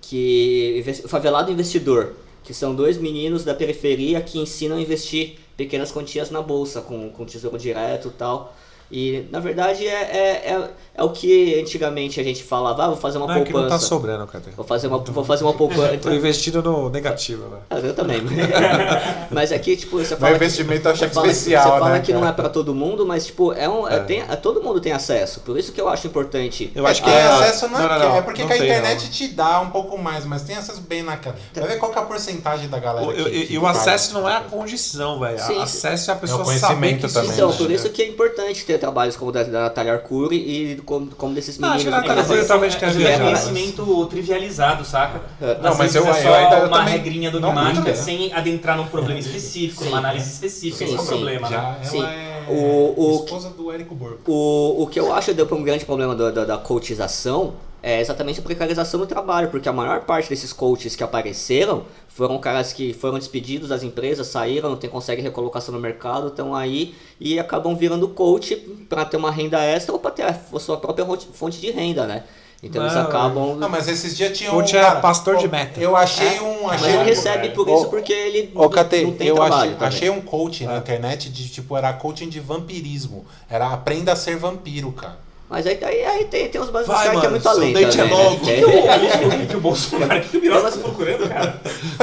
[0.00, 0.84] Que.
[1.08, 2.12] Favelado Investidor.
[2.42, 7.08] Que são dois meninos da periferia que ensinam a investir pequenas quantias na bolsa, com,
[7.08, 8.54] com tesouro direto e tal.
[8.90, 12.96] E na verdade é, é, é, é o que antigamente a gente falava, ah, vou
[12.96, 13.86] fazer uma Não, é que não tá poupança.
[13.86, 14.44] sobrando, cara.
[14.56, 15.96] Vou fazer uma, vou fazer uma poupança.
[15.98, 17.62] Tô investindo no negativo, velho.
[17.70, 18.20] Ah, Eu também.
[19.30, 20.34] mas aqui, tipo, você fala.
[20.36, 22.32] investimento que, eu achei você fala, que- especial, Você fala né, que não cara?
[22.32, 23.88] é pra todo mundo, mas, tipo, é um.
[23.88, 23.98] é- É.
[24.00, 25.40] tem- é- todo mundo tem acesso.
[25.40, 26.70] Por isso que eu acho importante.
[26.74, 28.56] Eu acho É que é- acesso não, não, é, não, é porque não que a
[28.58, 29.10] internet não.
[29.10, 31.34] te dá um pouco mais, mas tem acesso bem naquela.
[31.54, 33.06] Vai ver qual que é a porcentagem da galera.
[33.06, 35.38] O- que- E que e o acesso não é a condição, velho.
[35.62, 37.56] Acesso é a pessoa conhecimento saber que também, Então, né?
[37.56, 40.76] por isso que é importante ter ter trabalhos como o da, da Natália Arcuri e
[40.84, 41.92] como, como desses Não, acho meninos.
[41.92, 43.22] que a Natália que- Arcuri talvez tenha é, é viajado.
[43.24, 45.20] conhecimento trivializado, saca?
[45.40, 45.58] É.
[45.62, 47.94] Não, Às mas eu- é eu só ainda uma também- regrinha dogmática né?
[47.94, 50.84] sem adentrar num problema específico, numa análise específica.
[50.84, 51.56] Esse é o Sim, problema, né?
[51.82, 51.98] Já Sim.
[52.00, 54.18] ela é O- o- esposa do Érico Borgo.
[54.26, 57.54] O, o que eu acho deu para um grande problema da, da, da coachização
[57.86, 62.38] é exatamente a precarização do trabalho, porque a maior parte desses coaches que apareceram foram
[62.38, 66.94] caras que foram despedidos das empresas, saíram, não tem, conseguem recolocação no mercado, estão aí
[67.20, 68.56] e acabam virando coach
[68.88, 71.04] para ter uma renda extra ou para ter a sua própria
[71.34, 72.24] fonte- de renda, né?
[72.62, 73.56] Então eles Não, acabam.
[73.56, 74.54] Não, mas esses dias tinha um.
[74.54, 75.78] Coach é cara, pastor de meta.
[75.78, 76.62] Eu achei um.
[76.62, 79.74] Mas Achei ele um recebe por isso porque ele Ô, Cate, não tem eu trabalho.
[79.74, 83.26] achei, achei um coach na internet de tipo, era coaching de vampirismo.
[83.50, 85.18] Era aprenda a ser vampiro, cara.
[85.54, 87.72] Mas aí, aí, aí tem, tem uns Vai, caras que é mano, muito seu além.
[87.72, 88.44] também, é longo.
[88.44, 91.60] Tem- O que, que o Bolsonaro, o que, que o tá procurando, cara?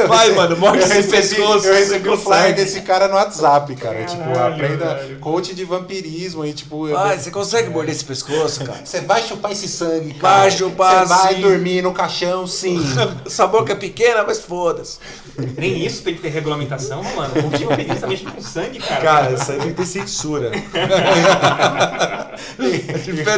[0.08, 1.68] Vai, mano, morde Eu esse pescoço.
[1.68, 4.06] eu recebi o flyer desse cara no WhatsApp, cara.
[4.06, 5.20] tipo, Caralho, aprenda velho.
[5.20, 6.88] coach de vampirismo e tipo.
[6.88, 8.80] eu- Vai, você consegue morder esse pescoço, cara?
[8.86, 10.38] Você vai chupar esse sangue, cara.
[10.44, 11.42] Vai chupar, Você vai sim.
[11.42, 12.80] dormir no caixão, sim.
[13.28, 14.98] Sua boca é pequena, mas foda-se.
[15.58, 17.34] Nem isso pra ele ter regulamentação, mano.
[17.48, 19.02] O time pedista mexe com sangue, cara.
[19.02, 20.52] Cara, isso aí tem que ter censura.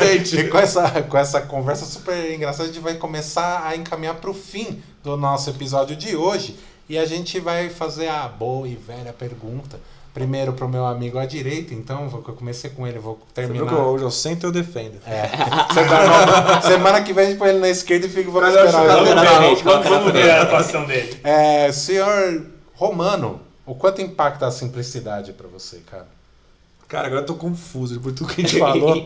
[0.03, 0.47] é diferente.
[0.47, 4.29] E com essa, com essa conversa super engraçada, a gente vai começar a encaminhar para
[4.29, 6.57] o fim do nosso episódio de hoje.
[6.89, 9.79] E a gente vai fazer a boa e velha pergunta.
[10.13, 13.53] Primeiro pro meu amigo à direita, então vou- eu comecei com ele, vou Você viu
[13.55, 13.67] terminar.
[13.67, 14.99] que hoje eu sento e eu defendo.
[15.07, 15.27] É.
[15.73, 18.85] Semana, semana que vem a gente põe ele na esquerda e fica, vamos esperar.
[18.85, 21.19] vamos, vamos ver a atuação dele.
[21.23, 26.07] É, senhor Romano, o quanto impacta a simplicidade para você, cara?
[26.93, 28.97] Cara, agora eu tô confuso por tudo que a gente falou.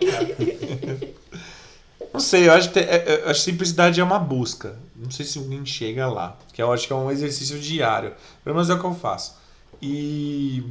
[2.14, 4.78] Não sei, eu acho que, é- é- que simplicidade é uma busca.
[4.94, 6.38] Não sei se alguém chega lá.
[6.52, 8.12] Que eu acho que é um exercício diário.
[8.44, 9.38] Pelo menos é o que eu faço.
[9.82, 10.66] E.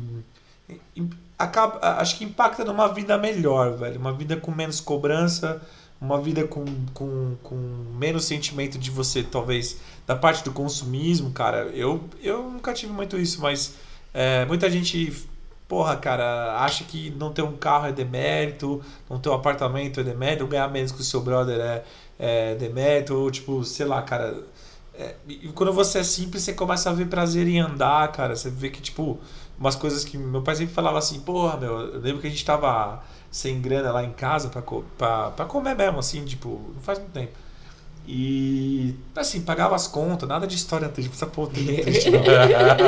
[0.94, 3.98] e acaba, acho que impacta numa vida melhor, velho.
[3.98, 5.62] Uma vida com menos cobrança,
[5.98, 7.56] uma vida com, com, com
[7.98, 11.70] menos sentimento de você, talvez, da parte do consumismo, cara.
[11.72, 13.72] Eu, eu nunca tive muito isso, mas
[14.12, 15.26] é, muita gente
[15.68, 20.02] porra, cara, acha que não ter um carro é demérito, não ter um apartamento é
[20.04, 21.84] demérito, ganhar menos que o seu brother é,
[22.18, 24.42] é demérito, ou tipo, sei lá, cara.
[24.98, 28.34] é, e quando você é simples, você começa a ver prazer em andar, cara.
[28.36, 29.18] Você vê que, tipo,
[29.58, 32.44] umas coisas que meu pai sempre falava assim, porra, meu, eu lembro que a gente
[32.44, 34.62] tava sem grana lá em casa pra,
[34.96, 37.32] pra, pra comer mesmo, assim, tipo, não faz muito tempo.
[38.08, 42.20] E assim, pagava as contas, nada de história triste, precisa pôr tudo triste, não.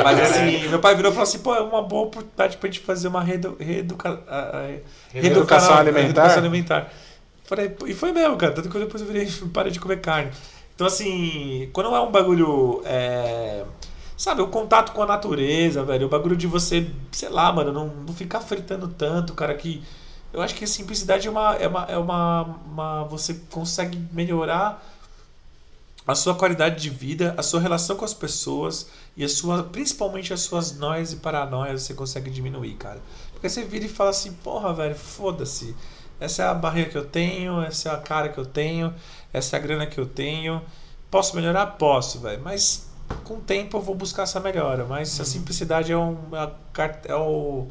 [0.03, 2.79] Mas assim, meu pai virou e falou assim, pô, é uma boa oportunidade pra gente
[2.79, 4.21] fazer uma reedu reeduca
[5.11, 6.01] Reeducação alimentar?
[6.01, 6.93] reeducação alimentar.
[7.43, 8.53] Falei, e foi mesmo, cara.
[8.53, 10.31] Tanto que depois eu virei parei de comer carne.
[10.75, 12.81] Então, assim, quando é um bagulho.
[12.85, 13.65] é,
[14.15, 16.05] sabe, o contato com a natureza, velho.
[16.05, 19.83] O bagulho de você, sei lá, mano, não, não ficar fritando tanto, cara, que.
[20.31, 21.55] Eu acho que a simplicidade é uma.
[21.55, 24.81] É uma, é uma, uma- Você consegue melhorar
[26.09, 30.33] a sua qualidade de vida, a sua relação com as pessoas e a sua, principalmente
[30.33, 32.99] as suas noias e paranoias você consegue diminuir, cara.
[33.31, 35.75] Porque você vira e fala assim, porra, velho, foda-se.
[36.19, 38.91] Essa é a barriga que eu tenho, essa é a cara que eu tenho,
[39.31, 40.61] essa é a grana que eu tenho.
[41.11, 41.65] Posso melhorar?
[41.77, 42.41] Posso, velho.
[42.43, 42.89] Mas
[43.23, 44.85] com o tempo eu vou buscar essa melhora.
[44.85, 47.67] Mas a simplicidade é, um, é, é o,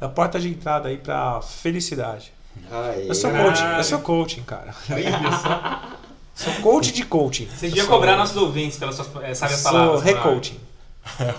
[0.00, 2.32] é a porta de entrada aí pra felicidade.
[2.70, 3.08] Aí.
[3.08, 4.72] Eu sou coaching, eu sou coaching, cara.
[4.88, 5.10] Olha
[5.42, 6.00] só.
[6.40, 7.46] Sou coach de coaching.
[7.54, 10.00] Você devia cobrar nossos ouvintes pelas suas é, sábias Sou palavras.
[10.00, 10.18] Ronaldo.
[10.24, 10.60] recoaching.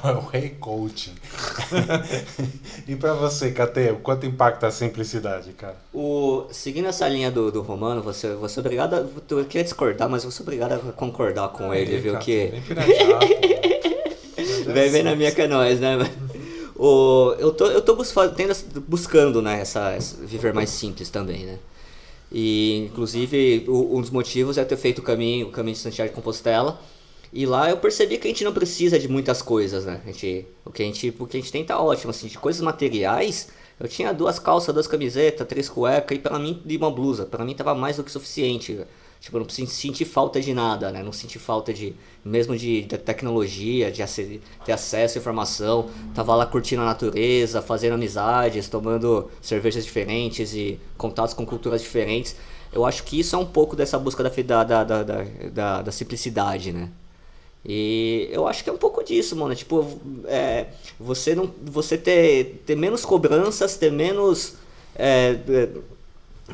[0.03, 1.13] É o rei coaching.
[2.87, 5.75] e pra você, Cate, o quanto impacta a simplicidade, cara?
[5.93, 10.09] O, seguindo essa linha do, do Romano, você, você é obrigado a, Eu queria discordar,
[10.09, 12.17] mas você é obrigado a concordar com ele, viu?
[12.19, 14.71] Que Vem piratear, pô.
[14.73, 15.97] vem, vem na minha que é nóis, né?
[16.75, 18.53] O, eu tô, eu tô bus, tendo,
[18.87, 21.59] buscando, né, essa, essa- viver mais simples também, né?
[22.31, 26.15] E, inclusive, um dos motivos é ter feito o caminho, o caminho de Santiago de
[26.15, 26.79] Compostela.
[27.33, 30.01] E lá eu percebi que a gente não precisa de muitas coisas, né?
[30.03, 32.37] A gente, o, que a gente, o que a gente tem tá ótimo, assim, de
[32.37, 33.49] coisas materiais.
[33.79, 37.25] Eu tinha duas calças, duas camisetas, três cuecas e pra mim e uma blusa.
[37.25, 38.79] Pra mim tava mais do que suficiente.
[39.21, 41.03] Tipo, não sentir falta de nada, né?
[41.03, 41.93] Não senti falta de,
[42.25, 45.89] mesmo de, de tecnologia, de ace- ter acesso à informação.
[46.15, 52.35] Tava lá curtindo a natureza, fazendo amizades, tomando cervejas diferentes e contatos com culturas diferentes.
[52.73, 55.23] Eu acho que isso é um pouco dessa busca da, da, da, da, da,
[55.53, 56.89] da- da simplicidade, né?
[57.65, 59.53] E eu acho que é um pouco disso, mano.
[59.53, 59.85] Tipo,
[60.25, 60.67] é,
[60.99, 64.55] você não, você ter, ter menos cobranças, ter menos
[64.95, 65.37] é,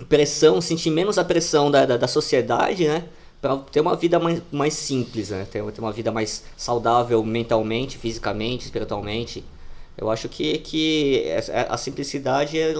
[0.07, 3.05] pressão, sentir menos a pressão da, da, da sociedade, né?
[3.41, 5.45] Pra ter uma vida mais, mais simples, né?
[5.51, 9.43] Ter, ter uma vida mais saudável mentalmente, fisicamente, espiritualmente.
[9.97, 11.23] Eu acho que, que
[11.69, 12.72] a simplicidade é-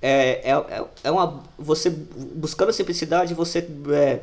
[0.00, 1.42] é, é, é- é uma.
[1.58, 4.20] Você buscando a simplicidade, você é,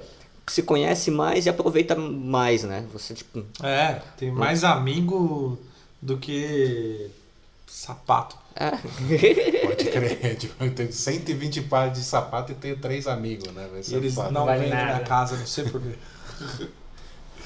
[0.48, 2.86] se conhece mais e aproveita mais, né?
[2.92, 3.44] Você, tipo.
[3.64, 5.58] É, tem mais amigo
[6.02, 7.10] do que
[7.68, 8.36] sapato.
[8.56, 8.72] É.
[9.66, 10.36] Pode crer.
[10.36, 13.68] Tipo, eu tenho 120 pares de sapato e tenho três amigos, né?
[13.72, 14.32] Vai E ser eles foda.
[14.32, 15.88] não vêm na casa, não sei porquê.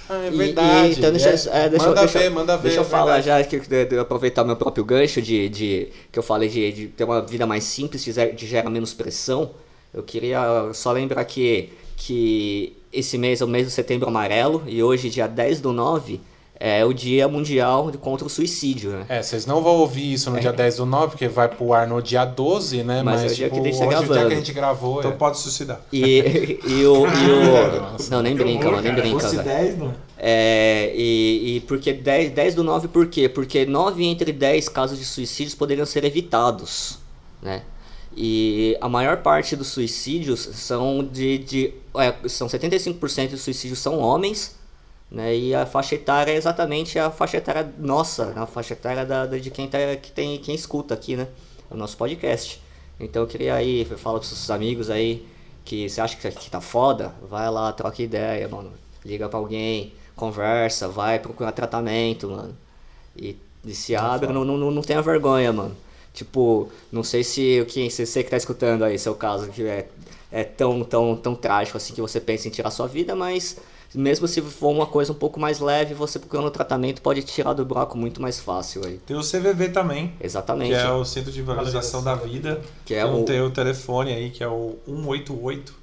[0.09, 0.87] Ah, é E- verdade.
[0.89, 1.65] e- então deixa, é.
[1.65, 2.63] é, deixa, manda eu- deixa, ver, manda ver.
[2.63, 3.43] Deixa eu é falar verdade.
[3.43, 6.71] já, que, de, de eu aproveitar meu próprio gancho de, de que eu falei de,
[6.73, 9.51] de ter uma vida mais simples, de gera menos pressão.
[9.93, 10.41] Eu queria
[10.73, 15.25] só lembrar que, que esse mês é o mês do setembro amarelo e hoje, dia
[15.25, 16.19] 10 do 9,
[16.65, 19.05] é o dia mundial contra o suicídio, né?
[19.09, 21.85] É, vocês não vão ouvir isso no dia 10 do 9, porque vai pro ar
[21.85, 23.03] no dia 12, né?
[23.03, 24.99] Mas Mas, é o dia tipo, que deixa hoje, o dia que a gente gravou,
[24.99, 25.13] Então é.
[25.13, 25.81] pode suicidar.
[25.91, 27.05] E, e o.
[27.05, 29.43] E o não, nem brinca, mano, nem brinca, velho.
[29.43, 29.93] 10, não.
[30.17, 33.27] É, e, e porque 10, 10 do 9 por quê?
[33.27, 36.97] Porque 9 entre 10 casos de suicídios poderiam ser evitados,
[37.41, 37.63] né?
[38.15, 43.99] E a maior parte dos suicídios são de, de é, são 75% dos suicídios são
[43.99, 44.55] homens,
[45.13, 45.35] né?
[45.37, 49.39] E a faixa etária é exatamente a faixa etária nossa, a faixa etária da, da-
[49.39, 51.29] de quem tá, que tem quem escuta aqui, né?
[51.71, 52.61] O nosso podcast.
[52.99, 55.25] Então eu queria aí falar pros seus amigos aí
[55.65, 58.71] que você acha que, que tá foda, vai lá, troca ideia, mano.
[59.05, 62.55] Liga pra alguém, conversa, vai procurar tratamento, mano.
[63.15, 65.75] E, e se abre, não, não, não, tenha vergonha, mano.
[66.13, 69.87] Tipo, não sei se o que você que tá escutando aí, seu caso, que é,
[70.31, 73.57] é tão, tão, tão trágico assim que você pensa em tirar sua vida, mas
[73.95, 77.63] mesmo se for uma coisa um pouco mais leve, você procurando tratamento pode tirar do
[77.65, 78.97] buraco muito mais fácil aí.
[79.05, 80.69] Tem o CVV também, Exatamente.
[80.71, 82.61] que é o Centro de Valorização da Vida.
[82.85, 85.73] Que é o- tem o telefone aí, que é o 188.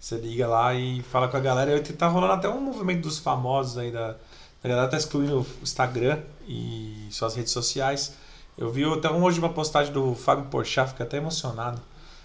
[0.00, 1.76] Você liga lá e fala com a galera.
[1.76, 4.14] E tá rolando até um movimento dos famosos aí da.
[4.62, 8.14] A galera tá excluindo o Instagram e suas redes sociais.
[8.56, 11.80] Eu vi até um hoje uma postagem do Fábio Porchat, fiquei até emocionado.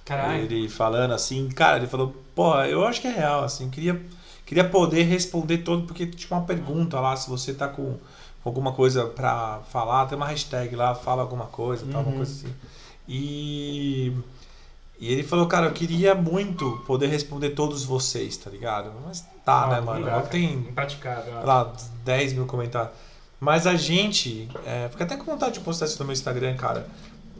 [0.05, 0.43] Caralho.
[0.43, 4.01] Ele falando assim, cara, ele falou, pô, eu acho que é real, assim, queria,
[4.45, 7.97] queria poder responder todo, porque tinha uma pergunta lá, se você tá com
[8.43, 12.53] alguma coisa pra falar, tem uma hashtag lá, fala alguma coisa, tal, alguma coisa assim.
[13.07, 14.11] E,
[14.99, 18.91] e ele falou, cara, eu queria muito poder responder todos vocês, tá ligado?
[19.05, 20.05] Mas tá, né, mano?
[20.05, 20.21] cara.
[20.23, 21.45] Tem, Impraticável.
[21.45, 21.71] lá,
[22.03, 22.93] 10 mil comentários.
[23.39, 26.87] Mas a gente, é, fica até com vontade de postar isso no meu Instagram, cara.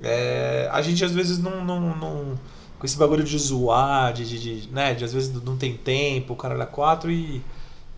[0.01, 2.39] É, a gente às vezes não, não, não-
[2.84, 4.93] Com esse bagulho de zoar, de, de, de, né?
[4.93, 7.41] De às vezes não tem tempo, o cara era quatro e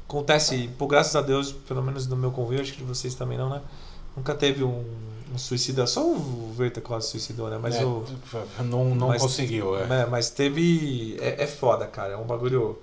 [0.07, 3.36] acontece, por graças a Deus, pelo menos no meu convívio, acho que de vocês também
[3.36, 3.64] não, né?
[4.16, 4.86] Nunca teve um,
[5.34, 7.57] um suicida, só o Verta quase suicidou, né?
[7.60, 8.06] Mas É, o.
[8.64, 10.03] não não mas- conseguiu, é.
[10.03, 11.18] É, mas teve.
[11.20, 12.14] É, é foda, cara.
[12.14, 12.78] É um bagulho.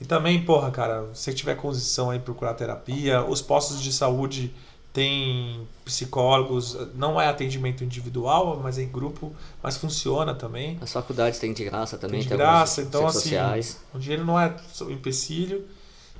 [0.00, 4.54] E também, porra, cara, se tiver condição aí procurar terapia, os postos de saúde
[4.94, 10.78] têm psicólogos, não é atendimento individual, mas é em grupo, mas funciona também.
[10.80, 13.80] As faculdades têm de graça também, Tem de tem graça, então assim, sociais.
[13.92, 15.66] o dinheiro não é um empecilho.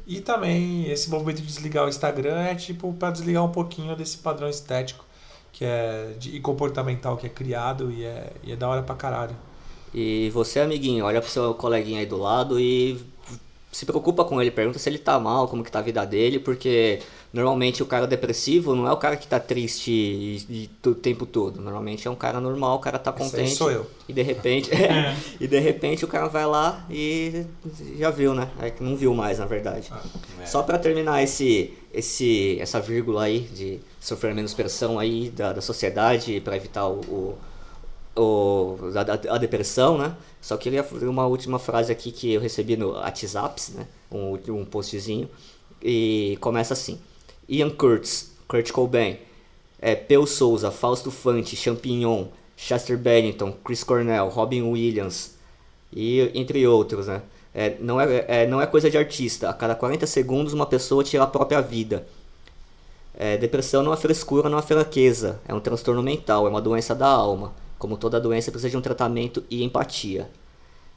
[0.06, 4.18] E também esse movimento de desligar o Instagram é tipo para desligar um pouquinho desse
[4.18, 5.04] padrão estético
[5.52, 8.96] que é de, e comportamental que é criado e é, e é da hora pra
[8.96, 9.36] caralho.
[9.94, 13.00] E você, amiguinho, olha pro seu coleguinha aí do lado e
[13.70, 16.40] se preocupa com ele, pergunta se ele tá mal, como que tá a vida dele,
[16.40, 17.00] porque
[17.34, 21.26] normalmente o cara depressivo não é o cara que tá triste e, e o tempo
[21.26, 21.60] todo.
[21.60, 23.56] Normalmente é um cara normal, o cara tá Esse aí contente.
[23.56, 23.86] sou eu.
[24.08, 24.70] E de repente,
[25.40, 27.44] e de repente o cara vai lá e
[27.98, 28.48] já viu, né?
[28.60, 29.92] É que não viu mais, na verdade.
[30.40, 30.46] É.
[30.46, 35.60] Só pra terminar esse, esse, essa vírgula aí de sofrer menos pressão aí da, da
[35.60, 37.00] sociedade para evitar o,
[38.16, 40.14] o, o- a, a depressão, né?
[40.40, 43.86] Só queria fazer uma última frase aqui que eu recebi no WhatsApp, né?
[44.10, 45.28] Um, um postzinho
[45.82, 46.98] e começa assim:
[47.48, 49.18] Ian Curtis, Kurt Cobain,
[49.80, 52.26] é, Peu Souza, Fausto Fante, Champignon,
[52.56, 55.34] Chester Bennington, Chris Cornell, Robin Williams
[55.92, 57.22] e entre outros, né?
[57.54, 59.48] É, não, é, é, não é coisa de artista.
[59.48, 62.06] A cada 40 segundos uma pessoa tira a própria vida.
[63.16, 65.40] É, depressão não é frescura, não é fraqueza.
[65.46, 67.52] É um transtorno mental, é uma doença da alma.
[67.78, 70.28] Como toda doença precisa de um tratamento e empatia.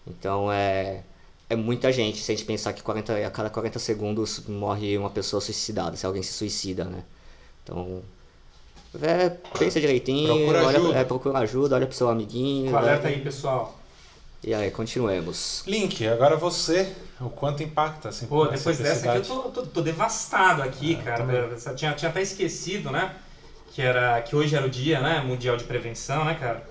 [0.08, 1.04] Então é,
[1.50, 5.10] é muita gente se a gente pensar que 40, a cada 40 segundos morre uma
[5.10, 7.04] pessoa suicidada, se alguém se suicida, né?
[7.64, 8.02] Então
[9.02, 10.98] é, pensa direitinho, Procura olha, ajuda.
[11.00, 12.72] é, procura ajuda, olha pro seu amiguinho.
[12.72, 12.78] né?
[12.78, 13.78] Alerta aí, pessoal.
[14.44, 15.64] E aí, continuemos.
[15.66, 19.82] Link, agora você, o quanto impacta assim, Pô, depois dessa aqui eu tô, tô- tô
[19.82, 21.24] devastado aqui, cara.
[21.24, 23.16] Eu tinha, tinha até esquecido, né?
[23.74, 26.64] Que, era, que hoje era o dia né, mundial de prevenção, né, cara?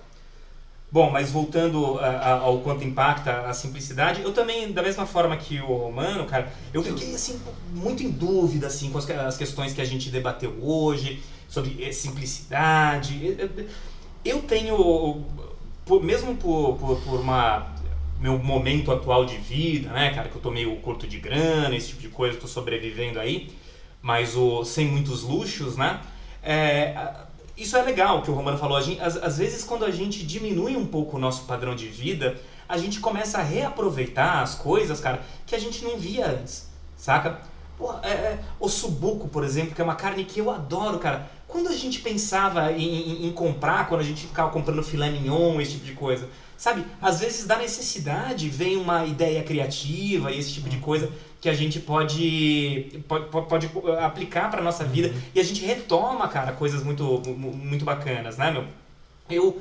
[0.90, 5.36] Bom, mas voltando a- a- ao quanto impacta a simplicidade, eu também, da mesma forma
[5.36, 7.40] que o Romano, cara, eu fiquei, assim,
[7.72, 11.92] muito em dúvida, assim, com as, as questões que a gente debateu hoje, sobre eh,
[11.92, 13.36] simplicidade.
[14.24, 15.24] Eu- tenho
[15.84, 17.74] por- mesmo por, por, por uma
[18.18, 21.88] meu momento atual de vida, né, cara, que eu tô meio curto de grana, esse
[21.88, 23.50] tipo de coisa, tô sobrevivendo aí,
[24.00, 26.00] mas o, sem muitos luxos, né?
[26.42, 26.94] É,
[27.56, 28.76] isso é legal que o Romano falou.
[28.76, 32.36] Às, vezes, quando a gente diminui um pouco o nosso padrão de vida,
[32.68, 37.40] a gente começa a reaproveitar as coisas, cara, que a gente não via antes, saca?
[38.02, 41.30] É, é, o subuco, por exemplo, que é uma carne que eu adoro, cara.
[41.46, 45.60] Quando a gente pensava em, em- em comprar, quando a gente ficava comprando filé mignon,
[45.60, 46.84] esse tipo de coisa, sabe?
[47.00, 51.10] Às vezes da necessidade vem uma ideia criativa e esse tipo de coisa
[51.40, 53.70] que a gente pode, pode, pode- pode
[54.00, 58.50] aplicar para nossa vida e a gente retoma, cara, coisas muito, mu- muito bacanas, né,
[58.50, 58.64] meu?
[59.28, 59.60] Eu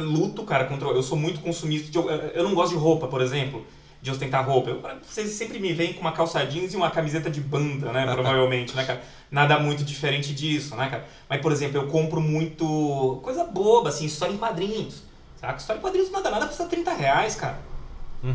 [0.00, 0.88] luto, cara, contra.
[0.88, 1.90] Eu sou muito consumista.
[1.90, 3.66] de- eu não gosto de roupa, por exemplo.
[4.00, 4.70] De ostentar roupa.
[4.70, 8.04] Eu- vocês sempre me veem com uma calça jeans e uma camiseta de banda, né?
[8.14, 9.02] Provavelmente, né, cara?
[9.30, 11.04] Nada muito diferente disso, né, cara?
[11.28, 15.02] Mas, por exemplo, eu compro muito coisa boba, assim, história em quadrinhos.
[15.40, 15.56] Saca?
[15.58, 17.58] História em quadrinhos nada nada custa 30 reais, cara.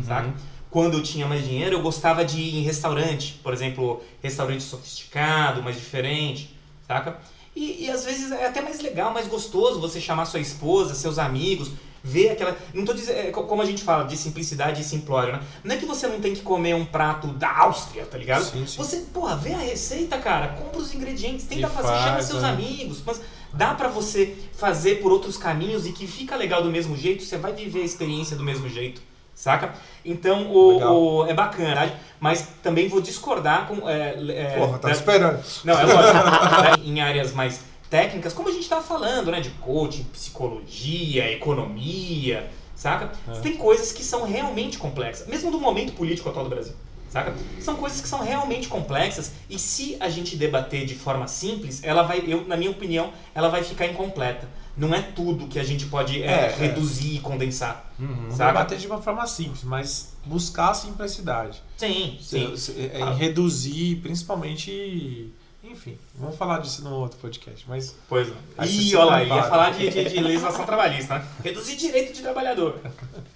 [0.06, 0.32] Saca?
[0.70, 3.38] Quando eu tinha mais dinheiro, eu gostava de ir em restaurante.
[3.42, 6.56] Por exemplo, restaurante sofisticado, mais diferente,
[6.86, 7.18] saca?
[7.54, 11.18] E, e às vezes é até mais legal, mais gostoso você chamar sua esposa, seus
[11.20, 11.70] amigos,
[12.02, 12.56] ver aquela.
[12.72, 13.16] Não tô dizendo.
[13.18, 15.42] é, co- como a gente fala, de simplicidade e simplório, né?
[15.62, 18.42] Não é que você não tem que comer um prato da Áustria, tá ligado?
[18.44, 18.76] Sim, sim.
[18.78, 22.42] Você, porra, vê a receita, cara, compra os ingredientes, tenta E fazer, chama faz, seus
[22.42, 22.48] né?
[22.48, 23.20] amigos, mas
[23.56, 27.36] dá pra você fazer por outros caminhos e que fica legal do mesmo jeito, você
[27.38, 29.00] vai viver a experiência do mesmo jeito,
[29.34, 29.74] saca?
[30.04, 33.88] Então o, o- é bacana, mas também vou discordar com.
[33.88, 35.42] É, é, Porra, tá da- esperando.
[35.64, 36.80] não, é lógico.
[36.88, 39.40] em áreas mais técnicas, como a gente estava falando, né?
[39.40, 43.12] De coaching, psicologia, economia, saca?
[43.42, 46.74] Tem coisas que são realmente complexas, mesmo do momento político atual do Brasil.
[47.14, 47.32] Saca?
[47.60, 52.02] São coisas que são realmente complexas e se a gente debater de forma simples, ela
[52.02, 54.48] vai, eu, na minha opinião, ela vai ficar incompleta.
[54.76, 56.56] Não é tudo que a gente pode é, É, é.
[56.56, 57.88] reduzir e condensar.
[57.96, 58.52] Não Saca?
[58.52, 61.62] bater de uma forma simples, mas buscar a simplicidade.
[61.76, 62.56] Sim, sim.
[62.56, 63.12] Se- é, Ah.
[63.14, 65.32] Reduzir, principalmente.
[65.62, 67.64] Enfim, vamos falar disso no outro podcast.
[67.68, 68.66] Mas Pois é.
[68.66, 71.26] Ih, olha lá, ia falar de, de, de legislação trabalhista, né?
[71.44, 72.80] Reduzir direito de trabalhador.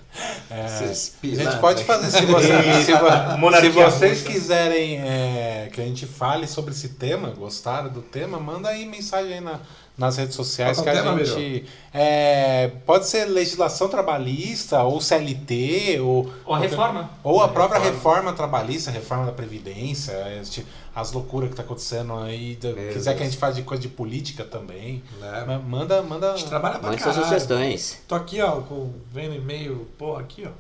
[0.51, 0.69] É,
[1.33, 2.53] a gente pode fazer, se, você-
[2.85, 2.93] se
[3.61, 8.69] se vocês quiserem é, que a gente fale sobre esse tema, gostaram do tema, manda
[8.69, 9.61] aí mensagem aí na-
[9.99, 11.67] nas redes sociais que a gente.
[11.93, 16.33] é, pode ser legislação trabalhista, ou CLT, ou.
[16.47, 17.11] Ou a reforma.
[17.25, 17.97] Ou a própria Reforma.
[17.97, 20.65] reforma trabalhista, reforma da Previdência, este-
[20.95, 22.57] as loucuras que tá acontecendo aí.
[22.57, 25.03] da- quiser que a gente fale de coisa de política também.
[25.21, 26.33] né, ma- Manda, manda.
[26.33, 27.25] a gente trabalha pra caralho.
[27.25, 27.99] sugestões.
[28.07, 30.51] Tô aqui, ó, com, vendo e-mail, pô, aqui, ó.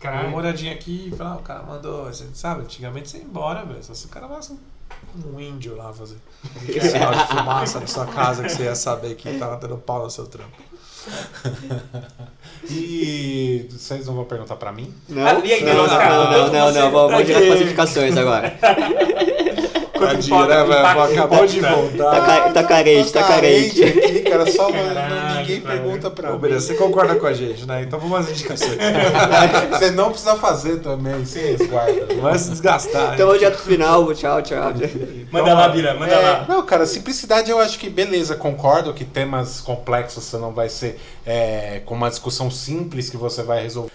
[0.00, 0.36] Dá uma Caralho.
[0.36, 3.82] olhadinha aqui e fala, ah, o cara mandou, você sabe, antigamente você ia embora, velho.
[3.82, 4.58] Só se o cara fosse um,
[5.26, 6.16] um índio lá fazer
[6.68, 10.04] um sinal de fumaça na sua casa que você ia saber que tava dando pau
[10.04, 10.56] no seu trampo.
[12.70, 14.92] E vocês não vão perguntar pra mim?
[15.08, 15.34] Não, aí,
[15.64, 18.16] não, Deus, não, cara, não, não, tanto não, você- não, vamos direto para as indicações
[18.16, 18.58] agora.
[19.98, 21.00] Tadinho, né, velho?
[21.02, 21.76] Acabou de importa.
[21.76, 22.10] voltar.
[22.10, 23.82] Tá ca- tá carente, tá carente.
[23.84, 24.50] aqui, cara.
[24.50, 25.78] Só Caralho, ninguém cara.
[25.78, 26.38] pergunta pra Ô, mim.
[26.40, 27.82] beleza, você concorda com a gente, né?
[27.82, 28.76] Então vamos às indicações.
[29.78, 32.06] Você não precisa fazer também, sem resguarda.
[32.20, 33.14] Vai se desgastar.
[33.14, 34.72] Então vamos direto pro final, tchau, tchau.
[35.30, 36.44] Manda lá, Bira, manda É, lá.
[36.48, 40.98] não, cara, simplicidade eu acho que beleza, concordo que temas complexos você não vai ser
[41.26, 43.90] é, com uma discussão simples que você vai resolver.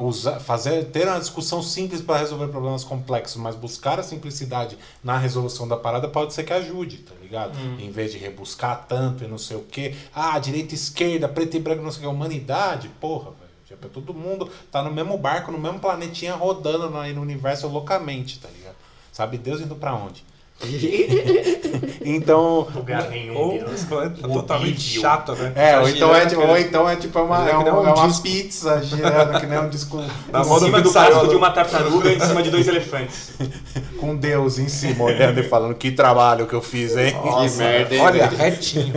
[0.00, 5.16] Usar- fazer, ter uma discussão simples para resolver problemas complexos, mas buscar a simplicidade na
[5.16, 7.56] resolução da parada pode ser que ajude, tá ligado?
[7.80, 9.94] Em vez de rebuscar tanto e não sei o que.
[10.14, 12.14] Ah, direita, esquerda, preto e branco, não sei o que.
[12.16, 13.46] Humanidade, porra, velho.
[13.66, 18.38] Tipo, todo mundo tá no mesmo barco, no mesmo planetinha rodando aí no universo loucamente,
[18.38, 18.76] tá ligado?
[19.12, 20.24] Sabe Deus indo pra onde?
[22.08, 22.68] Então.
[22.74, 25.00] Lugar nenhum, Ou O totalmente vídeo.
[25.02, 25.52] chato, né?
[25.56, 26.52] É, ou então é, tipo, cara.
[26.52, 28.22] ou então é tipo uma, É é um- um é uma disco.
[28.22, 29.96] pizza girando, que nem um disco
[30.32, 33.32] Na Em cima do casco de uma tartaruga em cima de dois elefantes.
[34.00, 37.12] com Deus em cima, olhando e falando que trabalho que eu fiz, hein?
[37.24, 38.92] Nossa, Que merda, hein, Olha, retinho.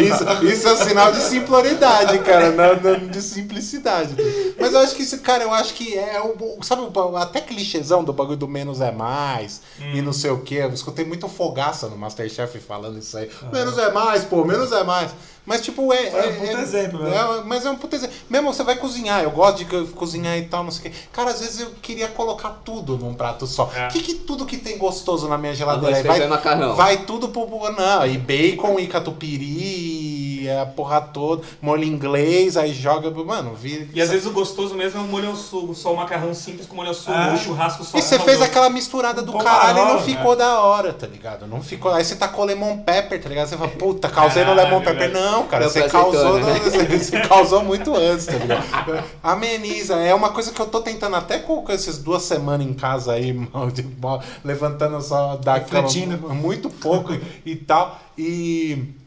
[0.00, 4.14] Isso, isso é um sinal de simploriedade, cara, não, não de simplicidade.
[4.58, 6.58] Mas eu acho que isso, cara, eu acho que é o.
[6.62, 6.82] Sabe,
[7.16, 9.60] até clichêzão do bagulho do menos é mais
[9.92, 10.56] e não sei o que.
[10.56, 13.30] Eu escutei muito fogaça no Masterchef falando isso aí.
[13.52, 15.10] Menos é mais, pô, menos é mais.
[15.44, 16.06] Mas, tipo, é.
[16.08, 17.16] É um puta exemplo, né?
[17.16, 18.14] é, mas é um puta exemplo.
[18.30, 20.98] Mesmo você vai cozinhar, eu gosto de co- cozinhar e tal, não sei o que.
[21.12, 23.64] Cara, às vezes eu queria colocar tudo num prato só.
[23.66, 23.88] O É.
[23.88, 26.28] que, que tudo que tem gostoso na minha geladeira?
[26.28, 26.76] Macarrão.
[26.76, 27.46] vai tudo pro.
[27.46, 29.44] pro- Não, e bacon, e catupiry.
[29.44, 33.10] e é a porra toda, molho inglês, aí joga.
[33.10, 33.86] Mano, vira.
[33.94, 36.66] E às vezes o gostoso mesmo é um molho ao sugo, só o macarrão simples
[36.66, 37.36] com molho ao sugo, Ah.
[37.36, 40.60] churrasco só E você fez aquela misturada do Pô, caralho e não hora, ficou da
[40.60, 41.46] hora, tá ligado?
[41.46, 41.92] Não ficou.
[41.92, 43.48] Aí você tacou lemon pepper, tá ligado?
[43.48, 45.12] Você fala, puta, causei no lemon pepper.
[45.12, 49.04] Não, cara, Não, você causou, no- você, você causou muito antes, tá ligado?
[49.22, 49.94] Ameniza.
[49.96, 53.32] É uma coisa que eu tô tentando até com, essas duas semanas em casa aí,
[53.52, 55.88] mal de mal, levantando só da cama
[56.34, 57.12] muito pouco
[57.44, 57.98] e tal.
[58.16, 59.01] E.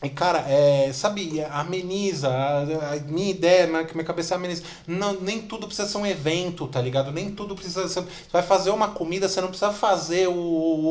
[0.00, 2.60] E, cara, é, sabe, ameniza, a,
[2.92, 4.62] a minha ideia, minha, minha cabeça é ameniza.
[4.86, 7.10] Não, nem tudo precisa ser um evento, tá ligado?
[7.10, 8.02] Nem tudo precisa ser.
[8.02, 10.32] Você vai fazer uma comida, você não precisa fazer o,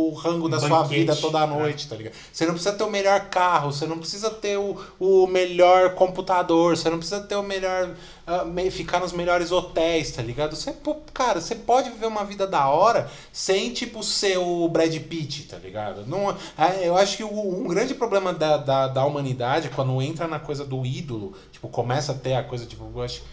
[0.09, 0.99] o rango da sua banquete.
[0.99, 2.15] vida toda noite, tá ligado?
[2.33, 6.75] Você não precisa ter o melhor carro, você não precisa ter o, o melhor computador,
[6.75, 7.95] você não precisa ter o melhor.
[8.27, 10.55] Ah, ficar nos melhores hotéis, tá ligado?
[10.55, 10.75] Você,
[11.13, 15.57] cara, você pode viver uma vida da hora sem, tipo, ser o Brad Pitt, tá
[15.57, 16.05] ligado?
[16.05, 20.27] Não, é, eu acho que o- um grande problema da, da, da humanidade, quando entra
[20.27, 23.23] na coisa do ídolo, tipo, começa a ter a coisa, tipo, eu acho.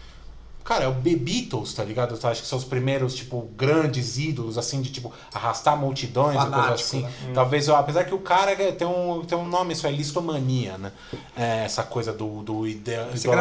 [0.63, 2.17] Cara, é o Be- Beatles, tá ligado?
[2.19, 6.37] Eu acho que são os primeiros, tipo, grandes ídolos, assim, de, tipo, arrastar multidões e
[6.39, 7.01] coisa Fanático, assim.
[7.03, 7.11] né?
[7.35, 10.91] Talvez, eu- apesar que o cara tem um, tem um nome, isso é listomania, né?
[11.37, 12.89] É, essa coisa do, do ide,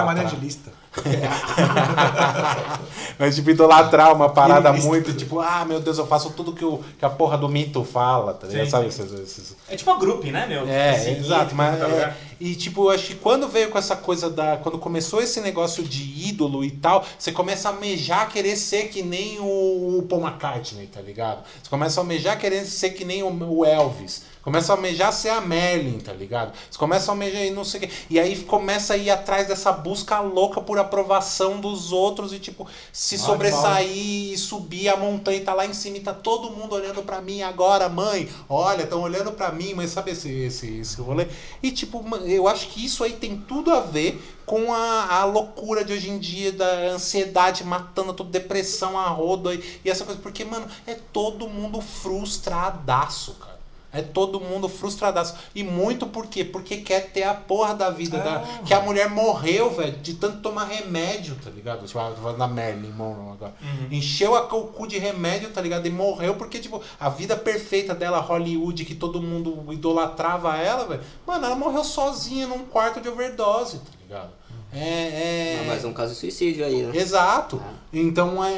[0.04, 0.26] mané idolatrar.
[0.26, 0.70] de lista.
[3.18, 6.80] Mas, tipo, idolatrar uma parada muito, tipo, ah, meu Deus, eu faço tudo que, o,
[6.98, 8.68] que a porra do mito fala, tá ligado?
[8.70, 10.68] Sabe esses- esses, É tipo uma grupo, né, meu?
[10.68, 13.96] é, Seguir, exato, mas qualquer é, e tipo, eu acho que quando veio com essa
[13.96, 18.56] coisa da, quando começou esse negócio de ídolo e tal, você começa a almejar querer
[18.56, 21.44] ser que nem o, o Paul McCartney, tá ligado?
[21.62, 24.22] Você começa a almejar querer ser que nem o, o Elvis.
[24.44, 26.52] Começa a almejar ser a Merlin, tá ligado?
[26.70, 27.90] Você começa a almejar e não sei o quê.
[28.10, 32.68] E aí começa a ir atrás dessa busca louca por aprovação dos outros e, tipo,
[32.92, 33.88] se sobressair
[34.34, 37.22] e subir a montanha e tá lá em cima e tá todo mundo olhando pra
[37.22, 38.28] mim agora, mãe.
[38.46, 41.26] Olha, estão olhando pra mim, mas sabe esse, esse, esse rolê?
[41.62, 45.82] E, tipo, eu acho que isso aí tem tudo a ver com a, a loucura
[45.82, 50.20] de hoje em dia, da ansiedade matando tudo, depressão a rodo aí, e essa coisa.
[50.20, 53.53] Porque, mano, é todo mundo frustradaço, cara.
[53.94, 55.34] É todo mundo frustradaço.
[55.54, 56.44] E muito por quê?
[56.44, 58.18] Porque quer ter a porra da vida.
[58.18, 61.86] da- que a mulher morreu, velho, de tanto tomar remédio, tá ligado?
[61.86, 63.54] Tipo, ah, tô falando da Marilyn Monroe agora.
[63.90, 65.86] Encheu a, cu de remédio, tá ligado?
[65.86, 71.02] E morreu porque, tipo, a vida perfeita dela, Hollywood, que todo mundo idolatrava ela, velho.
[71.26, 74.30] Mano, ela morreu sozinha num quarto de overdose, tá ligado?
[74.74, 74.80] É.
[74.80, 75.60] é...
[75.62, 76.96] Ah, mais um caso de suicídio aí, né?
[76.96, 77.62] Exato.
[77.92, 78.52] Então é,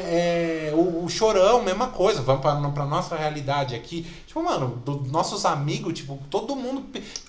[0.69, 2.21] é- o, o chorão, mesma coisa.
[2.21, 4.05] Vamos pra, pra nossa realidade aqui.
[4.25, 6.83] Tipo, mano, dos nossos amigos, tipo, todo mundo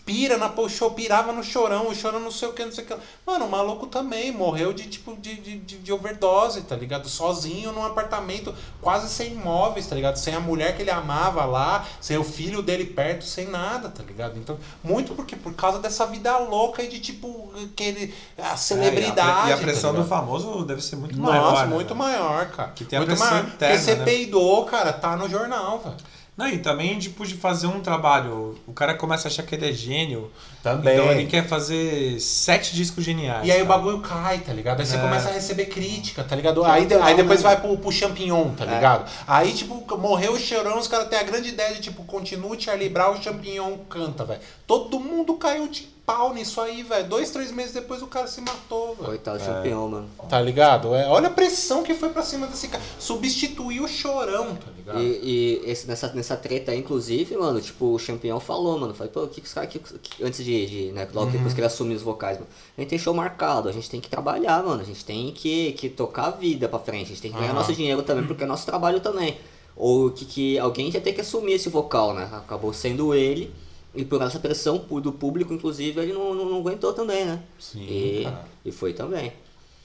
[0.09, 2.87] pira na show, pirava no chorão, o chorão não sei o que, não sei o
[2.87, 2.97] que.
[3.27, 7.07] Mano, o maluco também morreu de tipo de, de, de- overdose, tá ligado?
[7.11, 10.17] Sozinho num apartamento, quase sem móveis, tá ligado?
[10.17, 14.03] Sem a mulher que ele amava lá, sem o filho dele perto, sem nada, tá
[14.03, 14.39] ligado?
[14.39, 19.21] Então, muito porque por causa dessa vida louca e de tipo aquele a celebridade.
[19.21, 20.09] É, e a, e a tá pressão do ligado?
[20.09, 21.67] famoso deve ser muito Nossa, maior.
[21.67, 21.99] né, muito velho?
[21.99, 22.71] maior, cara.
[22.71, 23.47] Que tem a muito pressão maior.
[23.47, 24.05] interna, Porque você né?
[24.07, 25.97] peidou, cara, tá no jornal, velho.
[26.39, 28.57] Não, e também, tipo, de fazer um trabalho.
[28.65, 30.31] O cara começa a achar que ele é gênio.
[30.63, 30.95] Também.
[30.95, 33.45] Então ele quer fazer sete discos geniais.
[33.45, 34.79] E aí o bagulho cai, tá ligado?
[34.79, 35.01] Aí você É.
[35.01, 36.65] começa a receber crítica, tá ligado?
[36.65, 38.73] Aí, natural, aí depois vai pro, pro champignon, tá É.
[38.73, 39.11] ligado?
[39.27, 42.61] Aí, tipo, morreu o chorão, os caras têm a grande ideia de, tipo, continua o
[42.61, 44.41] Charlie Brown, o champignon canta, velho.
[44.65, 47.07] Todo mundo caiu de pau nisso aí, velho.
[47.07, 49.09] Dois, três meses depois o cara se matou, velho.
[49.09, 50.09] Coitado do campeão, mano.
[50.27, 50.95] Tá ligado?
[50.95, 52.83] É, olha a pressão que foi pra cima desse cara.
[52.99, 55.01] Substituiu o chorão, tá ligado?
[55.03, 58.95] E, e esse, nessa, nessa treta aí, inclusive, mano, tipo, o campeão falou, mano.
[58.95, 59.79] Falei, pô, o que, que os caras aqui.
[59.79, 62.49] que- Antes de, de né, logo depois que ele assumiu os vocais, mano.
[62.77, 64.81] A gente tem show marcado, a gente tem que trabalhar, mano.
[64.81, 67.05] A gente tem que, que tocar a vida pra frente.
[67.05, 67.59] A gente tem que ganhar Aham.
[67.61, 69.37] nosso dinheiro também, porque é nosso trabalho também.
[69.77, 72.29] Ou que, que alguém já tem que assumir esse vocal, né?
[72.33, 73.53] Acabou sendo ele.
[73.99, 77.41] E por essa pressão do público, inclusive, ele não, não, não aguentou também, né?
[77.59, 78.45] Sim, E, cara.
[78.65, 79.33] e foi também.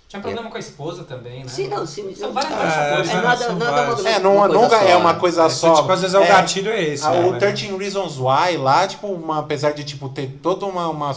[0.08, 1.48] Tinha problema com a esposa também, né?
[1.50, 2.14] Sim, não, sim.
[2.14, 3.22] São É, fatores, É né?
[3.24, 5.20] nada, uma, É, não, uma coisa nunca só, é uma né?
[5.20, 5.74] coisa É, só.
[5.74, 7.04] tipo, às vezes é o gatilho é esse.
[7.04, 10.68] Ah, né, o mas- 13 Reasons Why lá, tipo, uma- apesar de tipo, ter toda
[10.68, 11.16] uma, uma,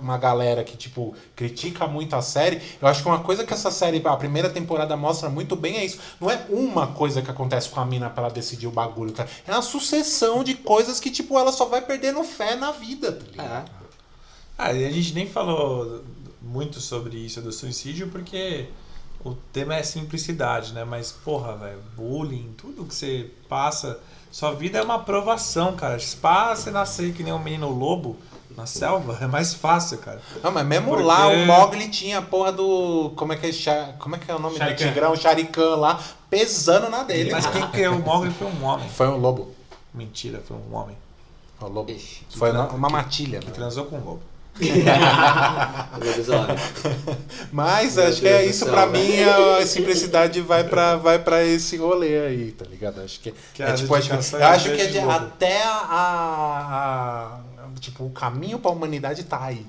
[0.00, 3.70] uma galera que tipo, critica muito a série, eu acho que uma coisa que essa
[3.70, 5.98] série, a primeira temporada mostra muito bem é isso.
[6.20, 9.26] Não é uma coisa que acontece com a mina pra ela decidir o bagulho, tá?
[9.46, 13.24] É uma sucessão de coisas que, tipo, ela só vai perdendo fé na vida, tá
[13.30, 13.70] ligado?
[13.70, 13.86] É.
[14.58, 16.02] Ah, a gente nem falou
[16.40, 18.68] muito sobre isso do suicídio porque
[19.24, 20.84] o tema é simplicidade, né?
[20.84, 23.98] Mas, porra, velho, bullying, tudo que você passa.
[24.30, 25.98] Sua vida é uma aprovação, cara.
[26.20, 28.16] Pá, você nascer que nem um menino lobo
[28.56, 30.20] na selva é mais fácil, cara.
[30.42, 33.12] Não, mas mesmo Porque- lá o Mogli tinha a porra do.
[33.16, 34.84] Como é que é, como é, que é o nome Sharikan.
[34.84, 35.12] do tigrão?
[35.12, 36.00] O Sharikan lá,
[36.30, 37.30] pesando na dele.
[37.30, 38.88] Mas quem criou o Mogli foi um homem.
[38.88, 39.54] Foi um lobo.
[39.92, 40.96] Mentira, foi um homem.
[41.58, 41.90] Foi um lobo.
[41.90, 42.22] Ixi.
[42.36, 43.52] Foi uma, uma matilha, Que né?
[43.52, 44.22] transou com um lobo.
[47.52, 49.22] Mas Meu acho que Deus é do isso céu, pra mim,
[49.60, 53.00] a simplicidade vai pra, vai pra esse rolê aí, tá ligado?
[53.02, 57.38] Acho que, Que é tipo, acho, que- é acho que é de até a, a-
[57.80, 59.66] Tipo, o caminho pra humanidade tá aí?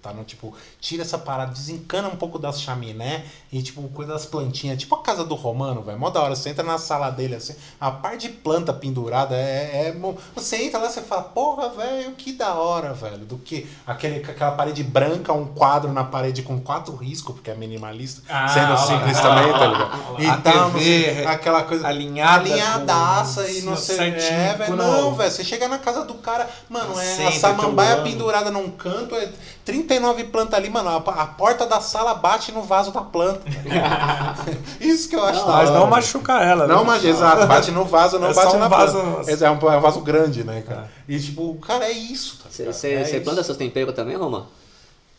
[0.00, 4.24] Tá no tipo, tira essa parada, desencana um pouco das chaminé e tipo, coisa das
[4.24, 5.98] plantinhas, tipo a casa do Romano, velho.
[5.98, 9.88] Mó da hora, você entra na sala dele assim, a parte de planta pendurada é.
[9.88, 9.96] é
[10.36, 13.24] você entra lá e você fala, porra, velho, que da hora, velho.
[13.24, 17.54] Do que aquele, aquela parede branca, um quadro na parede com quatro riscos, porque é
[17.56, 20.16] minimalista, Ah, sendo simples também, tá ligado?
[20.16, 23.96] A Então, TV você- aquela coisa alinhada alinhadaça com- e não sei.
[23.96, 24.76] certinho, É, velho.
[24.76, 25.30] Não, velho.
[25.30, 29.28] Você chega na casa do cara, mano, é a samambaia pendurada num canto, é
[29.68, 30.88] 39 plantas ali, mano.
[30.88, 33.40] A, porta da sala bate no vaso da planta.
[33.40, 34.36] tá?
[34.80, 36.66] Isso que eu acho da Mas não machuca ela.
[36.66, 36.84] Não, né?
[36.86, 39.30] mas exato, bate no vaso, não É bate um na vaso- planta.
[39.44, 40.88] É um, é um vaso grande, né, cara?
[41.06, 42.48] E tipo, cara, é isso, tá?
[42.50, 43.20] Você É você isso.
[43.24, 44.46] planta seus temperos também, Roma?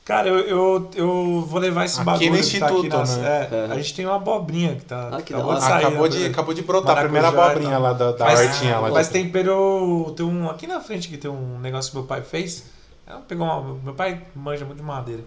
[0.04, 3.18] Cara, eu, eu, eu vou levar esse Aqui bagulho no que tá aqui Instituto, nas-
[3.18, 3.48] né?
[3.52, 3.72] é, É.
[3.72, 5.10] A gente tem uma abobrinha que tá.
[5.12, 5.86] Ah, que acabou de sair.
[5.86, 8.90] acabou, né, de, acabou de brotar a primeira abobrinha lá da, da Mas, hortinha lá.
[8.90, 10.12] mas de- tempero.
[10.18, 10.50] Tem um.
[10.50, 12.64] Aqui na frente que tem um negócio que meu pai fez.
[13.10, 15.24] É, pegou uma, meu pai manja muito de madeira.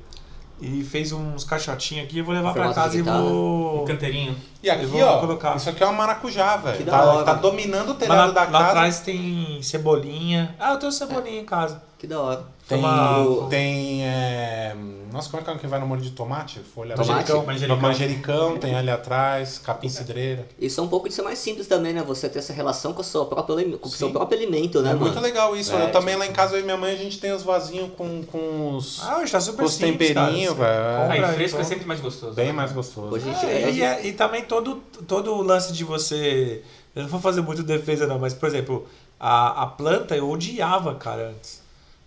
[0.61, 3.21] E fez uns caixotinhos aqui, eu vou levar pra Formato casa e guitarra.
[3.21, 3.83] vou.
[3.83, 4.37] Um canteirinho.
[4.63, 5.57] E aqui, vou ó, colocar.
[5.57, 6.77] isso aqui é uma maracujá, velho.
[6.77, 7.25] Que da Tá, hora.
[7.25, 8.65] tá dominando o telhado lá, da lá casa.
[8.69, 10.55] atrás tem cebolinha.
[10.61, 11.83] Ah, eu tenho cebolinha em casa.
[12.03, 12.45] Que da hora.
[12.69, 14.75] Tem, Toma- tem é...
[15.13, 16.59] Nossa, como é que é o que vai no molho de tomate?
[16.59, 17.11] Folha Tomate?
[17.31, 17.47] manjericão.
[17.47, 17.77] Manjericão.
[17.81, 20.45] manjericão, tem ali atrás, capim cidreira.
[20.59, 22.03] Isso é um pouco de ser mais simples também, né?
[22.03, 24.95] Você ter essa relação com, a sua própria, com o seu próprio alimento, né, É
[24.95, 25.05] mano?
[25.07, 25.73] muito legal isso.
[25.77, 27.91] É, eu também lá em casa, eu e minha mãe, a gente tem os vasinhos
[27.97, 31.01] com, com os, Ah, hoje tá super com os temperinhos, velho.
[31.03, 32.35] Compra Aí fresco é sempre mais gostoso.
[32.35, 33.15] Bem mais gostoso.
[33.15, 36.65] Hoje a gente É, é, e, é- e também todo, todo o lance de você.
[36.97, 38.89] Eu não vou fazer muito defesa, não, mas, por exemplo,
[39.21, 41.62] a, a planta eu odiava, cara, antes.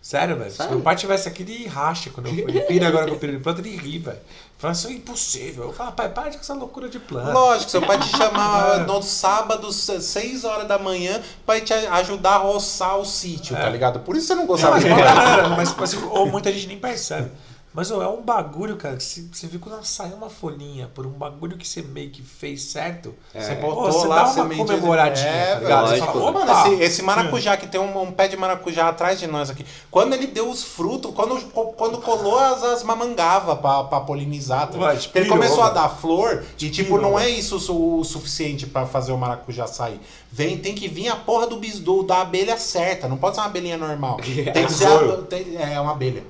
[0.05, 0.51] Sério, velho.
[0.51, 3.31] Se meu pai tivesse aqui, ele racha quando eu ele pira agora com o piro
[3.35, 4.19] de planta, ele ri, velho.
[4.55, 5.63] Fala, isso é impossível.
[5.63, 7.31] Eu falo, pai, para com essa loucura de planta.
[7.33, 8.85] Lógico, seu pai te chamava É.
[8.85, 13.61] no sábado, 6 horas da manhã, pra te ajudar a roçar o sítio, É.
[13.63, 13.99] tá ligado?
[14.01, 15.49] Por isso você não gostava mas, de planta.
[15.57, 17.31] mas, assim, ou muita gente nem percebe.
[17.75, 21.05] Mas ó, é um bagulho, cara, que se- você viu quando sai uma folhinha por
[21.05, 24.33] um bagulho que você meio que fez certo, Você pô, botou você lá, dá uma
[24.33, 25.87] semente de- comemoradinha, É, tá ligado?
[25.89, 29.27] Você fala, Mano, esse, esse maracujá que tem um, um pé de maracujá atrás de
[29.27, 29.65] nós aqui.
[29.91, 31.35] Quando ele deu os frutos, quando,
[31.73, 36.45] quando colou as, as mamangava pra, pra polinizar, tá Ué, ele começou a dar flor
[36.57, 39.99] e, tipo, não é isso o suficiente pra fazer o maracujá sair.
[40.31, 43.41] Vem, tem que vir a porra do bis do, da abelha certa, não pode ser
[43.41, 44.15] uma abelhinha normal.
[44.53, 46.23] Tem que ser a- tem- é uma abelha.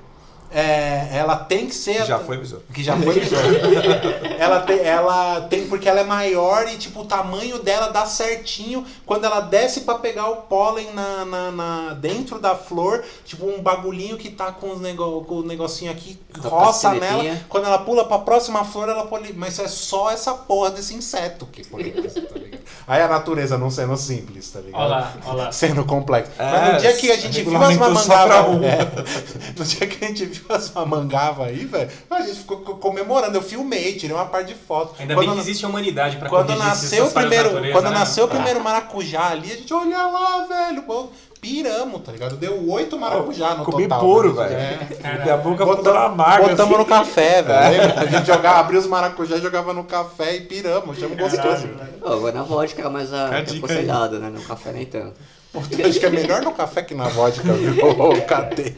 [0.50, 2.04] É, ela tem que ser.
[2.04, 2.64] Já foi besouro.
[2.72, 3.46] Que já foi besouro.
[4.38, 8.84] ela, tem, ela tem, porque ela é maior e, tipo, o tamanho dela dá certinho.
[9.04, 13.60] Quando ela desce pra pegar o pólen na, na, na- dentro da flor, tipo, um
[13.60, 17.36] bagulhinho que tá com, os nego, com o negocinho aqui, Tá roça nela.
[17.48, 19.32] Quando ela pula pra próxima flor, ela poli...
[19.32, 22.56] Mas é só essa porra desse inseto que poliniza, tá ligado?
[22.86, 24.80] Aí a natureza não sendo simples, tá ligado?
[24.80, 25.52] Olha lá, olha lá.
[25.52, 26.30] Sendo complexo.
[26.38, 28.62] É, Mas no dia que a gente viu as um.
[28.62, 28.78] É,
[29.58, 33.36] no dia que a gente viu as mamangavas aí, velho, a gente ficou co- comemorando.
[33.36, 34.94] Eu filmei, tirei uma parte de foto.
[34.98, 37.98] Ainda quando, bem que existe a humanidade pra quando nasceu o primeiro, natureza, quando né?
[37.98, 41.08] nasceu o primeiro maracujá ali, a gente olha lá, velho, pô,
[41.40, 42.36] piramos, tá ligado?
[42.36, 44.00] Deu oito maracujá no Comi total.
[44.00, 44.48] puro, né?
[44.48, 45.00] velho.
[45.04, 45.22] É.
[45.22, 46.48] Minha boca ficou Botamos, toda amarga.
[46.48, 46.78] botamos assim.
[46.82, 47.98] no café, velho.
[47.98, 50.96] A gente jogava, abria os maracujá, jogava no café e piramos.
[50.96, 51.68] Achamos gostoso.
[52.02, 54.30] Ô, vai na vodka era mais a- a dica aconselhado, né?
[54.30, 55.14] No café nem tanto.
[55.54, 57.76] Acho que é melhor no café que na vodka, viu?
[58.28, 58.74] Cadê?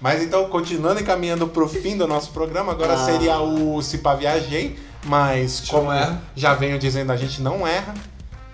[0.00, 3.04] Mas então, continuando e caminhando pro fim do nosso programa, agora Ah.
[3.04, 6.20] seria o Se Pá Viajei, mas como erra.
[6.36, 7.94] já venho dizendo, a gente não erra.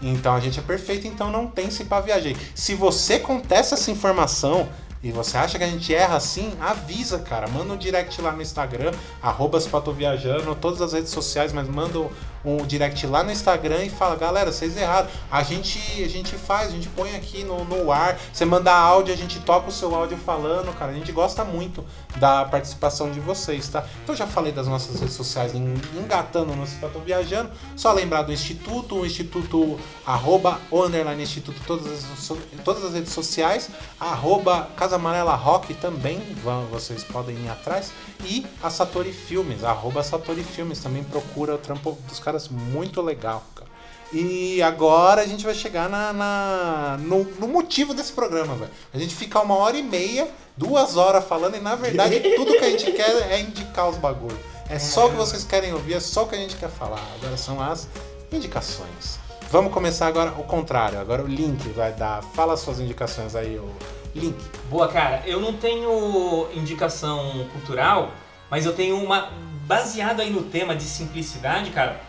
[0.01, 2.37] Então a gente é perfeito, então não tem Se Pá Viajei.
[2.55, 4.69] Se você contesta essa informação
[5.03, 7.47] e você acha que a gente erra assim, avisa, cara.
[7.49, 8.91] Manda um direct lá no Instagram,
[9.23, 9.59] arroba
[9.95, 12.09] Viajando, todas as redes sociais, mas manda
[12.45, 15.09] um direct lá no Instagram e fala, galera, vocês erraram.
[15.31, 18.19] A gente, a gente faz, a gente põe aqui no, no ar.
[18.33, 20.93] Você manda áudio, a gente toca o seu áudio falando, cara.
[20.93, 21.85] A gente gosta muito
[22.17, 23.85] da participação de vocês, tá?
[24.03, 27.51] Então já falei das nossas redes sociais en- engatando no Cipato Viajando.
[27.77, 32.33] Só lembrar do Instituto, o Instituto arroba o underline Instituto, todas as,
[32.65, 37.93] todas as redes sociais, arroba Casa Amarela Rock também, vão, vocês podem ir atrás.
[38.25, 43.43] E a Satori Filmes, arroba Satori Filmes, também procura o trampo dos caras muito legal,
[43.55, 43.71] cara.
[44.13, 48.71] E agora a gente vai chegar na, na- no, no motivo desse programa, velho.
[48.93, 52.65] A gente fica uma hora e meia, duas horas falando, e na verdade tudo que
[52.65, 54.39] a gente quer é indicar os bagulhos.
[54.69, 57.03] É só o que vocês querem ouvir, é só o que a gente quer falar.
[57.17, 57.89] Agora são as
[58.31, 59.19] indicações.
[59.51, 60.99] Vamos começar agora o contrário.
[61.01, 62.23] Agora o Link vai dar.
[62.35, 63.71] Fala suas indicações aí, o
[64.15, 64.37] Link.
[64.71, 65.23] Boa, cara.
[65.27, 68.11] Eu não tenho indicação cultural,
[68.51, 69.31] mas eu tenho uma.
[69.67, 72.01] Baseado aí no tema de simplicidade, cara.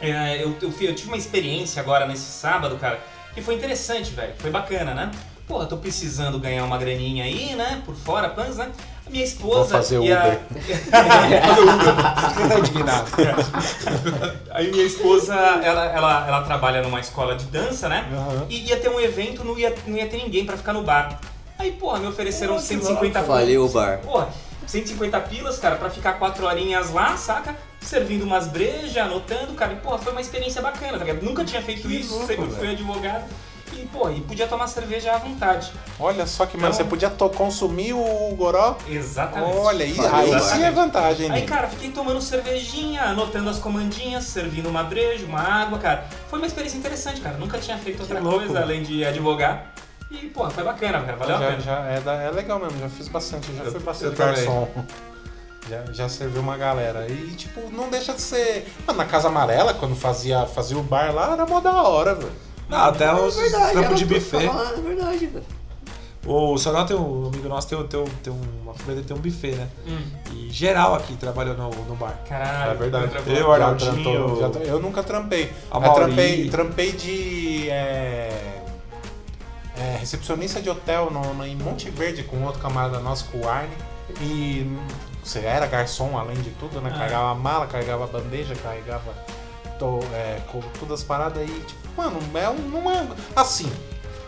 [0.00, 3.00] É, eu, eu, eu tive uma experiência agora nesse sábado, cara,
[3.34, 4.34] que foi interessante, velho.
[4.38, 5.10] Foi bacana, né?
[5.46, 7.80] Porra, tô precisando ganhar uma graninha aí, né?
[7.86, 8.70] Por fora, pans, né?
[9.06, 9.58] A minha esposa.
[9.60, 10.40] Vou fazer e a- Uber.
[10.90, 12.48] fazer Uber.
[12.48, 13.10] Tá indignado?
[14.50, 18.08] Aí minha esposa, ela, ela, ela trabalha numa escola de dança, né?
[18.12, 18.46] Aham.
[18.48, 21.20] E ia ter um evento, não ia, não ia ter ninguém pra ficar no bar.
[21.56, 23.98] Aí, porra, me ofereceram 150 Valeu o bar.
[23.98, 24.28] Porra,
[24.66, 27.54] 150 pilas, cara, pra ficar quatro horinhas lá, saca?
[27.80, 29.72] Servindo umas brejas, anotando, cara.
[29.72, 31.22] E, porra, foi uma experiência bacana, tá ligado?
[31.22, 32.56] Nunca tinha feito Que isso, louco, sempre velho.
[32.56, 33.24] fui advogado.
[33.72, 35.70] E, porra, e podia tomar cerveja à vontade.
[35.98, 38.76] Olha só que, mano, Então- você podia to- consumir o goró.
[38.88, 39.56] Exatamente.
[39.58, 40.00] Olha, aí,
[40.34, 41.48] aí sim é vantagem, Aí, Link.
[41.48, 46.06] cara, fiquei tomando cervejinha, anotando as comandinhas, servindo uma breja, uma água, cara.
[46.30, 47.36] Foi uma experiência interessante, cara.
[47.36, 49.72] Nunca tinha feito outra louco, coisa além de advogar.
[50.10, 51.16] E, porra, foi bacana, cara.
[51.16, 51.60] Valeu a já, pena.
[51.60, 54.68] já é, da- é legal mesmo, já fiz bastante, já Eu- fui eu bastante também.
[55.68, 57.06] Já, já serviu uma galera.
[57.08, 58.66] E, tipo, não deixa de ser.
[58.86, 62.30] Mano, na Casa Amarela, quando fazia, fazia o bar lá, era mó da hora, velho.
[62.68, 63.36] Não, até os
[63.72, 64.46] trampos de buffet.
[64.46, 65.44] É verdade, velho.
[66.24, 69.16] O Sonal tem um amigo nosso, tem, um- tem, um- tem uma família dele tem
[69.16, 69.68] um buffet, né?
[69.86, 70.00] Hum,
[70.32, 72.18] E geral aqui trabalhou no, no bar.
[72.28, 72.72] caralho.
[72.72, 73.12] É verdade.
[73.28, 74.50] Eu, Arnaldinho.
[74.50, 75.52] tra- eu nunca trampei.
[75.70, 76.04] A Mas Mauri.
[76.06, 77.70] trampei, trampei de.
[77.70, 78.60] é,
[79.78, 83.48] é, recepcionista de hotel no, no- em Monte Verde com outro camarada nosso, com o
[83.48, 83.70] Arne.
[84.20, 84.66] E
[85.26, 86.90] você era garçom além de tudo, né?
[86.94, 86.98] Ah.
[86.98, 89.12] Carregava a mala, carregava a bandeja, carregava
[89.78, 91.64] to- é, com todas as paradas aí.
[91.66, 93.70] Tipo, mano, é um, não é assim.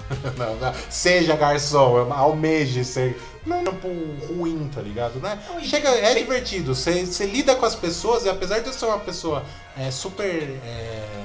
[0.38, 0.72] Não, não.
[0.88, 3.20] Seja garçom, almeje ser.
[3.44, 3.88] Não é um trampo
[4.26, 5.20] ruim, tá ligado?
[5.20, 5.38] Né?
[5.62, 6.74] Chega, é divertido.
[6.74, 9.44] Você você lida com as pessoas e apesar de eu ser uma pessoa
[9.76, 10.24] é, super.
[10.64, 11.17] é,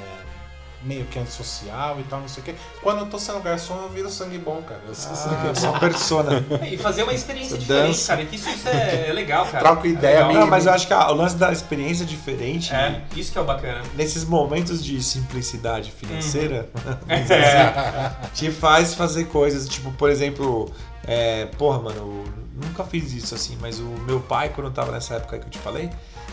[0.84, 2.56] meio que antissocial e tal, não sei o quê.
[2.82, 4.82] Quando eu tô sendo garçom, eu viro sangue bom, cara.
[4.88, 5.56] Eu sou sangue Ah, bom.
[5.56, 6.44] só persona.
[6.70, 8.08] E fazer uma experiência Você diferente, dança.
[8.16, 8.26] cara.
[8.28, 9.60] Que isso, isso é, é legal, cara.
[9.64, 10.34] Troca ideia, é.
[10.34, 13.42] Não, mas eu acho que a- o lance da experiência diferente, É, isso que é
[13.42, 13.82] o bacana.
[13.96, 16.70] nesses momentos de simplicidade financeira,
[17.10, 18.12] É.
[18.34, 20.72] te faz fazer coisas, tipo, por exemplo,
[21.08, 24.92] é, porra, mano, eu nunca fiz isso assim, mas o meu pai, quando eu tava
[24.92, 25.90] nessa época aí que eu te falei,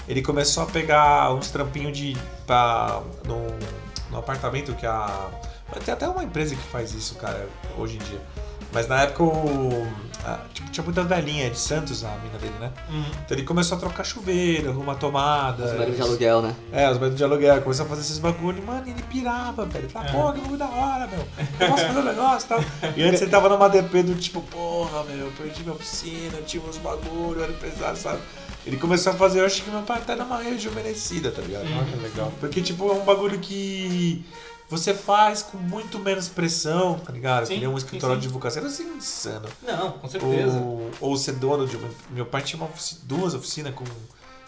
[0.09, 2.16] ele começou a pegar uns trampinhos de.
[2.47, 3.47] Pra, no,
[4.10, 5.28] no apartamento que a.
[5.84, 8.20] Tem até uma empresa que faz isso, cara, hoje em dia.
[8.72, 9.86] Mas na época o.
[10.24, 12.70] a- tipo, tinha muita velhinha de Santos, a mina dele, né?
[12.88, 13.04] Uhum.
[13.24, 15.64] Então ele começou a trocar chuveiro, arrumar tomada.
[15.64, 16.54] Os maridos de aluguel, né?
[16.72, 19.84] É, os maridos de aluguel, começou a fazer esses bagulho, mano, e ele pirava, velho.
[19.84, 19.90] Ele É.
[19.90, 21.26] falava, pô, que bagulho da hora, meu.
[21.60, 22.60] Eu posso fazer um negócio e tal.
[22.96, 26.44] E antes ele tava numa DP do tipo, porra, meu, eu perdi minha oficina, eu
[26.44, 28.20] tinha uns bagulho, eu era empresário, sabe?
[28.66, 31.64] Ele começou a fazer, eu acho que meu pai tá numa rejuvenescida, tá ligado?
[31.64, 32.32] Olha que legal.
[32.38, 34.24] Porque, tipo, é um bagulho que
[34.68, 37.46] você faz com muito menos pressão, tá ligado?
[37.46, 38.20] Sim, que nem um escritório sim.
[38.20, 39.48] de advocacia, era assim, insano.
[39.62, 40.58] Não, com certeza.
[40.58, 41.88] Ou, ou ser dono de uma.
[42.10, 42.70] Meu pai tinha uma
[43.02, 43.84] duas oficinas com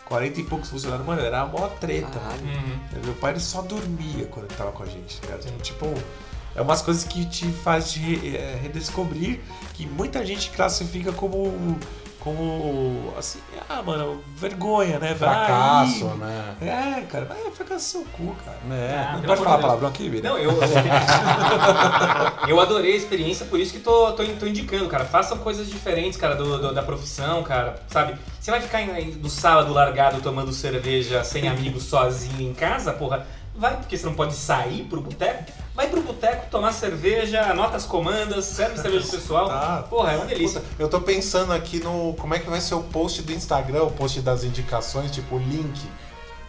[0.07, 2.21] 40 e poucos funcionários, mano, era uma treta.
[2.21, 2.43] Caralho.
[2.43, 3.03] Uhum.
[3.05, 5.63] Meu pai ele só dormia quando ele tava com a gente, tá ligado?
[5.63, 5.87] Tipo,
[6.55, 9.41] é umas coisas que te faz te é, redescobrir
[9.75, 11.79] que muita gente classifica como.
[12.23, 13.13] Como.
[13.19, 13.39] assim,
[13.69, 15.09] ah, mano, vergonha, né?
[15.15, 15.17] Vai
[15.47, 16.19] Fracasso, aí.
[16.19, 16.55] né?
[16.61, 18.59] É, cara, vai fracasso seu cu, cara.
[18.75, 18.95] É.
[18.99, 20.29] Ah, Não pode falar palavrão aqui, Vira?
[20.29, 20.53] Não, eu.
[22.49, 25.05] eu adorei a experiência, por isso que tô, tô, tô indicando, cara.
[25.05, 27.77] Façam coisas diferentes, cara, do, do- da profissão, cara.
[27.89, 28.15] Sabe?
[28.41, 28.81] Você vai ficar
[29.21, 33.27] no sábado largado tomando cerveja sem amigos sozinho em casa, porra?
[33.55, 35.45] Vai, porque você não pode sair pro boteco.
[35.75, 39.49] Vai pro boteco tomar cerveja, anota as comandas, serve cerveja pro pessoal.
[39.49, 39.85] Tá.
[39.89, 40.61] Porra, é uma delícia.
[40.61, 42.15] Puta, eu tô pensando aqui no.
[42.15, 45.39] Como é que vai ser o post do Instagram, o post das indicações, tipo, o
[45.39, 45.81] link.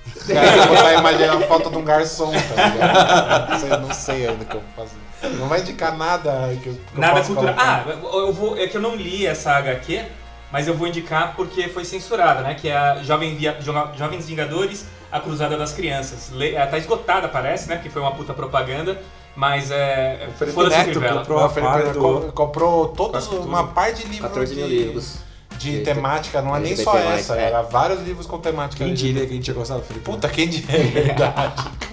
[0.28, 3.66] E aí eu vou a foto de um garçom, tá ligado?
[3.68, 5.38] Eu não sei ainda o que eu vou fazer.
[5.38, 6.32] Não vai indicar nada
[6.62, 7.54] que eu, que eu Nada possa cultural.
[7.56, 7.86] colocar.
[7.88, 8.58] Ah, eu vou.
[8.58, 10.04] É que eu não li essa HQ,
[10.52, 12.54] mas eu vou indicar porque foi censurada, né?
[12.54, 16.30] Que é a Jovem Via- Jo- Jovens Vingadores, a Cruzada das Crianças.
[16.32, 17.76] Le- Ela tá esgotada, parece, né?
[17.76, 19.00] Porque foi uma puta propaganda.
[19.36, 20.28] Mas é.
[20.30, 24.78] O Felipe foda-se Neto comprou Felipe, comprou todos, uma par de livros 14 mil de,
[24.78, 25.18] livros.
[25.64, 27.44] De temática, não é nem só essa, é.
[27.46, 28.84] era vários livros com temática.
[28.84, 31.64] Quem diria que a gente tinha gostado do Felipe Puta, quem diria, é verdade.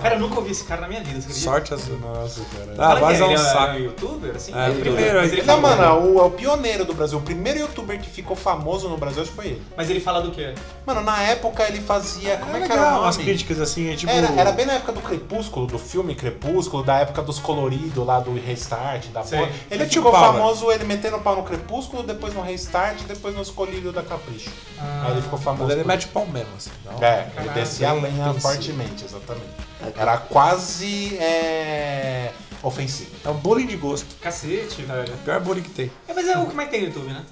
[0.00, 1.20] Cara, eu nunca ouvi esse cara na minha vida?
[1.32, 1.98] Sorte azul.
[1.98, 2.74] Nossa, cara.
[2.78, 3.78] Ah, mas é um ele saco.
[3.78, 4.52] youtuber, assim?
[4.54, 5.82] É, Ele- primeiro, mas ele ele- Não, mano,
[6.14, 7.18] o, é o pioneiro do Brasil.
[7.18, 9.62] O primeiro youtuber que ficou famoso no Brasil, acho que foi ele.
[9.76, 10.54] Mas ele fala do quê?
[10.86, 12.36] Mano, na época ele fazia.
[12.36, 13.28] Como é, que era o umas nome?
[13.28, 14.12] críticas assim, é tipo...
[14.12, 18.20] Era, era bem na época do Crepúsculo, do filme Crepúsculo, da época dos coloridos lá
[18.20, 19.48] do Restart, da porra.
[19.70, 23.50] Ele É tipo ficou famoso ele metendo pau no Crepúsculo, depois no Restart, depois nos
[23.50, 24.50] coloridos da Capricho.
[24.78, 25.64] Aí ele ficou famoso.
[25.64, 26.70] Mas ele por- mete o pau mesmo, assim.
[26.84, 27.02] Não?
[27.02, 29.46] É, ele Caralho, descia a lenha fortemente, exatamente.
[29.80, 29.98] exatamente.
[30.00, 33.10] Era quase é, ofensivo.
[33.24, 34.06] É um bullying de gosto.
[34.20, 35.10] Cacete, velho.
[35.10, 35.90] É o pior bullying que tem.
[36.08, 37.24] É, mas é o que mais tem no YouTube, né?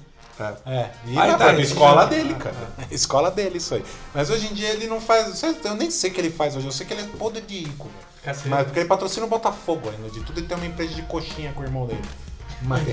[0.65, 2.55] É, e Aí na tá, esse escola dele, cara.
[2.89, 3.85] Escola dele, isso aí.
[4.11, 5.39] Mas hoje em dia ele não faz.
[5.63, 7.59] Eu nem sei o que ele faz hoje, eu sei que ele é podre de
[7.59, 7.87] rico.
[8.47, 10.09] Mas porque ele patrocina o Botafogo ainda.
[10.09, 12.01] De tudo ele tem uma empresa de coxinha com o irmão dele.
[12.63, 12.81] Mas.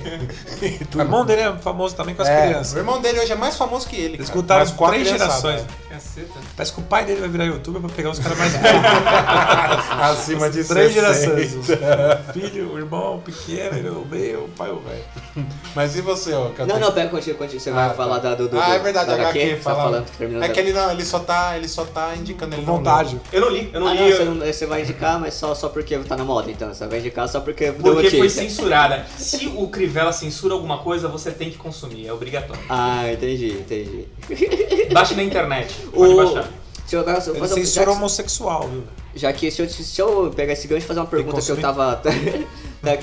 [0.95, 2.73] O irmão dele é famoso também com as É, crianças.
[2.75, 4.15] o irmão dele hoje é mais famoso que ele.
[4.15, 5.61] Eles escutaram Mas com a três gerações.
[5.61, 5.95] é.
[5.95, 6.39] Caceta.
[6.57, 8.53] Parece que o pai dele vai virar youtuber pra pegar os caras mais
[10.01, 10.93] Acima de Três 60.
[10.93, 11.55] gerações.
[11.55, 15.05] O filho, o irmão, o pequeno, o meio, o pai o velho.
[15.75, 16.69] Mas e você, Catu?
[16.73, 17.61] Não, não, pega, continua, continua.
[17.61, 17.95] Você vai Ah, tá.
[17.95, 18.61] falar da, do, do.
[18.61, 19.83] Ah, é verdade, da HQ, Você tá fala.
[19.83, 23.21] falando, É da- que ele não, ele só tá, ele só tá indicando ele vontade.
[23.33, 24.01] Eu não li, eu não Ah, li.
[24.01, 26.73] não, você, eu- não- você vai indicar, mas só, só porque tá na moda, então.
[26.73, 29.07] Você vai indicar só porque deu Porque foi censurada.
[29.19, 32.63] Se o Crivella censura alguma coisa, você tem que consumir, é obrigatório.
[32.69, 34.07] Ah, entendi, entendi.
[34.93, 36.17] Baixe na internet, pode O...
[36.17, 36.49] baixar.
[36.81, 38.83] Deixa eu, agora, Ele fazer um- censura homossexual, viu?
[39.15, 41.57] Já que se eu, se eu pegar esse gancho e fazer uma pergunta que eu
[41.61, 41.97] tava.
[42.03, 42.11] tá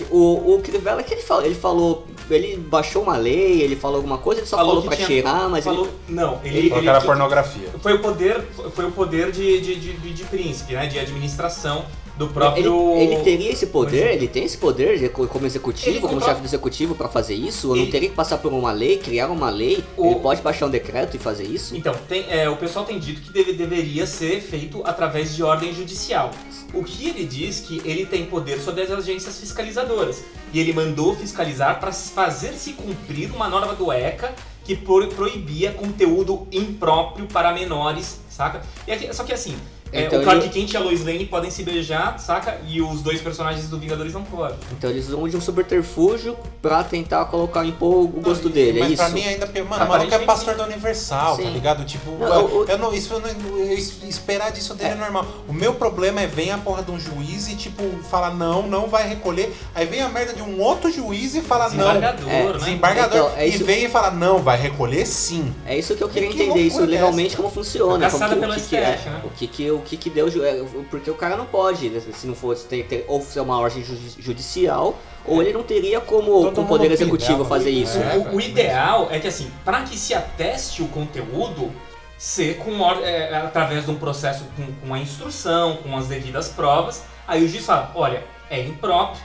[0.09, 1.45] o, o Crivella, que ele falou?
[1.45, 2.07] Ele falou.
[2.29, 5.47] Ele baixou uma lei, ele falou alguma coisa, ele só falou, que pra tinha- tirar,
[5.49, 5.91] mas falou, ele.
[6.09, 7.67] Não, ele, Falou que ele- era pornografia.
[7.81, 8.41] foi o poder,
[8.73, 10.87] foi o poder de, de, de, de- de príncipe, né?
[10.87, 11.85] De administração
[12.17, 12.95] do Ele, próprio.
[12.97, 16.47] ele teria esse poder, ele tem esse poder de- como executivo, Ele como chefe do
[16.47, 17.67] executivo pra fazer isso?
[17.69, 19.83] Ou não Ele- teria que passar por uma lei, criar uma lei?
[19.97, 21.75] O- Ele pode baixar um decreto e fazer isso?
[21.75, 25.73] Então, tem- é, o pessoal tem dito que deve- deveria ser feito através de ordem
[25.73, 25.94] judicial.
[26.73, 30.23] O que ele diz que ele tem poder sobre as agências fiscalizadoras.
[30.53, 35.71] E ele mandou fiscalizar para fazer se cumprir uma norma do ECA que pro- proibia
[35.73, 38.63] conteúdo impróprio para menores, saca?
[38.87, 39.55] E aqui- só que assim,
[39.91, 42.57] é, Então o Clark ele- Kent e a Lois Lane podem se beijar, saca?
[42.67, 44.57] E os dois personagens do Vingadores não podem.
[44.71, 48.91] Então eles usam de um subterfúgio pra tentar colocar, impor o gosto dele, é Mas
[48.93, 49.01] isso?
[49.03, 49.45] pra mim ainda.
[49.69, 51.49] Mano, o maluco é pastor da Universal, tá Sim.
[51.51, 51.85] ligado?
[51.85, 54.95] Tipo, Não, eu, o- eu não, isso eu não, eu es- esperar disso dele é.
[54.95, 55.25] normal.
[55.47, 58.87] O meu problema é vem a porra de um juiz e, tipo, fala não, não
[58.87, 59.55] vai recolher.
[59.73, 61.91] Aí vem a merda de um outro juiz e fala não.
[61.91, 62.15] É, né?
[62.57, 63.17] Desembargador.
[63.27, 65.53] Então, é e vem e fala não, vai recolher sim.
[65.65, 68.09] É isso que eu queria Que entender, isso é legalmente como funciona.
[68.09, 69.21] Caçada pelo o que, que é, STF, né?
[69.23, 72.25] o que que o que que deu, é, porque o cara não pode, né, se
[72.27, 76.43] não fosse ter, ter ou ser uma ordem ju- judicial, ou ele não teria como
[76.43, 77.49] Todo com o poder executivo né?
[77.49, 77.97] fazer isso.
[77.97, 81.71] É, o, o ideal é que assim, para que se ateste o conteúdo,
[82.17, 82.71] ser com
[83.01, 87.47] é, através de um processo com, com a instrução, com as devidas provas, aí o
[87.47, 89.21] juiz fala, olha, é impróprio,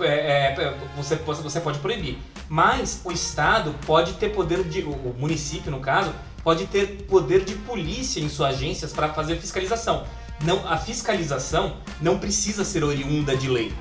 [0.00, 2.18] é, é, é, você, você pode proibir.
[2.48, 4.82] Mas o Estado pode ter poder de.
[4.82, 6.12] O município, no caso,
[6.44, 10.04] pode ter poder de polícia em suas agências para fazer fiscalização.
[10.44, 13.72] Não, a fiscalização não precisa ser oriunda de lei.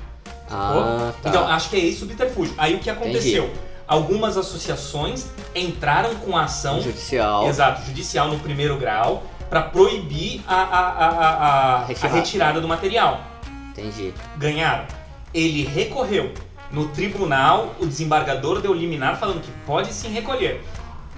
[0.49, 1.29] Ah, tá.
[1.29, 2.53] Então, acho que é esse o subterfúgio.
[2.57, 3.51] Aí o que aconteceu?
[3.87, 7.47] Algumas associações entraram com a ação judicial.
[7.49, 13.21] exato, judicial no primeiro grau para proibir a, a, a, a, a- retirada do material.
[13.71, 14.13] Entendi.
[14.37, 14.85] Ganharam.
[15.33, 16.33] Ele recorreu.
[16.71, 20.63] No tribunal, o desembargador deu liminar falando que pode sim recolher.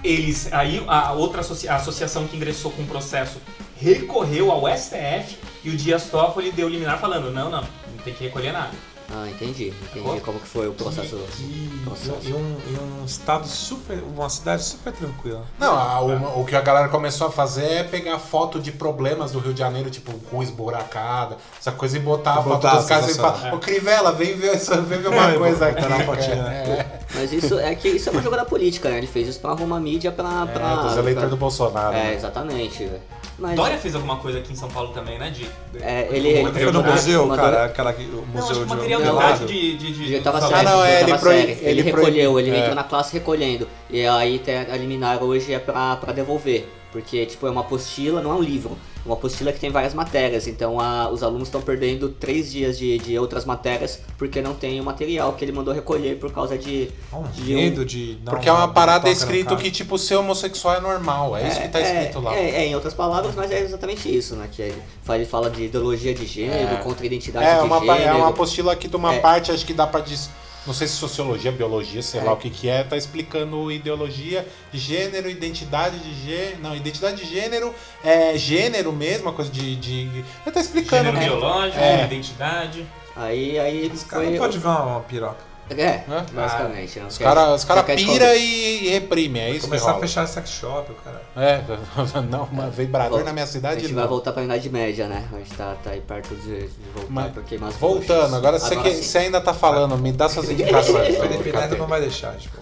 [0.04, 3.40] Eles, aí a outra associa- a associação que ingressou com o processo
[3.80, 8.24] recorreu ao STF e o Dias Toffoli deu liminar falando não, não, não tem que
[8.24, 8.72] recolher nada.
[9.12, 9.68] Ah, entendi.
[9.68, 10.20] Entendi Sacou?
[10.20, 11.16] como que foi o processo.
[11.38, 12.16] E, processo.
[12.24, 14.02] e um, e um estado super.
[14.02, 15.44] Uma cidade super tranquila.
[15.58, 19.30] Não, a- o, o que a galera começou a fazer é pegar foto de problemas
[19.32, 23.10] do Rio de Janeiro, tipo rua esburacada, essa coisa, e botar a foto dos caras
[23.10, 25.86] e falar, ô Crivella, vem ver, essa- vem ver uma É, coisa aqui.
[25.86, 27.00] na fotinha, cara." né?
[27.14, 28.98] Mas isso é que isso é uma jogada política, né?
[28.98, 30.46] Ele fez isso pra arrumar mídia pra.
[30.46, 31.94] pra É, dos eleitores do Bolsonaro.
[31.96, 32.14] É, né?
[32.14, 32.90] exatamente.
[33.38, 33.54] Mas.
[33.54, 35.30] Dória fez alguma coisa aqui em São Paulo também, né?
[35.30, 35.46] De,
[35.80, 38.66] É, ele- ele- Foi no museu, cara, aquela que, o Não, museu acho
[38.98, 41.58] que de material de de, de, tava Ah, sério, não, é, já ele sério.
[41.60, 42.58] ele Ele, recolheu, ele é.
[42.60, 43.68] entrou na classe recolhendo.
[43.90, 46.66] E aí tem a liminar hoje é pra, pra devolver.
[47.00, 48.76] Porque, tipo, é uma apostila, não é um livro.
[49.04, 50.46] Uma apostila que tem várias matérias.
[50.48, 54.80] Então a- os alunos estão perdendo três dias de, de outras matérias porque não tem
[54.80, 56.88] o material que ele mandou recolher por causa de.
[57.12, 58.14] Um de um- medo de.
[58.14, 61.36] dar Porque é uma parada escrito que, tipo, ser homossexual é normal.
[61.36, 62.34] É, isso que tá escrito lá.
[62.34, 64.48] É, é, em outras palavras, mas é exatamente isso, né?
[64.50, 66.76] Que ele fala, ele fala de ideologia de gênero, É.
[66.78, 68.02] contra a identidade É de uma, gênero.
[68.02, 69.18] é uma apostila aqui de uma É.
[69.20, 70.30] parte, acho que dá pra dizer.
[70.66, 72.24] Não sei se sociologia, biologia, sei É.
[72.24, 76.58] lá o que que é, tá explicando ideologia de gênero, identidade de gênero.
[76.60, 77.72] Não, identidade de gênero,
[78.02, 79.76] é gênero mesmo, uma coisa de.
[79.76, 80.00] de
[80.44, 81.04] ele tá explicando.
[81.04, 81.24] Gênero né?
[81.26, 82.04] biológico, É.
[82.04, 82.86] identidade.
[83.14, 85.45] Aí, aí Esse cara não pode ver uma, uma piroca.
[85.70, 85.74] É,
[86.06, 86.26] Né?
[86.32, 87.00] basicamente.
[87.00, 87.06] né?
[87.08, 90.26] Os caras os cara quer pira e, e reprime, é isso que Começar a fechar
[90.28, 91.22] sex shop, o cara.
[91.36, 91.60] É,
[92.30, 94.08] não, mas vibrador Bom, na minha A cidade gente vai não.
[94.10, 95.24] voltar pra Idade Média, né?
[95.32, 98.34] A gente tá, tá aí perto de, de voltar Mas, pra queimar as Voltando, bruxas.
[98.34, 101.16] agora você, que, você ainda tá falando, me dá suas indicações.
[101.18, 101.52] Felipe.
[101.52, 102.56] Neto não vai deixar, tipo.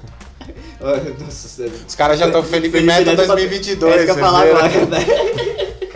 [1.20, 4.16] Nossa, Os caras já estão Felipe Felipe Neto Neto pra- 2022, É isso que eu
[4.16, 4.98] falar agora, né?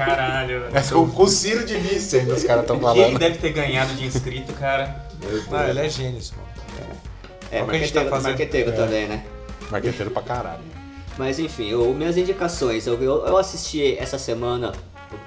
[0.05, 0.65] Caralho.
[0.73, 3.19] É com, com o Ciro de vice ainda os caras estão O que ele falando.
[3.19, 5.05] deve ter ganhado de inscrito, cara?
[5.53, 6.49] Ah, ele é gênio, esse mano.
[7.51, 8.29] É, Olha o que a gente tá marqueteiro, fazendo.
[8.31, 8.73] marqueteiro É.
[8.73, 9.25] também, né?
[9.71, 10.61] Marqueteiro pra caralho.
[11.17, 12.87] Mas enfim, eu- minhas indicações.
[12.87, 14.73] Eu, eu, eu assisti essa semana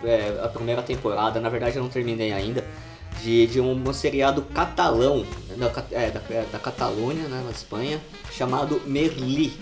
[0.04, 2.64] é, a primeira temporada, na verdade eu não terminei ainda,
[3.22, 5.26] de, de um, um seriado catalão,
[5.58, 8.00] da, é, da, é, da Catalunha, né, na Espanha,
[8.32, 9.54] chamado Merli.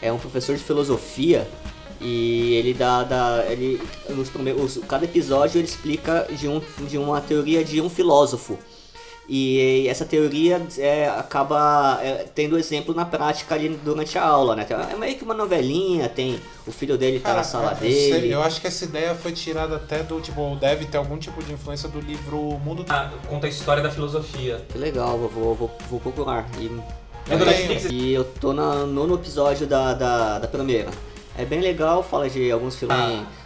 [0.00, 1.48] É um professor de filosofia
[2.00, 3.02] e ele dá.
[3.02, 7.88] dá ele, nos primeiros, cada episódio ele explica de, um, de uma teoria de um
[7.90, 8.58] filósofo.
[9.28, 14.64] E essa teoria é, acaba é, tendo exemplo na prática ali durante a aula, né?
[14.92, 18.30] É meio que uma novelinha, tem o filho dele tá na sala eu, sei- dele.
[18.32, 21.52] eu acho que essa ideia foi tirada até do, tipo, deve ter algum tipo de
[21.52, 24.64] influência do livro Mundo do Ah, conta a história da filosofia.
[24.68, 26.46] Que legal, vou, vou, vou procurar.
[26.60, 26.70] E,
[27.28, 30.88] É e eu tô na- no nono episódio da, da, da primeira.
[31.38, 32.96] É bem legal, fala de alguns filmes.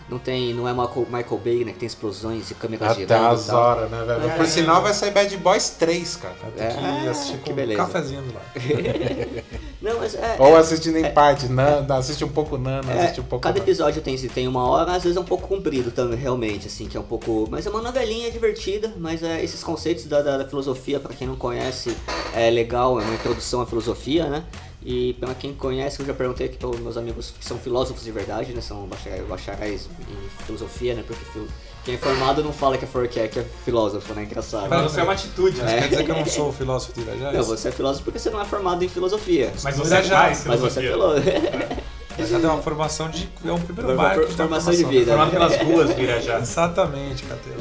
[0.08, 0.52] Não tem.
[0.52, 1.72] Não é Michael, Michael Bay, né?
[1.72, 3.26] Que tem explosões e câmeras Até girando.
[3.32, 3.60] as e tal.
[3.60, 4.26] horas, né, velho?
[4.30, 4.36] É.
[4.36, 6.34] Por sinal, vai sair Bad Boys 3, cara.
[6.56, 7.80] Tem que É, assistir que com beleza.
[7.82, 8.40] um cafezinho lá.
[9.80, 10.36] Não, mas é.
[10.38, 13.58] Ou é- assistindo em parte, Nana, assiste um pouco Nana, É, assiste um pouco cada
[13.58, 16.96] episódio tem, tem uma hora, às vezes é um pouco comprido também, realmente, assim, que
[16.96, 17.46] é um pouco.
[17.50, 21.26] Mas é uma novelinha divertida, mas é, esses conceitos da, da, da filosofia, pra quem
[21.26, 21.96] não conhece,
[22.34, 24.44] é legal, é uma introdução à filosofia, né?
[24.82, 28.11] E pra quem conhece, eu já perguntei aqui para meus amigos que são filósofos de
[28.11, 28.61] verdade, né?
[28.62, 28.89] São
[29.28, 31.05] bacharéis, em filosofia, né?
[31.07, 31.47] Porque fil-
[31.85, 34.23] quem é formado não fala que é, for- que é, que é filósofo, né?
[34.24, 34.69] Engraçado.
[34.69, 35.81] Pra você é uma atitude, né?
[35.82, 37.32] Quer dizer que eu não sou filósofo de Irajá?
[37.32, 39.51] Não, você é filósofo porque você não é formado em filosofia.
[39.52, 41.40] Mas Mas você já- faz Mas você é filosofia.
[41.40, 41.90] filósofo.
[42.19, 43.31] Já tem uma formação de.
[43.47, 44.27] É um primeiro marco.
[44.27, 45.07] for- formação de vida.
[45.12, 46.39] Formado pelas ruas do Irajá.
[46.39, 47.55] Exatamente, Cateu.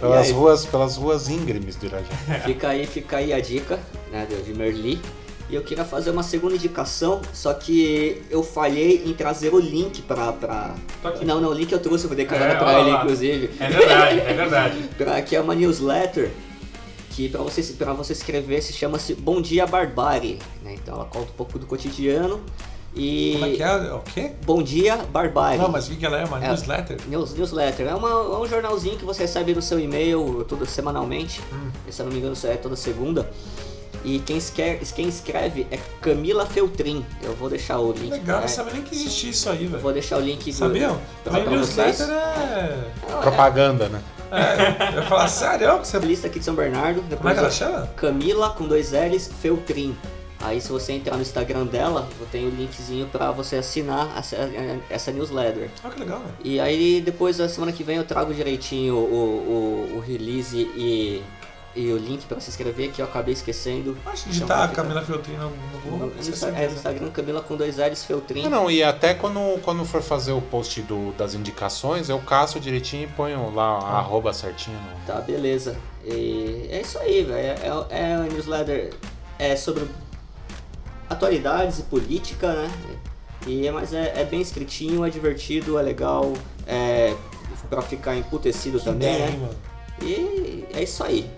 [0.00, 2.06] Pelas ruas, pelas ruas íngremes do Irajá.
[2.44, 3.78] Fica aí, fica aí a dica,
[4.10, 5.02] né, de Merli.
[5.48, 10.02] E eu queria fazer uma segunda indicação, só que eu falhei em trazer o link
[10.02, 10.32] pra.
[10.32, 10.74] pra...
[11.04, 11.24] Aqui.
[11.24, 12.98] Não, não, o link eu trouxe, eu vou declarar É, pra ele, lá.
[13.02, 13.50] inclusive.
[13.60, 14.78] É verdade, é verdade.
[14.98, 16.30] Pra, que é uma newsletter
[17.10, 20.38] que pra você, pra você escrever se chama-se Bom Dia Barbari.
[20.62, 20.74] Né?
[20.74, 22.40] Então ela conta um pouco do cotidiano
[22.94, 23.34] e.
[23.34, 23.92] Como é que é?
[23.94, 24.32] O quê?
[24.44, 25.58] Bom Dia Barbari.
[25.58, 26.24] Não, mas o que ela é?
[26.24, 26.48] Uma É.
[26.48, 26.98] newsletter?
[27.08, 27.86] News, newsletter.
[27.86, 31.40] É, uma- é um jornalzinho que você recebe no seu e-mail todo, semanalmente.
[31.52, 31.70] Hum.
[31.88, 33.30] Se eu não me engano, é toda segunda.
[34.06, 37.04] E quem escreve, quem escreve é Camila Feltrin.
[37.22, 38.12] Eu vou deixar o link.
[38.12, 39.82] Legal, pra- não sabia nem que existia isso aí, velho.
[39.82, 41.00] vou deixar o link do- Sabiam?
[41.24, 41.98] pra, Também pra vocês.
[41.98, 42.88] newsletter é.
[43.08, 44.00] É Propaganda, né?
[44.30, 44.92] é.
[44.96, 45.80] Eu ia falar, sério?
[45.80, 45.96] Que você...
[45.96, 47.00] a lista aqui de São Bernardo.
[47.00, 47.86] Como é Depois que ela chama?
[47.96, 49.96] Camila com dois L's Feltrin.
[50.40, 54.36] Aí se você entrar no Instagram dela, eu tenho o linkzinho pra você assinar essa,
[54.88, 55.68] essa newsletter.
[55.82, 56.32] Ah, que legal, velho.
[56.44, 58.98] E aí depois da semana que vem eu trago direitinho o,
[59.94, 61.22] o, o release e,
[61.76, 63.96] e o link pra se inscrever que eu acabei esquecendo.
[64.06, 66.06] Acho que digitar a Camila Feltrino no No, Google.
[66.08, 66.12] no
[66.56, 66.74] é, no.
[66.74, 68.42] Instagram Camila com dois L's Feltrin.
[68.44, 72.58] Não, não, e até quando, quando for fazer o post do, das indicações, eu caço
[72.58, 74.78] direitinho e ponho lá a arroba certinho.
[74.78, 75.06] No...
[75.06, 75.76] Tá, beleza.
[76.04, 77.38] E é isso aí, velho.
[77.38, 78.94] É, é, é newsletter
[79.38, 79.86] é sobre
[81.10, 82.70] atualidades e política, né?
[83.46, 86.32] E, mas é, é bem escritinho, é divertido, é legal,
[86.66, 87.14] é
[87.68, 89.38] pra ficar emputecido Que também, ideia, né?
[89.38, 89.54] mano?
[90.02, 91.28] E é isso aí.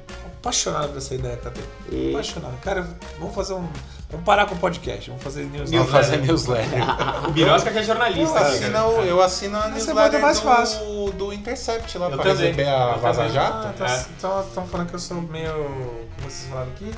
[0.41, 1.65] Apaixonado por essa ideia, Cateu.
[1.91, 2.57] E- Apaixonado.
[2.61, 2.87] Cara,
[3.19, 3.69] vamos fazer um.
[4.11, 5.71] Vamos parar com o podcast, vamos fazer news.
[5.71, 6.81] Vamos fazer newsletter.
[7.29, 8.39] O Birosca que é Eu jornalista.
[8.41, 8.87] assino, cara.
[9.05, 11.13] eu assino a é newsletter muito mais do, fácil.
[11.13, 13.35] do Intercept lá Eu pra também, receber a eu Vaza também.
[13.35, 13.83] Jato.
[13.83, 14.07] Ah, É.
[14.17, 15.53] então estão falando que eu sou meio.
[15.53, 16.91] Como vocês falaram aqui?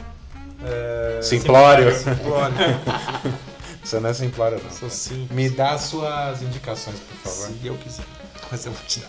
[0.63, 1.21] É...
[1.23, 1.93] Simplório.
[1.97, 2.55] Simplório.
[3.83, 4.71] Você não é simplório, não.
[4.71, 5.31] Sou simples.
[5.31, 7.49] Me dá as suas indicações, por favor.
[7.59, 8.05] Se eu quiser.
[8.53, 9.09] Mas eu vou te dar.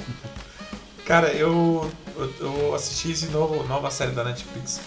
[1.12, 4.80] Cara, eu, eu, eu assisti esse novo, nova série da Netflix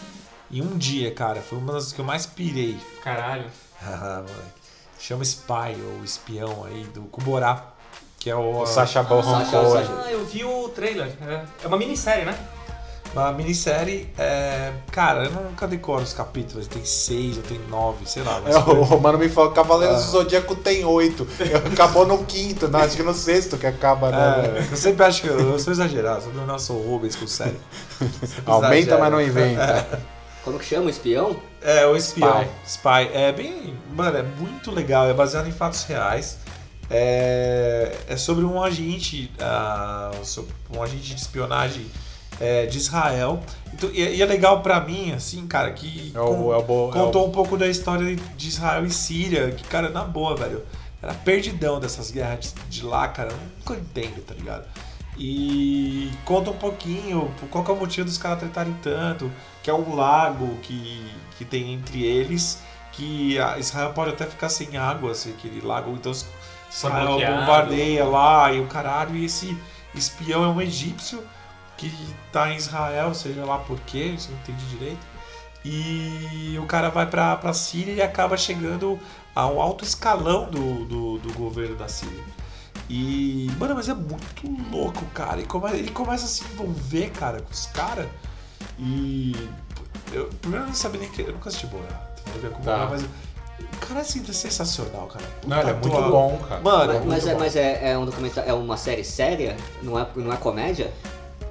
[0.50, 1.42] em um dia, cara.
[1.42, 2.78] Foi uma das que eu mais pirei.
[3.02, 3.44] Caralho.
[3.86, 4.62] Ah, moleque.
[4.98, 7.74] Chama Spy, ou Espião aí, do Kuborá.
[8.18, 9.70] Que é o, O Sacha Baron Sacha-.
[9.70, 11.12] Sacha- Ah, eu vi o trailer.
[11.20, 12.34] É, é uma minissérie, né?
[13.22, 14.08] Uma minissérie.
[14.18, 16.66] É, cara, eu nunca decoro os capítulos.
[16.66, 18.40] Tem seis ou tem nove, sei lá.
[18.46, 20.04] É, o Romano me falou que Cavaleiros Ah.
[20.06, 21.26] do Zodíaco tem oito.
[21.72, 24.58] Acabou no quinto, não, acho que no sexto que acaba, né?
[24.60, 27.58] É, eu sempre acho que eu, eu sou exagerado, sou do Nelson Rubens com série.
[28.46, 29.00] Aumenta, exagero.
[29.00, 30.00] mas não inventa.
[30.44, 31.36] Como que chama o espião?
[31.62, 32.42] É, o espião.
[32.66, 33.06] Spy.
[33.06, 33.10] Spy.
[33.14, 33.74] É bem.
[33.94, 35.06] Mano, é muito legal.
[35.08, 36.36] É baseado em fatos reais.
[36.90, 39.30] É, é sobre um agente.
[40.22, 40.46] so-
[40.76, 41.86] um agente de espionagem
[42.40, 43.40] é, de Israel.
[43.72, 46.12] Então, e, e é legal pra mim, assim, cara, que.
[46.14, 48.90] É o, é o, bo- é o- Contou um pouco da história de Israel e
[48.90, 50.62] Síria, que, cara, na boa, velho,
[51.02, 54.64] era perdidão dessas guerras de, de lá, cara, eu nunca entendo, tá ligado?
[55.16, 59.30] E conta um pouquinho qual que é o motivo dos caras tretarem tanto,
[59.62, 61.04] que é um lago que,
[61.38, 62.60] que tem entre eles,
[62.92, 66.10] que a Israel pode até ficar sem água, assim, aquele lago, então
[66.70, 69.56] Israel bombardeia lá e o caralho, e esse,
[69.94, 71.22] espião é um egípcio
[71.76, 71.92] que
[72.32, 75.14] tá em Israel, seja lá por quê, você não entende direito.
[75.64, 78.98] E o cara vai pra, pra Síria e acaba chegando
[79.34, 82.22] a um alto escalão do, do, do governo da Síria.
[82.88, 85.40] E, mano, mas é muito louco, cara.
[85.40, 88.06] E come, ele começa a se envolver, cara, com os caras.
[88.78, 89.34] E.
[90.12, 91.22] Eu, primeiro eu não sabia nem que.
[91.22, 91.82] Eu nunca assisti Boa,
[92.64, 92.88] Tá.
[92.90, 95.24] mas o cara assim, é sensacional, cara.
[95.46, 96.60] Não, ele é Puta muito bom, cara.
[96.60, 99.56] Mano, Mas, é mas, é, mas é, é um documentário, é uma série séria?
[99.82, 100.92] Não é, não é comédia?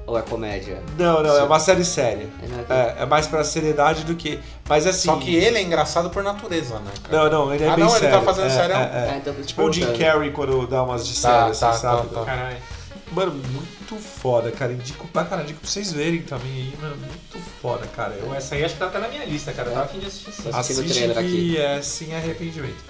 [0.06, 0.82] Ou é comédia?
[0.98, 2.28] Não, não, é uma série séria.
[2.42, 4.40] É, não é- É, é mais pra seriedade do que.
[4.68, 5.08] Mas assim.
[5.08, 7.30] Só que ele é engraçado por natureza, né, cara?
[7.30, 8.18] Não, não, ele é Ah, bem não, ele sério.
[8.20, 8.76] tá fazendo é, sério?
[8.76, 9.10] É, é.
[9.14, 9.94] Ah, então Tipo o Jim.
[9.98, 12.08] Carrey quando dá umas de Tá, série, assim, tá, sabe?
[12.10, 12.26] tá, tá.
[12.26, 12.58] Caralho.
[13.14, 14.74] Mano, muito foda, cara.
[14.74, 16.98] Indico pra cara, indico pra vocês verem também aí, mano.
[16.98, 18.14] Muito foda, cara.
[18.20, 19.70] Eu essa aí acho que tá até na minha lista, cara.
[19.70, 22.84] Eu tava afim de assistir Assiste que é sem arrependimento.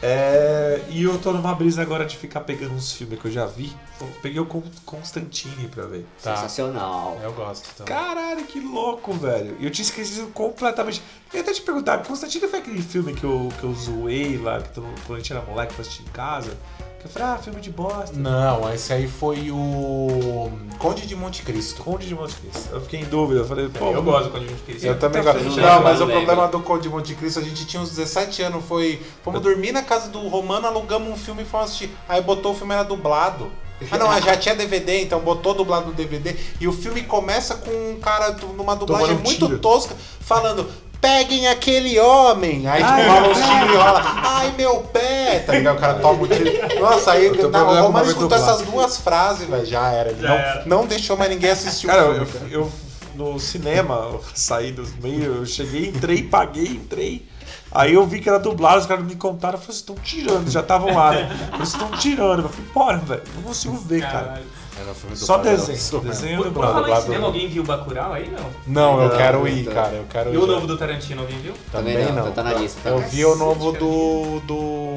[0.00, 3.46] É, e eu tô numa brisa agora de ficar pegando uns filmes que eu já
[3.46, 3.72] vi.
[4.00, 6.06] Eu peguei o Con- Constantine pra ver.
[6.22, 6.36] Tá.
[6.36, 7.18] Sensacional.
[7.22, 7.92] Eu gosto também.
[7.92, 9.56] Caralho, que louco, velho.
[9.58, 11.02] E eu tinha esquecido completamente.
[11.32, 14.60] Eu ia até te perguntar, Constantine foi aquele filme que eu, que eu zoei lá,
[14.62, 16.56] que todo- quando a gente era moleque pra assistir em casa?
[16.98, 18.16] Que eu falei, ah, filme de bosta.
[18.16, 20.50] Não, esse aí foi o
[20.80, 21.82] Conde de Monte Cristo.
[21.84, 22.70] Conde de Monte Cristo.
[22.72, 24.88] Eu fiquei em dúvida, eu falei, pô, Eu gosto quando a gente queria.
[24.90, 25.44] Eu também tá gosto.
[25.54, 25.64] feio.
[25.66, 28.64] Não, mas o problema do Conde de Monte Cristo, a gente tinha uns 17 anos,
[28.64, 29.00] foi.
[29.22, 31.90] Fomos dormir na casa do Romano, alugamos um filme e fomos assistir.
[32.08, 33.48] Aí botou o filme era dublado.
[33.92, 36.34] Ah não, já tinha DVD, então botou dublado no DVD.
[36.60, 40.68] E o filme começa com um cara do- numa dublagem um muito tosca, falando.
[41.00, 42.66] Peguem aquele homem!
[42.66, 44.02] Aí tipo, rola tiros e rola.
[44.24, 45.38] Ai, meu pé!
[45.46, 45.76] Tá ligado?
[45.76, 46.80] O cara toma o tiro.
[46.80, 49.64] Nossa, aí Eu na, o com Romano o escutou essas duas frases, velho.
[49.64, 50.10] Já era.
[50.10, 50.62] Ele Já não, era.
[50.66, 52.50] não deixou mais ninguém assistir Cara, o eu, filme.
[52.50, 52.52] cara.
[52.52, 52.72] eu
[53.14, 57.28] no cinema, eu saí do meio, eu cheguei, entrei, paguei, entrei.
[57.72, 60.48] Aí eu vi que era dublado, os caras me contaram, eu falei, vocês estão tirando,
[60.50, 61.48] já estavam lá, né?
[61.52, 62.42] Vocês estão tirando.
[62.44, 64.40] Eu falei, bora, velho, não consigo ver, cara.
[64.80, 68.30] Era filme Só dublado, desenho, desenho Por, por falar em cinema, alguém viu Bacurau aí?
[68.30, 68.50] Não.
[68.66, 69.72] Não, eu Não, quero não ir, tá.
[69.74, 69.94] cara.
[69.96, 70.38] Eu quero E ir.
[70.38, 71.54] o novo do Tarantino, alguém viu?
[71.72, 72.32] Também Também não, não.
[72.32, 72.88] tá na lista.
[72.88, 74.40] Eu vi o novo do.
[74.40, 74.94] do.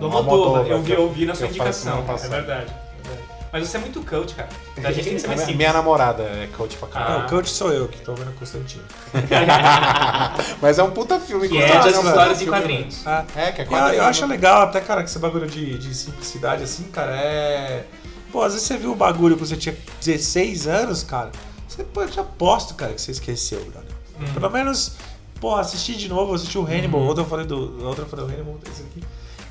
[0.00, 1.92] Do Almodóvar, eu vi, eu vi na sua eu falei indicação.
[1.92, 2.36] semana É passada.
[2.36, 2.70] verdade.
[2.70, 3.30] é verdade.
[3.52, 4.48] Mas você é muito coach, cara.
[4.82, 5.56] A gente tem que ser mais Minha, simples.
[5.58, 7.18] minha namorada é coach pra caralho.
[7.18, 8.84] Não, o coach sou eu que tô vendo Constantino.
[10.62, 11.48] Mas é um puta filme.
[11.48, 12.58] Que é Constantino das puta histórias em filme.
[12.58, 13.02] quadrinhos.
[13.06, 14.00] Ah, É, que é eu, quadrinho.
[14.02, 17.84] eu acho legal até, cara, que esse bagulho de, de simplicidade assim, cara, é.
[18.32, 21.30] Pô, às vezes você viu o bagulho quando você tinha 16 anos, cara.
[21.68, 23.90] Você pô, eu te aposto, cara, que você esqueceu, brother.
[24.20, 24.32] Hum.
[24.34, 24.92] Pelo menos,
[25.40, 27.84] pô, assistir de novo, assistir o Hannibal, outra eu falei do.
[27.86, 29.02] Outra eu falei do Hannibal, esse aqui.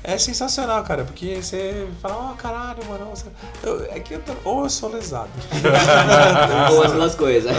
[0.02, 3.04] É sensacional, cara, porque você fala, ó, caralho, mano.
[3.14, 3.26] você-
[3.62, 5.28] eu- é que eu tô- ou eu sou lesado.
[6.72, 7.52] Ou as duas coisas.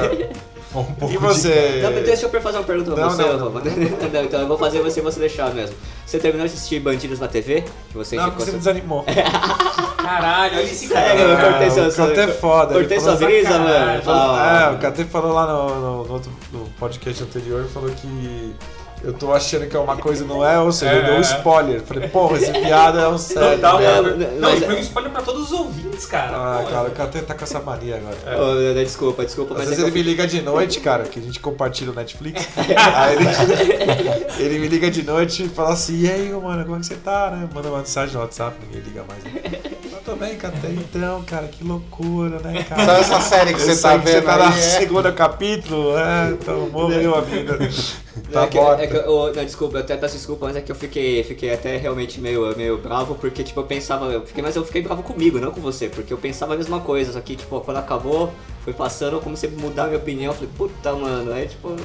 [0.74, 1.80] Um pouco e de- você.
[1.84, 3.24] Não, mas deixa eu fazer uma pergunta pra Não, você.
[3.24, 3.52] não, não.
[4.14, 5.76] Não, então eu vou fazer você você deixar mesmo.
[6.06, 7.64] Você terminou de assistir Bandidos na TV?
[7.90, 9.04] Que você Não, porque você me desanimou.
[10.02, 11.08] Caralho, olha esse cara.
[11.10, 12.74] Sério, eu cortei o seu- seu- Cate é foda.
[12.74, 14.02] Cortei sua falou- brisa, mano.
[14.02, 18.56] Fala, É, o Cate falou lá no, no- no outro no podcast anterior, falou que
[19.04, 21.18] eu tô achando que é uma coisa não é, ou seja, É, eu dei um
[21.18, 21.22] é.
[21.22, 21.82] spoiler.
[21.82, 23.56] Falei, porra, esse piada é um sério.
[23.58, 23.86] Total, né?
[23.86, 24.02] cara.
[24.02, 26.32] Não, Não, mas e é- foi um spoiler pra todos os ouvintes, cara.
[26.36, 28.44] Ah, Pô, cara, o Cate tá com essa mania agora.
[28.44, 31.04] Ô, né, desculpa, desculpa, Às mas vezes é ele que me liga de noite, cara,
[31.04, 32.48] que a gente compartilha o Netflix.
[32.96, 33.26] aí ele,
[34.56, 36.96] ele me liga de noite e fala assim, e aí, mano, como é que você
[36.96, 37.48] tá, né?
[37.54, 39.24] Manda uma mensagem no WhatsApp, ninguém liga mais.
[39.24, 39.71] Né?
[40.22, 40.54] Bem, cara.
[40.70, 42.86] Então, cara, que loucura, né, cara?
[42.86, 44.44] Sabe essa série que você tá vendo Você tá no?
[44.44, 44.52] É.
[44.52, 47.58] segundo capítulo, é, então morreu a vida.
[48.32, 50.72] Tá é que, é que eu- não, desculpa, eu até peço desculpa, mas é que
[50.72, 54.56] eu fiquei, fiquei até realmente meio, meio bravo, porque tipo, eu pensava, eu fiquei, mas
[54.56, 57.36] eu fiquei bravo comigo, não com você, porque eu pensava a mesma coisa, só que
[57.36, 58.32] tipo, quando acabou,
[58.64, 61.76] foi passando, eu comecei a mudar a minha opinião, eu falei, puta mano, aí tipo.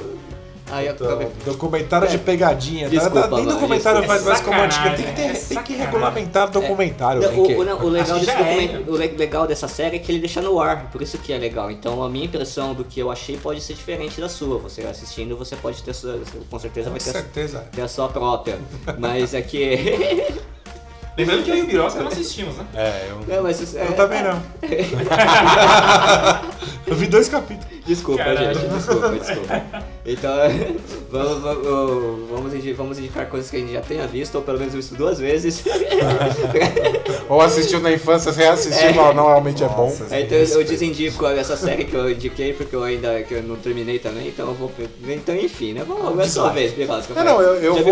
[0.69, 1.27] Aí eu Então, acabei.
[1.45, 2.85] documentário de pegadinha.
[2.85, 2.89] tá?
[2.89, 4.07] Desculpa, Tá- nem mano, documentário desculpa.
[4.07, 4.89] faz mais É como antiga.
[4.97, 7.21] Tem que, ter, é tem que regulamentar documentário.
[7.21, 10.11] Não, tem o, não, o legal é, document- o le- legal dessa série é que
[10.11, 11.71] ele deixa no ar, por isso que é legal.
[11.71, 14.57] Então a minha impressão do que eu achei pode ser diferente da sua.
[14.59, 16.19] Você assistindo, você pode ter sua,
[16.49, 17.59] com certeza Com vai ter, certeza.
[17.71, 18.59] ter a sua própria.
[18.99, 20.27] Mas é que.
[21.17, 22.65] Lembrando que eu e o Birosca não assistimos, né?
[22.75, 23.35] É, eu.
[23.37, 24.39] Não, mas, é, Eu também não.
[26.85, 27.76] Eu vi dois capítulos.
[27.87, 28.53] Desculpa, Caralho.
[28.53, 29.63] gente, desculpa, desculpa.
[30.05, 30.31] Então,
[31.09, 34.59] vamos, vamos, vamos, indi- vamos indicar coisas que a gente já tenha visto, ou pelo
[34.59, 35.63] menos visto duas vezes.
[37.29, 38.93] Ou assistiu na infância, reassistiu, É.
[38.93, 39.83] mas normalmente é bom.
[39.89, 40.07] Nossa.
[40.15, 43.55] É, então eu desindico essa série que eu indiquei porque eu ainda que eu não
[43.57, 44.71] terminei também, então eu vou.
[45.07, 45.83] Então enfim, né?
[45.85, 47.13] Vamos é sua vez, Birosca.
[47.13, 47.83] Não, não, eu, eu Já vou.
[47.83, 47.89] me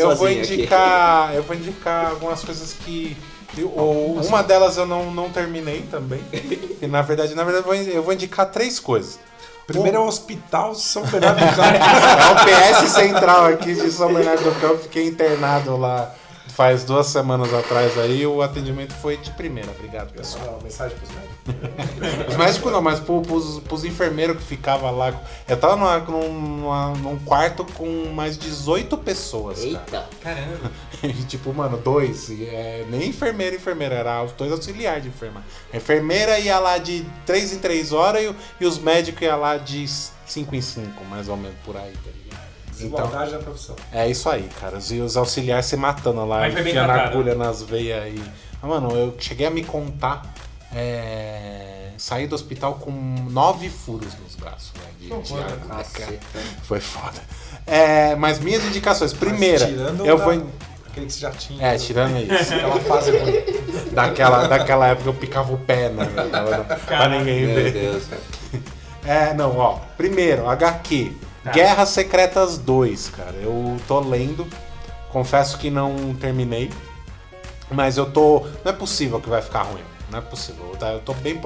[0.00, 0.54] eu vou sozinho aqui.
[0.54, 1.34] indicar.
[1.38, 3.16] Eu vou indicar algumas coisas que.
[3.62, 6.22] Ou- uma delas eu não, não terminei também.
[6.80, 9.18] E na verdade, na verdade, eu vou, eu vou indicar três coisas.
[9.66, 11.78] Primeiro é o Hospital São Bernardo do Campo.
[12.18, 16.14] É o PS Central aqui de São Bernardo do Campo, fiquei internado lá
[16.58, 19.70] faz duas semanas atrás aí, o atendimento foi de primeira.
[19.70, 20.58] Obrigado, pessoal.
[20.58, 22.28] Pessoal, mensagem pros médicos.
[22.30, 25.14] Os médicos não, mas pro, pros, pros enfermeiros que ficavam lá.
[25.46, 29.68] Eu tava numa, numa- num quarto com mais 18 pessoas, cara.
[29.68, 30.06] Eita.
[30.20, 30.72] Caramba.
[31.00, 32.28] E, tipo, mano, dois.
[32.28, 35.44] e, é, nem enfermeira e enfermeira, era os dois auxiliares de enferma.
[35.72, 39.56] A enfermeira ia lá de 3 em 3 horas e, e os médicos iam lá
[39.58, 42.27] de 5 em 5, mais ou menos por aí, tá ligado?
[42.82, 43.76] Então, na profissão.
[43.92, 44.78] é isso aí, cara.
[44.90, 48.22] E os auxiliares se matando lá, bem enfiando agulha nas veias e.
[48.62, 50.22] Ah, mano, eu cheguei a me contar.
[50.74, 51.90] É...
[51.96, 52.92] Saí do hospital com
[53.30, 54.88] nove furos nos braços, né?
[55.00, 55.08] De.
[55.68, 56.18] Caceta.
[56.62, 57.20] Foi foda.
[57.66, 59.12] É, mas minhas indicações.
[59.12, 60.46] Primeira, Mas tirando eu da- vou.
[60.86, 61.66] Aquele que você já tinha.
[61.66, 62.54] É, tirando isso.
[62.54, 63.32] Aquela fase ruim.
[63.92, 66.06] Daquela, daquela época eu picava o pé, né?
[66.86, 67.72] pra ninguém Meu ver.
[67.72, 68.04] Deus.
[69.04, 69.78] É, não, ó.
[69.96, 71.16] Primeiro, HQ.
[71.44, 71.52] Tá.
[71.52, 73.36] Guerras Secretas 2, cara.
[73.36, 74.46] Eu tô lendo.
[75.10, 76.70] Confesso que não terminei.
[77.70, 78.40] Mas eu tô.
[78.64, 79.82] Não é possível que vai ficar ruim.
[80.10, 80.74] Não é possível.
[80.78, 80.92] tá?
[80.92, 81.40] Eu tô bem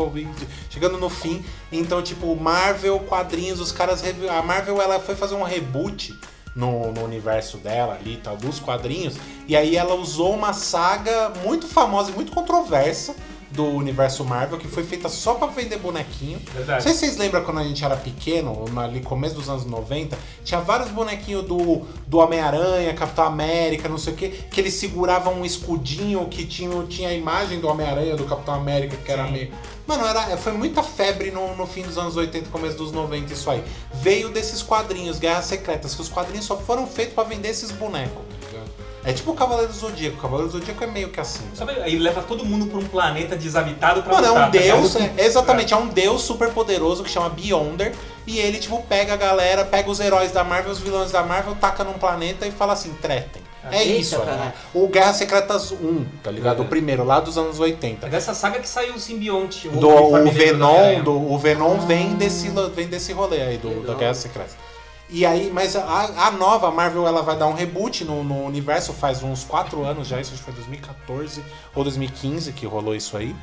[0.70, 1.44] chegando no fim.
[1.70, 4.02] Então, tipo, Marvel, quadrinhos, os caras.
[4.31, 6.19] A Marvel ela foi fazer um reboot
[6.55, 9.16] no, no universo dela ali, tal, dos quadrinhos.
[9.48, 13.14] E aí ela usou uma saga muito famosa e muito controversa
[13.53, 16.41] do universo Marvel, que foi feita só pra vender bonequinho.
[16.47, 16.83] Não Verdade.
[16.83, 20.61] sei se vocês lembram quando a gente era pequeno, ali começo dos anos 90, tinha
[20.61, 25.45] vários bonequinhos do, do Homem-Aranha, Capitão América, não sei o que, que eles seguravam um
[25.45, 29.33] escudinho que tinha, tinha a imagem do Homem-Aranha, do Capitão América, que era Sim.
[29.33, 29.53] meio.
[29.87, 33.51] Mano, era, foi muita febre no, no fim dos anos 80 começo dos 90 isso
[33.51, 33.62] aí.
[33.95, 38.23] Veio desses quadrinhos, Guerras Secretas, que os quadrinhos só foram feitos pra vender esses bonecos?
[39.05, 40.16] É tipo o Cavaleiro do Zodíaco.
[40.16, 41.43] O Cavaleiro do Zodíaco é meio que assim.
[41.45, 41.51] né?
[41.55, 44.95] Sabe, aí leva todo mundo pra um planeta desabitado pra Mano, é um tá deus,
[44.97, 47.93] é, exatamente, é um deus super poderoso que chama Beyonder.
[48.27, 51.57] E ele, tipo, pega a galera, pega os heróis da Marvel, os vilões da Marvel,
[51.57, 53.43] taca num planeta e fala assim, tretem.
[53.70, 54.53] É Eita, isso, né?
[54.74, 56.62] O Guerra Secretas 1, tá ligado?
[56.62, 58.07] O primeiro, lá dos anos 80.
[58.07, 59.69] É dessa saga que saiu o simbionte.
[59.69, 61.03] Do, o do Venom, Homem-Aranha.
[61.03, 64.72] do, o Venom vem, desse, vem desse rolê aí, do, da Guerra Secreta.
[65.14, 68.94] E aí, mas a, a nova Marvel ela vai dar um reboot no, no universo
[68.94, 71.44] faz uns 4 anos já, isso foi 2014
[71.74, 73.36] ou 2015 que rolou isso aí.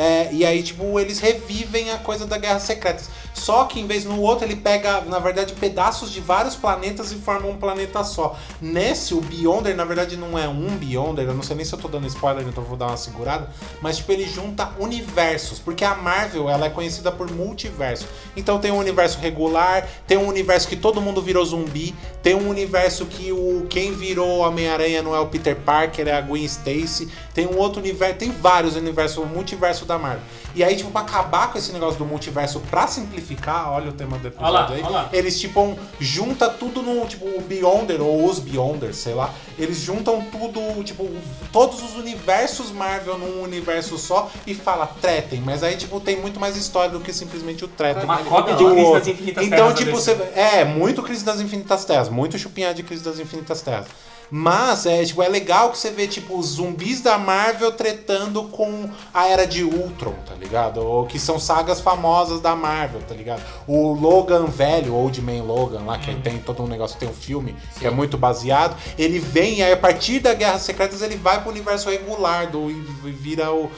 [0.00, 3.10] É, e aí, tipo, eles revivem a coisa da Guerra Secretas.
[3.34, 7.16] Só que em vez no outro, ele pega, na verdade, pedaços de vários planetas e
[7.16, 8.38] forma um planeta só.
[8.62, 11.78] Nesse, o Beyonder, na verdade, não é um Beyonder, eu não sei nem se eu
[11.78, 13.50] tô dando spoiler, então vou dar uma segurada.
[13.82, 18.06] Mas, tipo, ele junta universos, porque a Marvel, ela é conhecida por multiverso.
[18.34, 22.48] Então tem um universo regular, tem um universo que todo mundo virou zumbi, tem um
[22.48, 27.10] universo que o quem virou Homem-Aranha não é o Peter Parker, é a Gwen Stacy,
[27.34, 30.22] tem um outro universo, tem vários universos, o multiverso da Marvel.
[30.54, 34.18] E aí, tipo, pra acabar com esse negócio do multiverso, pra simplificar, olha o tema
[34.18, 35.08] do episódio Olha lá, aí, olha lá.
[35.12, 39.78] eles, tipo, um, junta tudo no, tipo, o Beyonder, ou os Beyonders, sei lá, eles
[39.78, 41.08] juntam tudo, tipo,
[41.52, 46.40] todos os universos Marvel num universo só e fala, tretem, mas aí, tipo, tem muito
[46.40, 48.04] mais história do que simplesmente o tretem.
[48.04, 49.06] Uma cópia de Crise das.
[49.06, 50.12] Infinitas Então, Terras tipo, da você.
[50.34, 53.86] É, muito Crise das Infinitas Terras, muito chupinhar de Crise das Infinitas Terras.
[54.30, 58.88] Mas é, tipo, é legal que você vê, tipo, os zumbis da Marvel tretando com
[59.12, 60.78] a era de Ultron, tá ligado?
[60.78, 63.42] Ou que são sagas famosas da Marvel, tá ligado?
[63.66, 67.56] O Logan velho, Old Man Logan, lá, que tem todo um negócio, tem um filme
[67.78, 68.76] que é muito baseado.
[68.96, 72.70] Ele vem e aí, a partir da Guerras Secretas, ele vai pro universo regular do,
[72.70, 73.70] e vira o.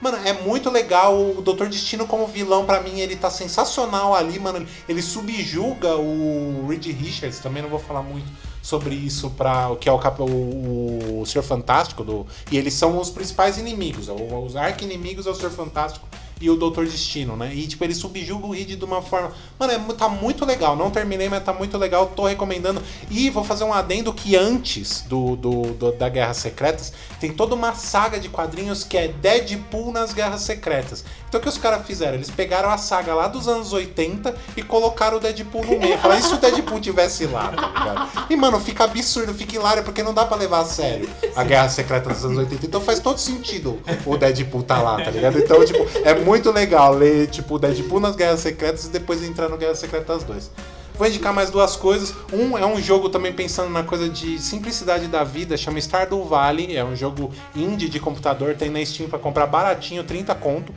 [0.00, 1.18] Mano, é muito legal.
[1.18, 4.66] O Doutor Destino como vilão, pra mim, ele tá sensacional ali, mano.
[4.88, 9.88] Ele subjuga o Reed Richards, também não vou falar muito sobre isso para o que
[9.88, 15.26] é o, o, o Senhor Fantástico do e eles são os principais inimigos, os arqui-inimigos
[15.26, 16.06] é o Senhor Fantástico
[16.40, 17.50] e o Doutor Destino, né?
[17.54, 19.32] E tipo, ele subjuga o Reed de uma forma.
[19.58, 20.76] Mano, é, tá muito legal.
[20.76, 22.06] Não terminei, mas tá muito legal.
[22.14, 22.82] Tô recomendando.
[23.10, 27.54] E vou fazer um adendo que antes do, do, do- da Guerras Secretas tem toda
[27.54, 31.04] uma saga de quadrinhos que é Deadpool nas Guerras Secretas.
[31.28, 32.14] Então o que os caras fizeram?
[32.14, 35.98] Eles pegaram a saga lá dos anos 80 e colocaram o Deadpool no meio.
[35.98, 38.26] Falaram, e se o Deadpool tivesse lá, tá ligado?
[38.30, 41.68] E, mano, fica absurdo, fica hilário, porque não dá pra levar a sério a Guerra
[41.68, 42.64] Secreta dos anos 80.
[42.66, 45.38] Então faz todo sentido o Deadpool tá lá, tá ligado?
[45.38, 49.56] Então, tipo, é muito legal ler, tipo, Deadpool nas Guerras Secretas e depois entrar no
[49.56, 50.50] Guerras Secretas 2.
[50.98, 52.12] Vou indicar mais duas coisas.
[52.32, 56.76] Um é um jogo também pensando na coisa de simplicidade da vida, chama Stardew Valley.
[56.76, 60.74] É um jogo indie de computador, tem na Steam pra comprar baratinho, 30 conto.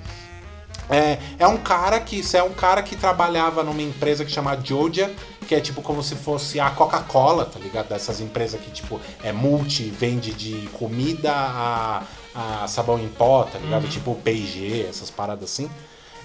[0.92, 4.60] É, é um cara que você é um cara que trabalhava numa empresa que chama
[4.62, 5.12] Jodia,
[5.48, 7.88] que é tipo como se fosse a Coca-Cola, tá ligado?
[7.88, 12.04] Dessas empresas que tipo é multi, vende de comida a,
[12.34, 13.88] a sabão em pó, tá ligado?
[13.88, 15.70] Tipo P&G, essas paradas assim.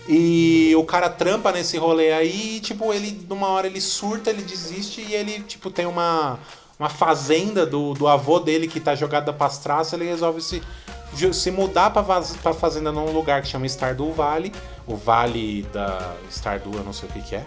[0.08, 4.42] E o cara trampa nesse rolê aí, e, tipo, ele numa hora ele surta, ele
[4.42, 6.38] desiste e ele tipo tem uma
[6.78, 10.62] uma fazenda do, do avô dele que tá jogada pras traças, ele resolve se,
[11.32, 14.52] se mudar pra, vaz- pra fazenda num lugar que chama Stardew Valley,
[14.86, 17.42] o Vale da Stardew, eu não sei o que que é.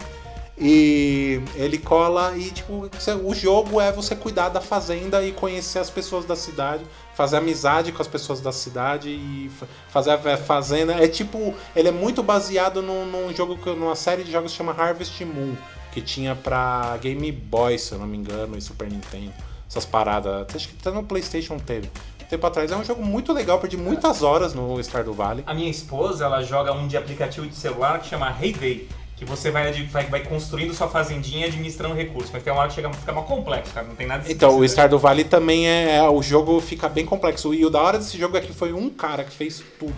[0.58, 2.90] E ele cola e, tipo,
[3.24, 6.82] o jogo é você cuidar da fazenda e conhecer as pessoas da cidade,
[7.20, 10.94] fazer amizade com as pessoas da cidade e fa- fazer a fazenda.
[10.94, 14.72] É tipo, ele é muito baseado num, num jogo, numa série de jogos que chama
[14.72, 15.54] Harvest Moon,
[15.92, 19.34] que tinha pra Game Boy, se eu não me engano, e Super Nintendo.
[19.68, 20.46] Essas paradas.
[20.54, 21.90] Acho que até no PlayStation teve.
[22.30, 22.70] Tempo atrás.
[22.70, 25.44] É um jogo muito legal, perdi muitas horas no Stardew Valley.
[25.46, 28.88] A minha esposa, ela joga um de aplicativo de celular que chama Hey.
[29.20, 32.30] Que você vai, vai, vai construindo sua fazendinha e administrando recursos.
[32.32, 33.86] Mas tem uma hora que chega, fica mais complexo, cara.
[33.86, 34.74] Não tem nada de Então, o simples, né?
[34.76, 37.52] Stardew Valley também é, é- O jogo fica bem complexo.
[37.52, 39.94] E o da hora desse jogo é que foi um cara que fez tudo.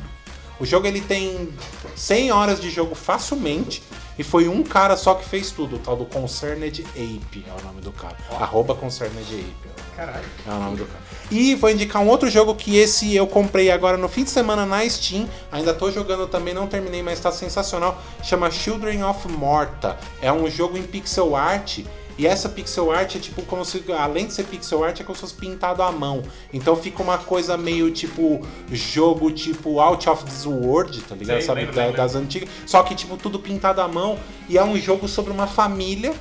[0.59, 1.51] O jogo ele tem
[1.95, 3.81] 100 horas de jogo facilmente.
[4.19, 5.77] E foi um cara só que fez tudo.
[5.77, 8.17] O tal do Concerned Ape é o nome do cara.
[8.39, 9.73] Arroba Concerned Ape.
[9.97, 10.25] Caralho.
[10.47, 11.03] É o nome do cara.
[11.31, 14.67] E vou indicar um outro jogo que esse eu comprei agora no fim de semana
[14.67, 15.29] na Steam.
[15.51, 18.01] Ainda tô jogando também, não terminei, mas tá sensacional.
[18.23, 19.99] Chama Children of Morta.
[20.21, 21.81] É um jogo em pixel art.
[22.19, 25.15] E essa pixel art é tipo como se, além de ser pixel art, é como
[25.15, 26.23] se fosse pintado à mão.
[26.53, 28.41] Então fica uma coisa meio tipo
[28.71, 31.41] jogo tipo Out of This World, tá ligado?
[31.43, 31.61] Sabe?
[31.61, 31.97] lembro, Da- lembro.
[31.97, 32.49] das antigas.
[32.67, 34.19] Só que tipo tudo pintado à mão.
[34.49, 36.13] E é um jogo sobre uma família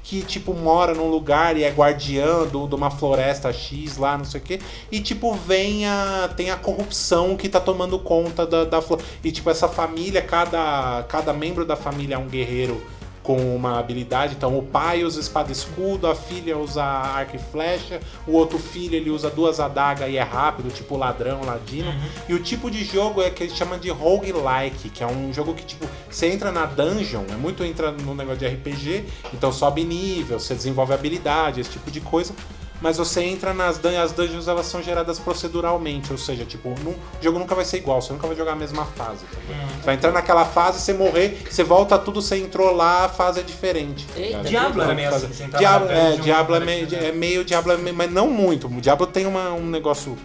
[0.00, 4.24] que, tipo, mora num lugar e é guardiã do, de uma floresta X lá, não
[4.24, 4.58] sei o quê.
[4.90, 6.30] E, tipo, vem a.
[6.34, 9.10] Tem a corrupção que tá tomando conta da, da floresta.
[9.22, 12.82] E, tipo, essa família, cada, cada membro da família é um guerreiro
[13.28, 14.34] com uma habilidade.
[14.34, 18.58] Então, o pai usa espada e escudo, a filha usa arco e flecha, o outro
[18.58, 21.92] filho ele usa duas adagas e é rápido, tipo ladrão, ladino.
[22.26, 25.52] E o tipo de jogo é que eles chamam de roguelike, que é um jogo
[25.52, 29.84] que, tipo, você entra na dungeon, é muito entra no negócio de RPG, então sobe
[29.84, 32.32] nível, você desenvolve habilidade, esse tipo de coisa.
[32.80, 36.92] Mas você entra nas dungeons, as dungeons elas são geradas proceduralmente, ou seja, tipo, num-
[36.92, 39.24] o jogo nunca vai ser igual, você nunca vai jogar a mesma fase.
[39.26, 39.68] tá ligado?
[39.78, 43.40] Você vai entrar naquela fase, você morrer, você volta tudo, você entrou lá, a fase
[43.40, 44.06] é diferente.
[44.06, 44.46] tá ligado?
[44.48, 47.96] Diablo é meio assim, Diablo, é, Diablo é né, meio, é meio Diablo, é meio-
[47.96, 48.66] mas não muito.
[48.68, 50.16] O Diablo tem uma- um negócio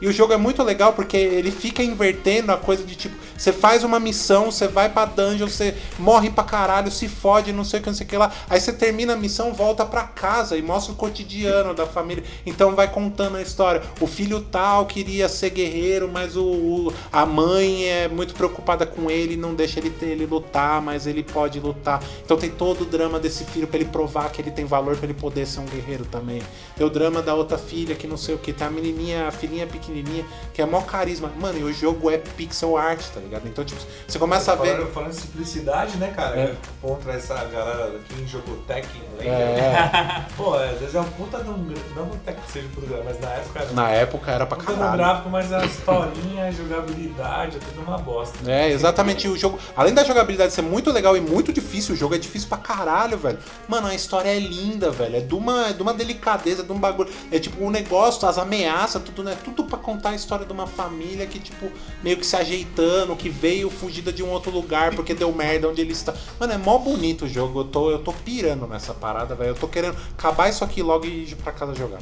[0.00, 3.52] E o jogo é muito legal porque ele fica invertendo a coisa de tipo, você
[3.52, 7.80] faz uma missão, você vai pra dungeon, você morre pra caralho, se fode, não sei
[7.80, 8.32] o que, não sei o que lá.
[8.48, 12.22] Aí você termina a missão, volta pra casa e mostra o cotidiano da família.
[12.46, 13.82] Então vai contando a história.
[14.00, 19.10] O filho tal queria ser guerreiro, mas o, o- a mãe é muito preocupada com
[19.10, 22.02] ele, não deixa ele ter ele lutar, mas ele pode lutar.
[22.24, 25.04] Então tem todo o drama desse filho pra ele provar que ele tem valor pra
[25.06, 26.42] ele poder ser um guerreiro também.
[26.76, 29.30] Tem o drama da outra filha que não sei o que, tem a menininha, a
[29.30, 31.30] filhinha pequenininha que é mó carisma.
[31.40, 33.46] Mano, e o jogo é pixel art, tá ligado?
[33.46, 36.36] Então tipo, você começa a ver Falando, falando em simplicidade, né, cara?
[36.36, 36.54] É.
[36.80, 39.32] Contra essa galera que jogou Tekken, lembra?
[39.32, 40.26] É.
[40.36, 41.74] Pô, às vezes é um puta de um.
[41.94, 44.78] Não que Tekken seja puta, mas na época era Na época era pra puta no
[44.78, 44.98] caralho.
[44.98, 48.38] gráfico, mas a historinha, a jogabilidade, é tudo uma bosta.
[48.50, 49.28] É, exatamente.
[49.28, 52.48] O jogo, além da jogabilidade ser muito legal e muito difícil, o jogo é difícil
[52.48, 53.38] pra caralho, velho.
[53.68, 55.16] Mano, a história é linda, velho.
[55.16, 57.10] É de uma, é de uma delicadeza, de um bagulho.
[57.30, 59.36] É tipo o um negócio, as ameaças, tudo, né?
[59.44, 61.70] Tudo pra contar a história de uma família que, tipo,
[62.02, 65.80] meio que se ajeitando, que veio fugida de um outro lugar porque deu merda onde
[65.80, 66.14] ele está.
[66.38, 67.60] Mano, é mó bonito o jogo.
[67.60, 69.50] Eu tô, eu tô pirando nessa parada, velho.
[69.50, 71.98] Eu tô querendo acabar isso aqui logo e ir pra casa jogar.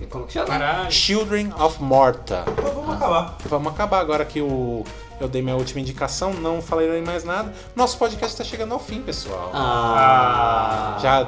[0.46, 0.92] Caralho.
[0.92, 2.44] Children of Morta.
[2.62, 3.36] Vamos acabar.
[3.46, 4.84] Vamos acabar agora que o
[5.22, 7.54] eu dei minha última indicação, não falarei mais nada.
[7.76, 9.52] Nosso podcast está chegando ao fim, pessoal.
[9.54, 10.98] Ah.
[11.00, 11.22] Já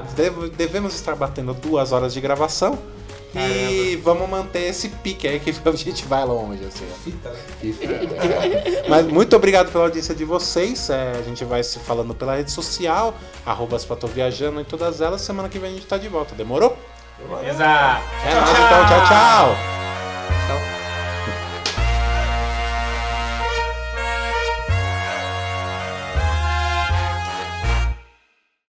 [0.56, 2.76] devemos estar batendo duas horas de gravação.
[3.38, 6.86] E vamos manter esse pique aí que a gente vai longe, assim.
[7.02, 7.38] Fita, né?
[7.60, 7.94] Que fita.
[8.88, 10.90] Mas muito obrigado pela audiência de vocês.
[10.90, 13.78] É, a gente vai se falando pela rede social, arroba
[14.12, 15.20] Viajando em todas elas.
[15.20, 16.34] Semana que vem a gente tá de volta.
[16.34, 16.76] Demorou?
[17.46, 18.02] Exato.
[18.26, 18.86] É nóis, então.
[18.86, 20.73] Tchau, tchau.